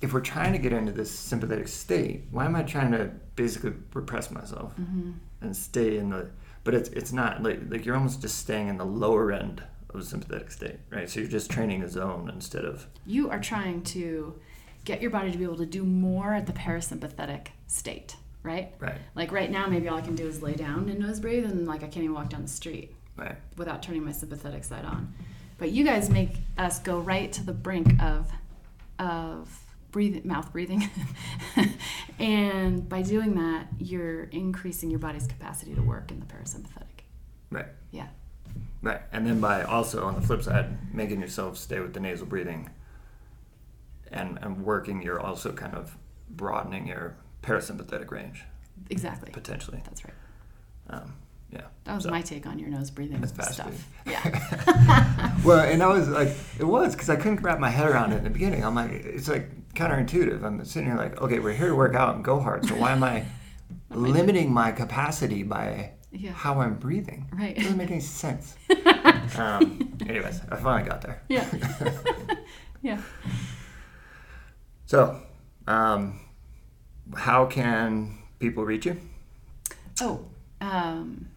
if 0.01 0.13
we're 0.13 0.21
trying 0.21 0.53
to 0.53 0.59
get 0.59 0.73
into 0.73 0.91
this 0.91 1.11
sympathetic 1.11 1.67
state, 1.67 2.25
why 2.31 2.45
am 2.45 2.55
I 2.55 2.63
trying 2.63 2.91
to 2.91 3.11
basically 3.35 3.73
repress 3.93 4.31
myself 4.31 4.73
hmm 4.75 5.11
and 5.43 5.57
stay 5.57 5.97
in 5.97 6.11
the 6.11 6.29
but 6.63 6.75
it's 6.75 6.89
it's 6.89 7.11
not 7.11 7.41
like 7.41 7.59
like 7.69 7.83
you're 7.83 7.95
almost 7.95 8.21
just 8.21 8.37
staying 8.37 8.67
in 8.67 8.77
the 8.77 8.85
lower 8.85 9.31
end 9.31 9.63
of 9.89 9.99
the 9.99 10.05
sympathetic 10.05 10.51
state, 10.51 10.77
right? 10.91 11.09
So 11.09 11.19
you're 11.19 11.29
just 11.29 11.49
training 11.49 11.81
a 11.81 11.89
zone 11.89 12.29
instead 12.31 12.63
of 12.63 12.85
you 13.07 13.31
are 13.31 13.39
trying 13.39 13.81
to 13.85 14.39
get 14.85 15.01
your 15.01 15.09
body 15.09 15.31
to 15.31 15.37
be 15.39 15.43
able 15.43 15.57
to 15.57 15.65
do 15.65 15.83
more 15.83 16.35
at 16.35 16.45
the 16.45 16.53
parasympathetic 16.53 17.47
state, 17.65 18.17
right? 18.43 18.73
right, 18.79 18.97
Like 19.15 19.31
right 19.31 19.49
now, 19.49 19.67
maybe 19.67 19.87
all 19.87 19.97
I 19.97 20.01
can 20.01 20.15
do 20.15 20.27
is 20.27 20.41
lay 20.41 20.53
down 20.53 20.89
and 20.89 20.99
nose 20.99 21.19
breathe, 21.19 21.45
and 21.45 21.67
like 21.67 21.83
I 21.83 21.87
can't 21.87 22.03
even 22.03 22.13
walk 22.13 22.29
down 22.29 22.41
the 22.43 22.47
street 22.47 22.93
right, 23.15 23.35
without 23.57 23.83
turning 23.83 24.03
my 24.03 24.11
sympathetic 24.11 24.63
side 24.63 24.85
on. 24.85 25.13
But 25.57 25.71
you 25.71 25.83
guys 25.83 26.09
make 26.09 26.37
us 26.57 26.79
go 26.79 26.99
right 26.99 27.31
to 27.33 27.43
the 27.43 27.53
brink 27.53 28.01
of 28.01 28.31
of 28.99 29.49
breathing, 29.91 30.21
mouth 30.25 30.51
breathing, 30.51 30.89
and 32.19 32.87
by 32.87 33.01
doing 33.01 33.35
that, 33.35 33.67
you're 33.77 34.23
increasing 34.25 34.89
your 34.89 34.99
body's 34.99 35.27
capacity 35.27 35.75
to 35.75 35.81
work 35.81 36.11
in 36.11 36.19
the 36.19 36.25
parasympathetic. 36.25 37.03
right. 37.49 37.67
Yeah. 37.91 38.07
Right. 38.81 39.01
And 39.11 39.27
then 39.27 39.39
by 39.39 39.63
also 39.63 40.05
on 40.05 40.15
the 40.15 40.21
flip 40.21 40.41
side, 40.41 40.93
making 40.93 41.21
yourself 41.21 41.57
stay 41.57 41.79
with 41.79 41.93
the 41.93 41.99
nasal 41.99 42.25
breathing 42.25 42.69
and, 44.11 44.39
and 44.41 44.65
working, 44.65 45.01
you're 45.01 45.19
also 45.19 45.51
kind 45.51 45.75
of 45.75 45.95
broadening 46.29 46.87
your 46.87 47.15
parasympathetic 47.43 48.11
range 48.11 48.43
Exactly. 48.89 49.31
potentially. 49.31 49.81
That's 49.85 50.03
right. 50.05 50.13
Um, 50.89 51.13
Yeah. 51.51 51.61
That 51.83 51.95
was 51.95 52.03
So- 52.05 52.11
my 52.11 52.21
take 52.21 52.45
on 52.45 52.59
your 52.59 52.69
nose 52.69 52.89
breathing 52.91 53.19
That's 53.21 53.53
stuff. 53.53 53.87
Yeah. 54.05 54.23
Well, 55.43 55.59
and 55.59 55.81
I 55.81 55.87
was 55.87 56.07
like, 56.07 56.29
it 56.59 56.63
was 56.65 56.93
because 56.93 57.09
I 57.09 57.15
couldn't 57.15 57.41
wrap 57.41 57.57
my 57.59 57.69
head 57.69 57.87
around 57.89 58.13
it 58.13 58.17
in 58.17 58.23
the 58.25 58.29
beginning. 58.29 58.63
I'm 58.63 58.75
like, 58.75 58.91
it's 58.91 59.27
like 59.27 59.73
counterintuitive. 59.73 60.43
I'm 60.43 60.63
sitting 60.65 60.87
here 60.87 60.95
like, 60.97 61.19
okay, 61.19 61.39
we're 61.39 61.53
here 61.53 61.69
to 61.69 61.75
work 61.75 61.95
out 61.95 62.13
and 62.15 62.23
go 62.23 62.39
hard. 62.39 62.63
So 62.65 62.75
why 62.75 62.91
am 62.91 63.03
I 63.03 63.25
limiting 63.89 64.53
my 64.53 64.71
capacity 64.71 65.41
by 65.41 65.91
Yeah. 66.11 66.31
how 66.33 66.61
I'm 66.61 66.75
breathing? 66.75 67.27
Right. 67.33 67.57
It 67.57 67.63
doesn't 67.63 67.77
make 67.77 67.89
any 67.89 68.01
sense. 68.01 68.55
um, 69.37 69.97
anyways, 70.07 70.41
I 70.51 70.55
finally 70.57 70.87
got 70.87 71.01
there. 71.01 71.23
Yeah. 71.27 71.45
yeah. 72.83 73.01
So, 74.85 75.21
um, 75.67 76.19
how 77.15 77.45
can 77.45 78.19
people 78.39 78.65
reach 78.65 78.85
you? 78.85 78.97
Oh, 79.99 80.25
um, 80.59 81.27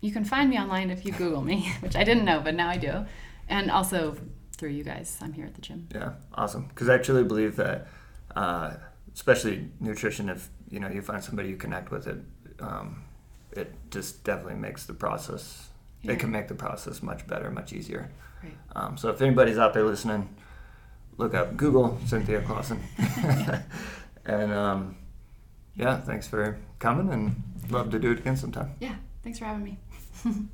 you 0.00 0.12
can 0.12 0.24
find 0.24 0.50
me 0.50 0.58
online 0.58 0.90
if 0.90 1.04
you 1.04 1.12
Google 1.12 1.42
me, 1.42 1.72
which 1.80 1.96
I 1.96 2.04
didn't 2.04 2.24
know, 2.24 2.40
but 2.40 2.54
now 2.54 2.68
I 2.68 2.76
do. 2.76 3.04
And 3.48 3.70
also 3.70 4.16
through 4.60 4.68
you 4.68 4.84
guys. 4.84 5.18
I'm 5.22 5.32
here 5.32 5.46
at 5.46 5.54
the 5.54 5.62
gym. 5.62 5.88
Yeah, 5.92 6.12
awesome. 6.34 6.66
Because 6.68 6.90
I 6.90 6.98
truly 6.98 7.24
believe 7.24 7.56
that, 7.56 7.88
uh, 8.36 8.74
especially 9.14 9.70
nutrition, 9.80 10.28
if 10.28 10.50
you 10.68 10.78
know 10.78 10.88
you 10.88 11.00
find 11.00 11.24
somebody 11.24 11.48
you 11.48 11.56
connect 11.56 11.90
with, 11.90 12.06
it 12.06 12.18
um, 12.60 13.02
it 13.52 13.72
just 13.90 14.22
definitely 14.22 14.60
makes 14.60 14.84
the 14.84 14.92
process. 14.92 15.70
Yeah. 16.02 16.12
It 16.12 16.18
can 16.18 16.30
make 16.30 16.48
the 16.48 16.54
process 16.54 17.02
much 17.02 17.26
better, 17.26 17.50
much 17.50 17.72
easier. 17.72 18.10
Right. 18.42 18.52
Um, 18.76 18.96
so 18.96 19.08
if 19.08 19.20
anybody's 19.20 19.58
out 19.58 19.74
there 19.74 19.84
listening, 19.84 20.28
look 21.16 21.34
up 21.34 21.56
Google 21.56 21.98
Cynthia 22.06 22.42
Clausen, 22.42 22.80
and 24.26 24.52
um, 24.52 24.96
yeah, 25.76 26.00
thanks 26.00 26.26
for 26.26 26.58
coming, 26.78 27.12
and 27.12 27.42
love 27.70 27.90
to 27.90 27.98
do 27.98 28.12
it 28.12 28.18
again 28.20 28.36
sometime. 28.36 28.70
Yeah. 28.80 28.94
Thanks 29.22 29.38
for 29.38 29.44
having 29.44 29.64
me. 29.64 29.78